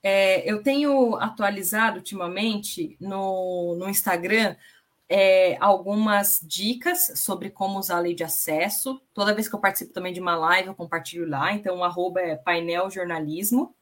É, 0.01 0.49
eu 0.49 0.63
tenho 0.63 1.15
atualizado 1.15 1.97
ultimamente 1.97 2.97
no, 2.99 3.75
no 3.77 3.87
Instagram 3.87 4.55
é, 5.07 5.55
algumas 5.59 6.39
dicas 6.41 7.13
sobre 7.15 7.51
como 7.51 7.77
usar 7.77 7.97
a 7.97 7.99
lei 7.99 8.15
de 8.15 8.23
acesso. 8.23 8.99
Toda 9.13 9.33
vez 9.33 9.47
que 9.47 9.55
eu 9.55 9.59
participo 9.59 9.93
também 9.93 10.11
de 10.11 10.19
uma 10.19 10.35
live, 10.35 10.69
eu 10.69 10.75
compartilho 10.75 11.29
lá. 11.29 11.53
Então, 11.53 11.77
o 11.77 11.83
arroba 11.83 12.19
é 12.19 12.35
painel 12.35 12.89
jornalismo 12.89 13.75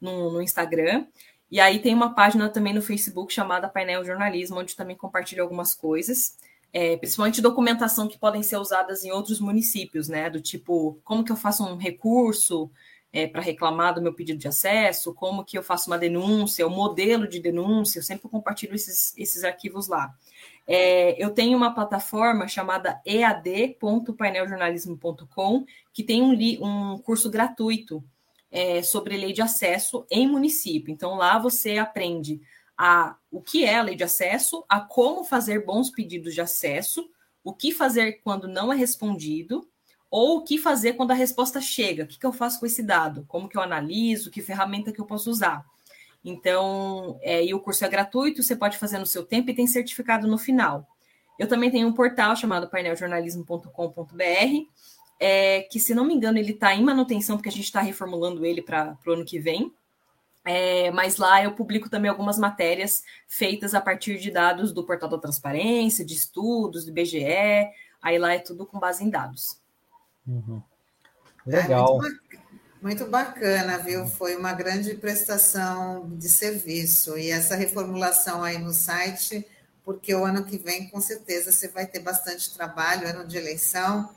no, 0.00 0.32
no 0.32 0.42
Instagram. 0.42 1.06
E 1.52 1.60
aí 1.60 1.78
tem 1.80 1.94
uma 1.94 2.14
página 2.14 2.48
também 2.48 2.72
no 2.72 2.80
Facebook 2.80 3.30
chamada 3.30 3.68
Painel 3.68 4.02
Jornalismo, 4.02 4.58
onde 4.58 4.74
também 4.74 4.96
compartilho 4.96 5.42
algumas 5.42 5.74
coisas, 5.74 6.38
é, 6.72 6.96
principalmente 6.96 7.42
documentação 7.42 8.08
que 8.08 8.18
podem 8.18 8.42
ser 8.42 8.56
usadas 8.56 9.04
em 9.04 9.12
outros 9.12 9.38
municípios, 9.38 10.08
né? 10.08 10.30
Do 10.30 10.40
tipo, 10.40 10.98
como 11.04 11.22
que 11.22 11.30
eu 11.30 11.36
faço 11.36 11.62
um 11.62 11.76
recurso 11.76 12.70
é, 13.12 13.26
para 13.26 13.42
reclamar 13.42 13.94
do 13.94 14.00
meu 14.00 14.14
pedido 14.14 14.38
de 14.38 14.48
acesso, 14.48 15.12
como 15.12 15.44
que 15.44 15.58
eu 15.58 15.62
faço 15.62 15.90
uma 15.90 15.98
denúncia, 15.98 16.66
o 16.66 16.70
modelo 16.70 17.28
de 17.28 17.38
denúncia, 17.38 17.98
eu 17.98 18.02
sempre 18.02 18.30
compartilho 18.30 18.74
esses, 18.74 19.12
esses 19.18 19.44
arquivos 19.44 19.88
lá. 19.88 20.14
É, 20.66 21.22
eu 21.22 21.32
tenho 21.32 21.54
uma 21.54 21.74
plataforma 21.74 22.48
chamada 22.48 22.98
ead.paineljornalismo.com, 23.04 25.66
que 25.92 26.02
tem 26.02 26.22
um, 26.22 26.32
um 26.64 26.96
curso 26.96 27.30
gratuito 27.30 28.02
é, 28.52 28.82
sobre 28.82 29.16
lei 29.16 29.32
de 29.32 29.40
acesso 29.40 30.06
em 30.10 30.28
município. 30.28 30.92
Então, 30.92 31.16
lá 31.16 31.38
você 31.38 31.78
aprende 31.78 32.40
a 32.76 33.16
o 33.30 33.40
que 33.40 33.64
é 33.64 33.76
a 33.76 33.82
lei 33.82 33.96
de 33.96 34.04
acesso, 34.04 34.64
a 34.68 34.78
como 34.78 35.24
fazer 35.24 35.64
bons 35.64 35.90
pedidos 35.90 36.34
de 36.34 36.40
acesso, 36.40 37.08
o 37.42 37.52
que 37.52 37.72
fazer 37.72 38.20
quando 38.22 38.46
não 38.46 38.70
é 38.72 38.76
respondido, 38.76 39.66
ou 40.10 40.38
o 40.38 40.44
que 40.44 40.58
fazer 40.58 40.92
quando 40.92 41.12
a 41.12 41.14
resposta 41.14 41.60
chega. 41.60 42.04
O 42.04 42.06
que, 42.06 42.18
que 42.18 42.26
eu 42.26 42.32
faço 42.32 42.60
com 42.60 42.66
esse 42.66 42.82
dado? 42.82 43.24
Como 43.26 43.48
que 43.48 43.56
eu 43.56 43.62
analiso? 43.62 44.30
Que 44.30 44.42
ferramenta 44.42 44.92
que 44.92 45.00
eu 45.00 45.06
posso 45.06 45.30
usar? 45.30 45.64
Então, 46.22 47.18
é, 47.22 47.44
e 47.44 47.54
o 47.54 47.60
curso 47.60 47.84
é 47.84 47.88
gratuito, 47.88 48.42
você 48.42 48.54
pode 48.54 48.76
fazer 48.76 48.98
no 48.98 49.06
seu 49.06 49.24
tempo 49.24 49.50
e 49.50 49.54
tem 49.54 49.66
certificado 49.66 50.28
no 50.28 50.36
final. 50.36 50.86
Eu 51.38 51.48
também 51.48 51.70
tenho 51.70 51.88
um 51.88 51.92
portal 51.92 52.36
chamado 52.36 52.68
paineljornalismo.com.br, 52.68 54.12
é, 55.24 55.62
que, 55.62 55.78
se 55.78 55.94
não 55.94 56.04
me 56.04 56.14
engano, 56.14 56.36
ele 56.36 56.50
está 56.50 56.74
em 56.74 56.82
manutenção, 56.82 57.36
porque 57.36 57.48
a 57.48 57.52
gente 57.52 57.66
está 57.66 57.80
reformulando 57.80 58.44
ele 58.44 58.60
para 58.60 58.98
o 59.06 59.12
ano 59.12 59.24
que 59.24 59.38
vem. 59.38 59.72
É, 60.44 60.90
mas 60.90 61.16
lá 61.16 61.44
eu 61.44 61.52
publico 61.52 61.88
também 61.88 62.10
algumas 62.10 62.36
matérias 62.36 63.04
feitas 63.28 63.72
a 63.72 63.80
partir 63.80 64.18
de 64.18 64.32
dados 64.32 64.72
do 64.72 64.82
Portal 64.84 65.08
da 65.08 65.18
Transparência, 65.18 66.04
de 66.04 66.14
estudos, 66.14 66.84
do 66.84 66.90
IBGE. 66.90 67.70
Aí 68.02 68.18
lá 68.18 68.34
é 68.34 68.40
tudo 68.40 68.66
com 68.66 68.80
base 68.80 69.04
em 69.04 69.10
dados. 69.10 69.60
Uhum. 70.26 70.60
Legal. 71.46 71.98
É 71.98 72.00
muito, 72.00 72.20
Muito 72.82 73.06
bacana, 73.06 73.78
viu? 73.78 74.04
Foi 74.08 74.34
uma 74.34 74.52
grande 74.52 74.94
prestação 74.94 76.10
de 76.16 76.28
serviço. 76.28 77.16
E 77.16 77.30
essa 77.30 77.54
reformulação 77.54 78.42
aí 78.42 78.58
no 78.58 78.72
site, 78.72 79.46
porque 79.84 80.12
o 80.12 80.24
ano 80.24 80.44
que 80.44 80.58
vem, 80.58 80.88
com 80.88 81.00
certeza, 81.00 81.52
você 81.52 81.68
vai 81.68 81.86
ter 81.86 82.00
bastante 82.00 82.52
trabalho, 82.52 83.06
ano 83.06 83.24
de 83.24 83.36
eleição. 83.36 84.12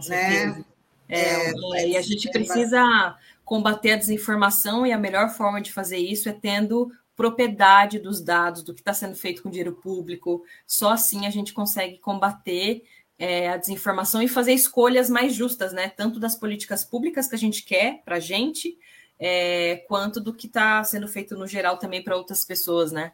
Com 0.00 0.08
né? 0.08 0.30
certeza. 0.30 0.58
Né? 0.58 0.64
É, 1.08 1.50
é, 1.50 1.88
e 1.88 1.96
a 1.96 2.02
gente 2.02 2.30
precisa 2.30 3.16
combater 3.44 3.92
a 3.92 3.96
desinformação, 3.96 4.86
e 4.86 4.92
a 4.92 4.98
melhor 4.98 5.30
forma 5.30 5.60
de 5.60 5.72
fazer 5.72 5.96
isso 5.96 6.28
é 6.28 6.32
tendo 6.32 6.92
propriedade 7.16 7.98
dos 7.98 8.20
dados, 8.20 8.62
do 8.62 8.74
que 8.74 8.80
está 8.80 8.92
sendo 8.92 9.16
feito 9.16 9.42
com 9.42 9.50
dinheiro 9.50 9.72
público. 9.72 10.44
Só 10.66 10.90
assim 10.90 11.26
a 11.26 11.30
gente 11.30 11.52
consegue 11.52 11.98
combater 11.98 12.84
é, 13.18 13.48
a 13.48 13.56
desinformação 13.56 14.22
e 14.22 14.28
fazer 14.28 14.52
escolhas 14.52 15.10
mais 15.10 15.34
justas, 15.34 15.72
né? 15.72 15.88
Tanto 15.88 16.20
das 16.20 16.36
políticas 16.36 16.84
públicas 16.84 17.26
que 17.26 17.34
a 17.34 17.38
gente 17.38 17.64
quer 17.64 18.02
para 18.04 18.16
a 18.16 18.20
gente, 18.20 18.78
é, 19.18 19.76
quanto 19.88 20.20
do 20.20 20.32
que 20.32 20.46
está 20.46 20.84
sendo 20.84 21.08
feito 21.08 21.36
no 21.36 21.46
geral 21.46 21.78
também 21.78 22.04
para 22.04 22.16
outras 22.16 22.44
pessoas, 22.44 22.92
né? 22.92 23.12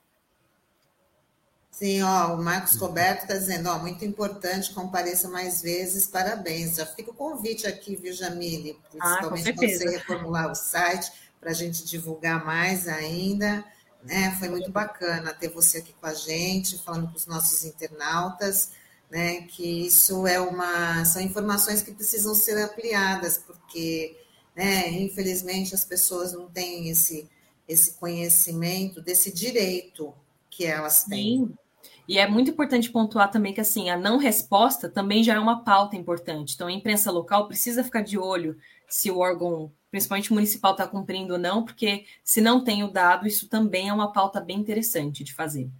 Sim, 1.74 2.02
ó, 2.02 2.34
o 2.34 2.42
Marcos 2.42 2.76
Roberto 2.76 3.22
está 3.22 3.34
dizendo, 3.34 3.68
ó, 3.68 3.78
muito 3.78 4.04
importante, 4.04 4.72
compareça 4.72 5.28
mais 5.28 5.60
vezes, 5.60 6.06
parabéns. 6.06 6.76
Já 6.76 6.86
fica 6.86 7.10
o 7.10 7.14
convite 7.14 7.66
aqui, 7.66 7.96
viu, 7.96 8.12
Jamile? 8.12 8.78
Principalmente 8.90 9.50
ah, 9.50 9.54
você 9.56 9.90
reformular 9.90 10.52
o 10.52 10.54
site 10.54 11.12
para 11.40 11.50
a 11.50 11.54
gente 11.54 11.84
divulgar 11.84 12.44
mais 12.44 12.86
ainda. 12.86 13.64
Né? 14.04 14.36
Foi 14.38 14.48
muito 14.48 14.70
bacana 14.70 15.34
ter 15.34 15.48
você 15.48 15.78
aqui 15.78 15.92
com 16.00 16.06
a 16.06 16.14
gente, 16.14 16.78
falando 16.78 17.08
com 17.08 17.16
os 17.16 17.26
nossos 17.26 17.64
internautas 17.64 18.70
né, 19.14 19.42
que 19.42 19.86
isso 19.86 20.26
é 20.26 20.40
uma, 20.40 21.04
são 21.04 21.22
informações 21.22 21.82
que 21.82 21.92
precisam 21.92 22.34
ser 22.34 22.58
ampliadas, 22.58 23.38
porque, 23.38 24.16
né, 24.56 24.90
infelizmente, 24.90 25.72
as 25.72 25.84
pessoas 25.84 26.32
não 26.32 26.48
têm 26.48 26.88
esse, 26.88 27.28
esse 27.68 27.92
conhecimento 27.92 29.00
desse 29.00 29.32
direito 29.32 30.12
que 30.50 30.66
elas 30.66 31.04
têm. 31.04 31.46
Sim. 31.46 31.58
E 32.06 32.18
é 32.18 32.26
muito 32.26 32.50
importante 32.50 32.90
pontuar 32.90 33.30
também 33.30 33.54
que 33.54 33.60
assim 33.60 33.88
a 33.88 33.96
não 33.96 34.18
resposta 34.18 34.88
também 34.88 35.22
já 35.22 35.34
é 35.34 35.38
uma 35.38 35.64
pauta 35.64 35.96
importante. 35.96 36.54
Então 36.54 36.66
a 36.66 36.72
imprensa 36.72 37.10
local 37.10 37.48
precisa 37.48 37.82
ficar 37.82 38.02
de 38.02 38.18
olho 38.18 38.56
se 38.86 39.10
o 39.10 39.18
órgão, 39.18 39.72
principalmente 39.90 40.32
municipal, 40.32 40.72
está 40.72 40.86
cumprindo 40.86 41.34
ou 41.34 41.38
não, 41.38 41.64
porque 41.64 42.04
se 42.22 42.40
não 42.40 42.62
tem 42.62 42.84
o 42.84 42.90
dado, 42.90 43.26
isso 43.26 43.48
também 43.48 43.88
é 43.88 43.92
uma 43.92 44.12
pauta 44.12 44.40
bem 44.40 44.58
interessante 44.58 45.24
de 45.24 45.32
fazer. 45.32 45.70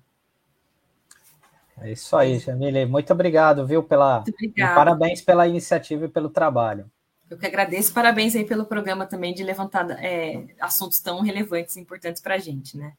É 1.81 1.93
isso 1.93 2.17
aí, 2.17 2.39
Jamile. 2.39 2.87
Muito 2.87 3.13
obrigado, 3.13 3.67
viu, 3.67 3.83
pela. 3.83 4.25
Parabéns 4.75 5.21
pela 5.21 5.47
iniciativa 5.47 6.07
e 6.07 6.09
pelo 6.09 6.31
trabalho. 6.31 6.91
Eu 7.29 7.39
que 7.39 7.47
agradeço, 7.47 7.93
parabéns 7.93 8.37
aí 8.37 8.45
pelo 8.45 8.65
programa 8.65 9.07
também 9.07 9.35
de 9.35 9.43
levantar 9.43 9.91
é, 9.91 10.47
assuntos 10.61 11.01
tão 11.01 11.21
relevantes 11.21 11.77
e 11.77 11.81
importantes 11.81 12.23
para 12.23 12.35
a 12.35 12.39
gente, 12.39 12.77
né? 12.77 12.93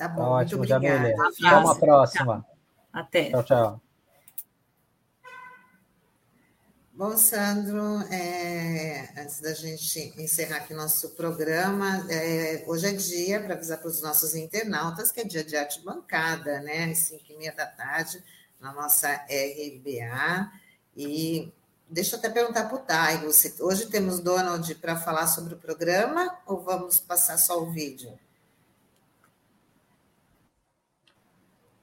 Tá 0.00 0.08
bom, 0.08 0.22
Ótimo, 0.22 0.66
Jamile. 0.66 1.12
Até 1.12 1.56
uma 1.58 1.78
próxima. 1.78 2.46
Até. 2.90 3.28
Tchau, 3.28 3.44
tchau. 3.44 3.80
Bom, 6.94 7.18
Sandro, 7.18 8.00
é, 8.10 9.10
antes 9.18 9.42
da 9.42 9.52
gente 9.52 10.14
encerrar 10.16 10.56
aqui 10.56 10.72
nosso 10.72 11.10
programa, 11.10 12.06
é, 12.08 12.64
hoje 12.66 12.86
é 12.86 12.92
dia, 12.92 13.42
para 13.42 13.52
avisar 13.52 13.76
para 13.76 13.88
os 13.88 14.00
nossos 14.00 14.34
internautas, 14.34 15.12
que 15.12 15.20
é 15.20 15.24
dia 15.24 15.44
de 15.44 15.54
arte 15.54 15.84
bancada, 15.84 16.60
né? 16.60 16.84
Às 16.84 16.96
5 17.00 17.22
e 17.28 17.36
meia 17.36 17.52
da 17.52 17.66
tarde, 17.66 18.24
na 18.58 18.72
nossa 18.72 19.06
RBA. 19.12 20.50
E 20.96 21.52
deixa 21.90 22.16
eu 22.16 22.20
até 22.20 22.30
perguntar 22.30 22.70
para 22.70 22.76
o 22.76 22.80
Taigo, 22.80 23.30
se 23.34 23.54
hoje 23.60 23.84
temos 23.90 24.18
Donald 24.18 24.74
para 24.76 24.96
falar 24.96 25.26
sobre 25.26 25.52
o 25.52 25.58
programa 25.58 26.38
ou 26.46 26.62
vamos 26.62 26.98
passar 26.98 27.36
só 27.36 27.62
o 27.62 27.70
vídeo? 27.70 28.18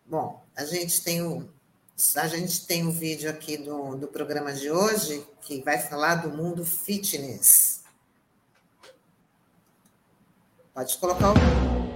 Bom, 0.09 0.41
a 0.55 0.63
gente 0.63 1.03
tem 1.03 1.21
o 1.21 1.49
a 2.15 2.27
gente 2.27 2.65
tem 2.65 2.85
um 2.85 2.91
vídeo 2.91 3.29
aqui 3.29 3.57
do, 3.57 3.95
do 3.95 4.07
programa 4.07 4.53
de 4.53 4.69
hoje 4.69 5.25
que 5.41 5.61
vai 5.63 5.79
falar 5.79 6.15
do 6.15 6.29
mundo 6.29 6.63
fitness. 6.63 7.83
Pode 10.73 10.97
colocar 10.99 11.33
o. 11.33 11.86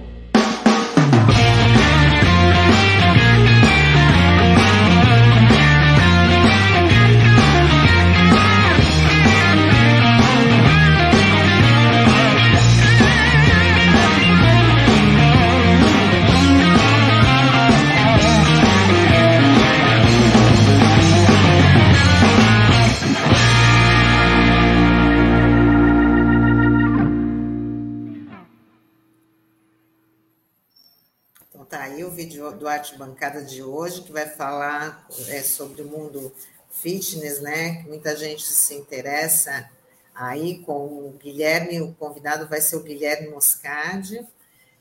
Bancada 33.22 33.42
de 33.44 33.62
hoje, 33.62 34.02
que 34.02 34.10
vai 34.10 34.26
falar 34.26 35.06
é, 35.28 35.42
sobre 35.42 35.82
o 35.82 35.86
mundo 35.86 36.32
fitness, 36.72 37.40
né? 37.40 37.84
Muita 37.86 38.16
gente 38.16 38.42
se 38.42 38.74
interessa 38.74 39.70
aí 40.12 40.58
com 40.58 40.86
o 40.86 41.16
Guilherme, 41.22 41.80
o 41.80 41.94
convidado 41.94 42.48
vai 42.48 42.60
ser 42.60 42.74
o 42.74 42.82
Guilherme 42.82 43.28
Moscardi. 43.28 44.26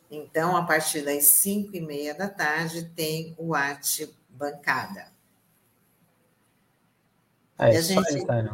Então, 0.10 0.58
a 0.58 0.64
partir 0.64 1.04
das 1.04 1.26
5 1.26 1.76
e 1.76 1.82
meia 1.82 2.16
da 2.16 2.28
tarde, 2.28 2.86
tem 2.96 3.36
o 3.38 3.54
Arte 3.54 4.12
Bancada. 4.28 5.06
É, 7.60 7.78
isso 7.78 7.94
gente... 7.94 8.32
aí, 8.32 8.50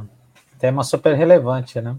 Tema 0.59 0.83
super 0.83 1.15
relevante, 1.15 1.79
né? 1.79 1.95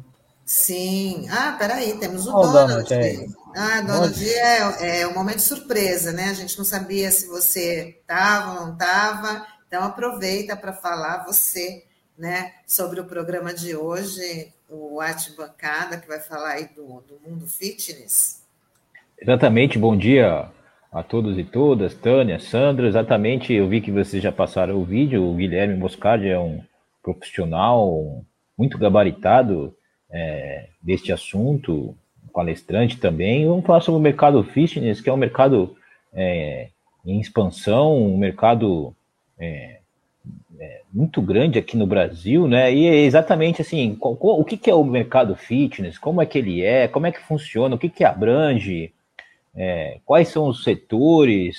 Sim. 0.49 1.26
Ah, 1.28 1.55
peraí, 1.59 1.99
temos 1.99 2.26
o, 2.26 2.34
oh, 2.34 2.40
Donald. 2.40 2.88
Donald 2.88 3.36
ah, 3.55 3.82
Donald 3.82 4.24
é, 4.24 5.01
é 5.01 5.07
um 5.07 5.12
momento 5.12 5.40
surpresa, 5.40 6.11
né? 6.11 6.30
A 6.30 6.32
gente 6.32 6.57
não 6.57 6.64
sabia 6.64 7.11
se 7.11 7.26
você 7.26 7.99
estava 8.01 8.53
ou 8.53 8.66
não 8.66 8.72
estava. 8.72 9.46
Então, 9.66 9.84
aproveita 9.84 10.57
para 10.57 10.72
falar 10.72 11.26
você 11.26 11.84
né, 12.16 12.53
sobre 12.66 12.99
o 12.99 13.05
programa 13.05 13.53
de 13.53 13.76
hoje, 13.76 14.49
o 14.70 14.99
Arte 15.03 15.36
Bancada, 15.36 15.99
que 15.99 16.09
vai 16.09 16.18
falar 16.18 16.53
aí 16.53 16.70
do, 16.74 17.03
do 17.03 17.20
mundo 17.28 17.46
fitness. 17.46 18.42
Exatamente, 19.20 19.78
bom 19.78 19.94
dia 19.94 20.49
a 20.90 21.03
todos 21.03 21.38
e 21.38 21.44
todas, 21.44 21.92
Tânia, 21.92 22.40
Sandra, 22.40 22.88
exatamente, 22.88 23.53
eu 23.53 23.68
vi 23.68 23.82
que 23.82 23.92
vocês 23.92 24.22
já 24.22 24.32
passaram 24.32 24.76
o 24.76 24.84
vídeo, 24.84 25.22
o 25.22 25.34
Guilherme 25.34 25.76
Moscardi 25.76 26.28
é 26.28 26.38
um 26.38 26.62
profissional 27.03 28.24
muito 28.57 28.78
gabaritado 28.78 29.76
é, 30.11 30.68
deste 30.82 31.12
assunto, 31.12 31.94
palestrante 32.32 32.96
também. 32.98 33.46
Vamos 33.46 33.64
falar 33.64 33.80
sobre 33.80 33.98
o 33.98 34.02
mercado 34.02 34.42
fitness, 34.44 35.00
que 35.00 35.11
é 35.11 35.12
um 35.12 35.16
mercado 35.16 35.76
é, 36.12 36.68
em 37.04 37.20
expansão, 37.20 37.96
um 37.96 38.16
mercado 38.16 38.94
é, 39.38 39.78
é, 40.59 40.82
muito 40.92 41.20
grande 41.20 41.59
aqui 41.59 41.76
no 41.76 41.86
Brasil, 41.86 42.46
né? 42.46 42.72
E 42.72 42.86
é 42.86 42.96
exatamente 43.04 43.62
assim, 43.62 43.94
qual, 43.94 44.16
qual, 44.16 44.40
o 44.40 44.44
que, 44.44 44.56
que, 44.56 44.70
é 44.70 44.74
o 44.74 44.84
mercado 44.84 45.34
fitness, 45.34 45.98
como 45.98 46.22
é 46.22 46.26
que 46.26 46.38
ele 46.38 46.62
é, 46.62 46.88
como 46.88 47.06
é 47.06 47.12
que 47.12 47.20
funciona, 47.20 47.74
o 47.74 47.78
que, 47.78 47.88
que 47.88 48.04
abrange, 48.04 48.92
é, 49.56 49.98
quais 50.04 50.28
são 50.28 50.48
os 50.48 50.62
setores, 50.62 51.56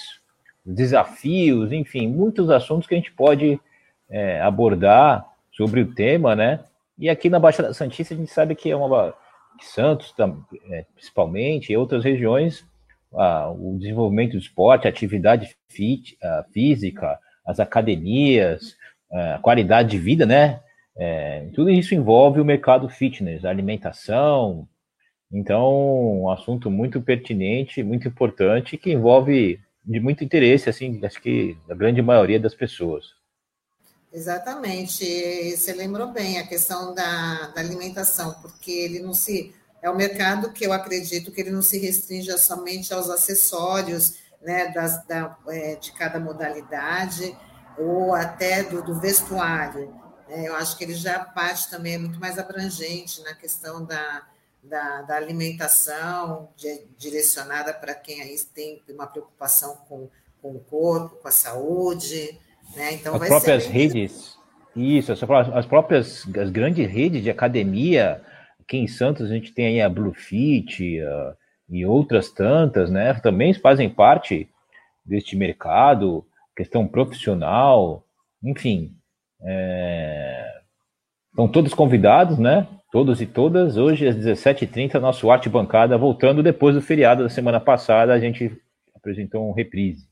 desafios, 0.66 1.72
enfim, 1.72 2.08
muitos 2.08 2.50
assuntos 2.50 2.88
que 2.88 2.94
a 2.94 2.98
gente 2.98 3.12
pode 3.12 3.60
abordar 4.42 5.24
sobre 5.52 5.82
o 5.82 5.94
tema, 5.94 6.36
né? 6.36 6.62
E 7.00 7.10
aqui 7.10 7.30
na 7.30 7.40
Baixada 7.40 7.74
Santista 7.74 8.14
a 8.14 8.18
gente 8.18 8.32
sabe 8.32 8.56
que 8.56 8.70
é 8.70 8.76
uma 8.76 9.16
Santos 9.62 10.14
é, 10.70 10.86
principalmente 10.96 11.72
e 11.72 11.78
outras 11.78 12.04
regiões 12.04 12.66
o 13.12 13.78
desenvolvimento 13.80 14.34
do 14.34 14.38
esporte, 14.38 14.88
a 14.88 14.90
atividade 14.90 15.56
fit, 15.68 16.18
a 16.22 16.46
física, 16.52 17.20
as 17.46 17.60
academias, 17.60 18.76
a 19.12 19.40
qualidade 19.40 19.90
de 19.90 19.98
vida, 19.98 20.26
né? 20.26 20.62
É, 20.96 21.50
tudo 21.56 21.70
isso 21.70 21.96
envolve 21.96 22.40
o 22.40 22.46
mercado 22.46 22.88
fitness, 22.90 23.46
a 23.46 23.50
alimentação. 23.50 24.68
Então, 25.32 26.22
um 26.24 26.30
assunto 26.30 26.70
muito 26.70 27.02
pertinente, 27.02 27.84
muito 27.84 28.08
importante, 28.08 28.78
que 28.78 28.92
envolve 28.92 29.60
de 29.86 30.00
muito 30.00 30.24
interesse, 30.24 30.70
assim, 30.70 31.00
acho 31.04 31.22
que 31.22 31.58
da 31.68 31.74
grande 31.74 32.02
maioria 32.02 32.40
das 32.40 32.54
pessoas. 32.54 33.19
Exatamente. 34.12 35.56
Você 35.56 35.74
lembrou 35.74 36.08
bem 36.12 36.40
a 36.40 36.48
questão 36.48 36.94
da, 36.94 37.48
da, 37.48 37.62
alimentação, 37.62 38.34
porque 38.42 38.72
ele 38.72 39.00
não 39.00 39.14
se. 39.14 39.54
É 39.82 39.90
um 39.90 39.96
mercado 39.96 40.52
que 40.52 40.66
eu 40.66 40.74
acredito 40.74 41.32
que 41.32 41.40
ele 41.40 41.52
não 41.52 41.62
se 41.62 41.78
restringe 41.78 42.36
somente 42.38 42.94
aos 42.94 43.10
acessórios 43.10 44.16
né, 44.42 44.72
das, 44.72 45.06
da, 45.06 45.38
é, 45.48 45.76
de 45.76 45.92
cada 45.94 46.20
modalidade 46.20 47.38
ou 47.78 48.14
até 48.14 48.64
do, 48.64 48.82
do 48.82 49.00
vestuário. 49.00 49.94
É, 50.28 50.48
eu 50.48 50.56
acho 50.56 50.78
que 50.78 50.84
ele 50.84 50.96
já 50.96 51.20
parte 51.20 51.70
também 51.70 51.96
é 51.96 51.98
muito 51.98 52.20
mais 52.20 52.38
abrangente 52.38 53.22
na 53.24 53.34
questão 53.34 53.86
da, 53.86 54.28
da, 54.62 55.02
da 55.04 55.16
alimentação 55.16 56.50
de, 56.56 56.86
direcionada 56.98 57.74
para 57.74 57.96
quem 57.96 58.22
aí 58.22 58.38
tem 58.54 58.82
uma 58.90 59.08
preocupação 59.08 59.78
com, 59.88 60.10
com 60.42 60.56
o 60.56 60.60
corpo, 60.60 61.16
com 61.18 61.28
a 61.28 61.32
saúde. 61.32 62.38
Né? 62.76 62.94
Então, 62.94 63.16
as 63.16 63.28
próprias 63.28 63.68
redes, 63.68 64.38
isso, 64.76 65.12
as 65.12 65.66
próprias 65.66 66.28
as 66.38 66.50
grandes 66.50 66.90
redes 66.90 67.24
de 67.24 67.30
academia, 67.30 68.22
aqui 68.60 68.78
em 68.78 68.88
Santos 68.88 69.30
a 69.30 69.34
gente 69.34 69.52
tem 69.52 69.66
aí 69.68 69.82
a 69.82 69.90
Bluefit 69.90 71.02
a, 71.02 71.36
e 71.70 71.86
outras 71.86 72.32
tantas, 72.32 72.90
né? 72.90 73.14
Também 73.16 73.54
fazem 73.54 73.90
parte 73.90 74.50
deste 75.06 75.36
mercado, 75.36 76.26
questão 76.56 76.88
profissional, 76.88 78.04
enfim. 78.44 78.92
É... 79.42 80.60
Estão 81.30 81.48
todos 81.48 81.74
convidados, 81.74 82.38
né? 82.38 82.68
Todos 82.92 83.22
e 83.22 83.26
todas. 83.26 83.78
Hoje, 83.78 84.08
às 84.08 84.16
17h30, 84.16 85.00
nosso 85.00 85.30
Arte 85.30 85.48
Bancada, 85.48 85.98
voltando 85.98 86.42
depois 86.44 86.76
do 86.76 86.82
feriado 86.82 87.24
da 87.24 87.30
semana 87.30 87.60
passada, 87.60 88.14
a 88.14 88.20
gente 88.20 88.52
apresentou 88.96 89.48
um 89.48 89.54
reprise. 89.54 90.09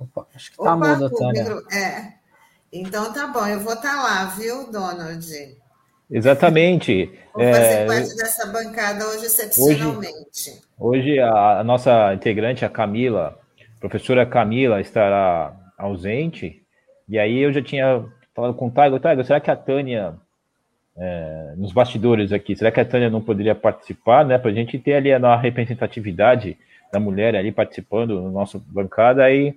Opa, 0.00 0.26
acho 0.34 0.50
que 0.50 0.56
tá 0.56 0.74
Opa, 0.74 0.88
mudo, 0.88 1.10
Tânia. 1.10 1.42
É. 1.72 2.12
Então 2.72 3.12
tá 3.12 3.26
bom, 3.26 3.46
eu 3.46 3.60
vou 3.60 3.74
estar 3.74 3.96
tá 3.96 4.02
lá, 4.02 4.24
viu, 4.26 4.70
Donald? 4.70 5.26
Exatamente. 6.10 7.10
Vou 7.34 7.44
fazer 7.44 7.74
é, 7.74 7.86
parte 7.86 8.16
dessa 8.16 8.46
bancada 8.46 9.06
hoje 9.06 9.26
excepcionalmente. 9.26 10.50
Hoje, 10.78 11.10
hoje 11.10 11.20
a, 11.20 11.60
a, 11.60 11.64
nossa 11.64 12.14
integrante, 12.14 12.64
a 12.64 12.70
Camila, 12.70 13.38
professora 13.78 14.24
Camila, 14.24 14.80
estará 14.80 15.54
ausente. 15.76 16.62
E 17.08 17.18
aí 17.18 17.38
eu 17.38 17.52
já 17.52 17.62
tinha 17.62 18.04
falado 18.34 18.54
com 18.54 18.68
o 18.68 18.70
Taigo, 18.70 18.98
Taigo, 18.98 19.22
será 19.24 19.40
que 19.40 19.50
a 19.50 19.56
Tânia, 19.56 20.14
é, 20.96 21.54
nos 21.56 21.72
bastidores 21.72 22.32
aqui, 22.32 22.56
será 22.56 22.70
que 22.70 22.80
a 22.80 22.84
Tânia 22.84 23.10
não 23.10 23.20
poderia 23.20 23.54
participar, 23.54 24.24
né? 24.24 24.38
Para 24.38 24.50
a 24.50 24.54
gente 24.54 24.78
ter 24.78 24.94
ali 24.94 25.12
a 25.12 25.36
representatividade 25.36 26.56
da 26.92 26.98
mulher 26.98 27.36
ali 27.36 27.52
participando 27.52 28.20
no 28.20 28.30
nosso 28.30 28.58
bancada 28.58 29.22
aí. 29.22 29.56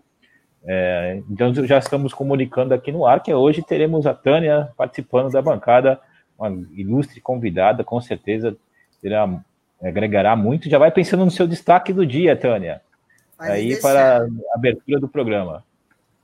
É, 0.66 1.22
então 1.30 1.53
já 1.66 1.78
estamos 1.78 2.14
comunicando 2.14 2.74
aqui 2.74 2.91
no 2.91 3.05
ar 3.05 3.22
que 3.22 3.34
hoje 3.34 3.61
teremos 3.61 4.07
a 4.07 4.14
Tânia 4.14 4.72
participando 4.78 5.30
da 5.30 5.41
bancada 5.41 5.99
uma 6.38 6.49
ilustre 6.72 7.22
convidada, 7.22 7.84
com 7.84 7.99
certeza 8.01 8.55
terá, 9.01 9.30
agregará 9.82 10.36
muito. 10.36 10.70
Já 10.70 10.78
vai 10.78 10.91
pensando 10.91 11.26
no 11.26 11.32
seu 11.32 11.47
destaque 11.47 11.93
do 11.93 12.05
dia, 12.05 12.36
Tânia. 12.36 12.82
Pode 13.38 13.51
aí 13.51 13.68
deixar. 13.70 13.82
para 13.82 14.18
a 14.24 14.55
abertura 14.55 14.99
do 14.99 15.07
programa. 15.07 15.64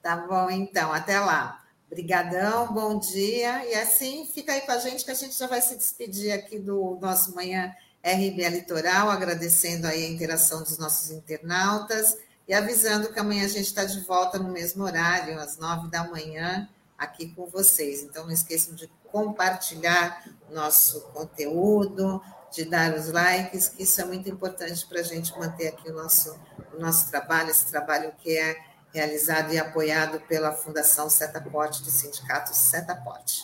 Tá 0.02 0.16
bom, 0.28 0.50
então, 0.50 0.92
até 0.94 1.20
lá. 1.20 1.60
Obrigadão, 1.92 2.74
bom 2.74 3.00
dia. 3.00 3.66
E 3.66 3.74
assim, 3.76 4.26
fica 4.26 4.54
aí 4.54 4.62
com 4.62 4.72
a 4.72 4.78
gente 4.78 5.04
que 5.04 5.12
a 5.12 5.16
gente 5.16 5.38
já 5.38 5.48
vai 5.48 5.62
se 5.62 5.76
despedir 5.76 6.32
aqui 6.32 6.60
do 6.60 6.98
nosso 7.02 7.36
Manhã 7.36 7.74
RBA 8.04 8.50
Litoral, 8.50 9.10
agradecendo 9.10 9.88
aí 9.88 10.06
a 10.06 10.10
interação 10.10 10.60
dos 10.60 10.78
nossos 10.78 11.12
internautas 11.12 12.18
e 12.50 12.54
avisando 12.56 13.14
que 13.14 13.20
amanhã 13.20 13.46
a 13.46 13.48
gente 13.48 13.68
está 13.68 13.86
de 13.86 14.00
volta 14.00 14.40
no 14.40 14.50
mesmo 14.50 14.84
horário, 14.84 15.40
às 15.40 15.60
nove 15.60 15.88
da 15.88 16.04
manhã, 16.04 16.68
aqui 16.98 17.28
com 17.28 17.46
vocês. 17.46 18.02
Então, 18.02 18.26
não 18.26 18.32
esqueçam 18.32 18.74
de 18.74 18.88
compartilhar 19.12 20.24
nosso 20.50 21.00
conteúdo, 21.14 22.20
de 22.52 22.66
dar 22.66 22.96
os 22.96 23.12
likes, 23.12 23.70
que 23.70 23.84
isso 23.84 24.02
é 24.02 24.06
muito 24.06 24.28
importante 24.28 24.84
para 24.88 25.00
a 25.00 25.04
gente 25.04 25.38
manter 25.38 25.68
aqui 25.68 25.92
o 25.92 25.94
nosso, 25.94 26.36
o 26.76 26.82
nosso 26.82 27.12
trabalho, 27.12 27.52
esse 27.52 27.68
trabalho 27.68 28.12
que 28.18 28.36
é 28.36 28.58
realizado 28.92 29.54
e 29.54 29.60
apoiado 29.60 30.20
pela 30.22 30.52
Fundação 30.52 31.08
Setaporte 31.08 31.84
do 31.84 31.92
Sindicato 31.92 32.56
Setaporte. 32.56 33.44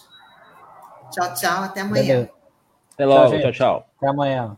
Tchau, 1.12 1.32
tchau, 1.36 1.64
até 1.64 1.82
amanhã. 1.82 2.28
Até 2.95 3.06
logo, 3.06 3.30
tchau, 3.30 3.39
tchau, 3.39 3.51
tchau. 3.51 3.89
Até 3.97 4.08
amanhã. 4.08 4.58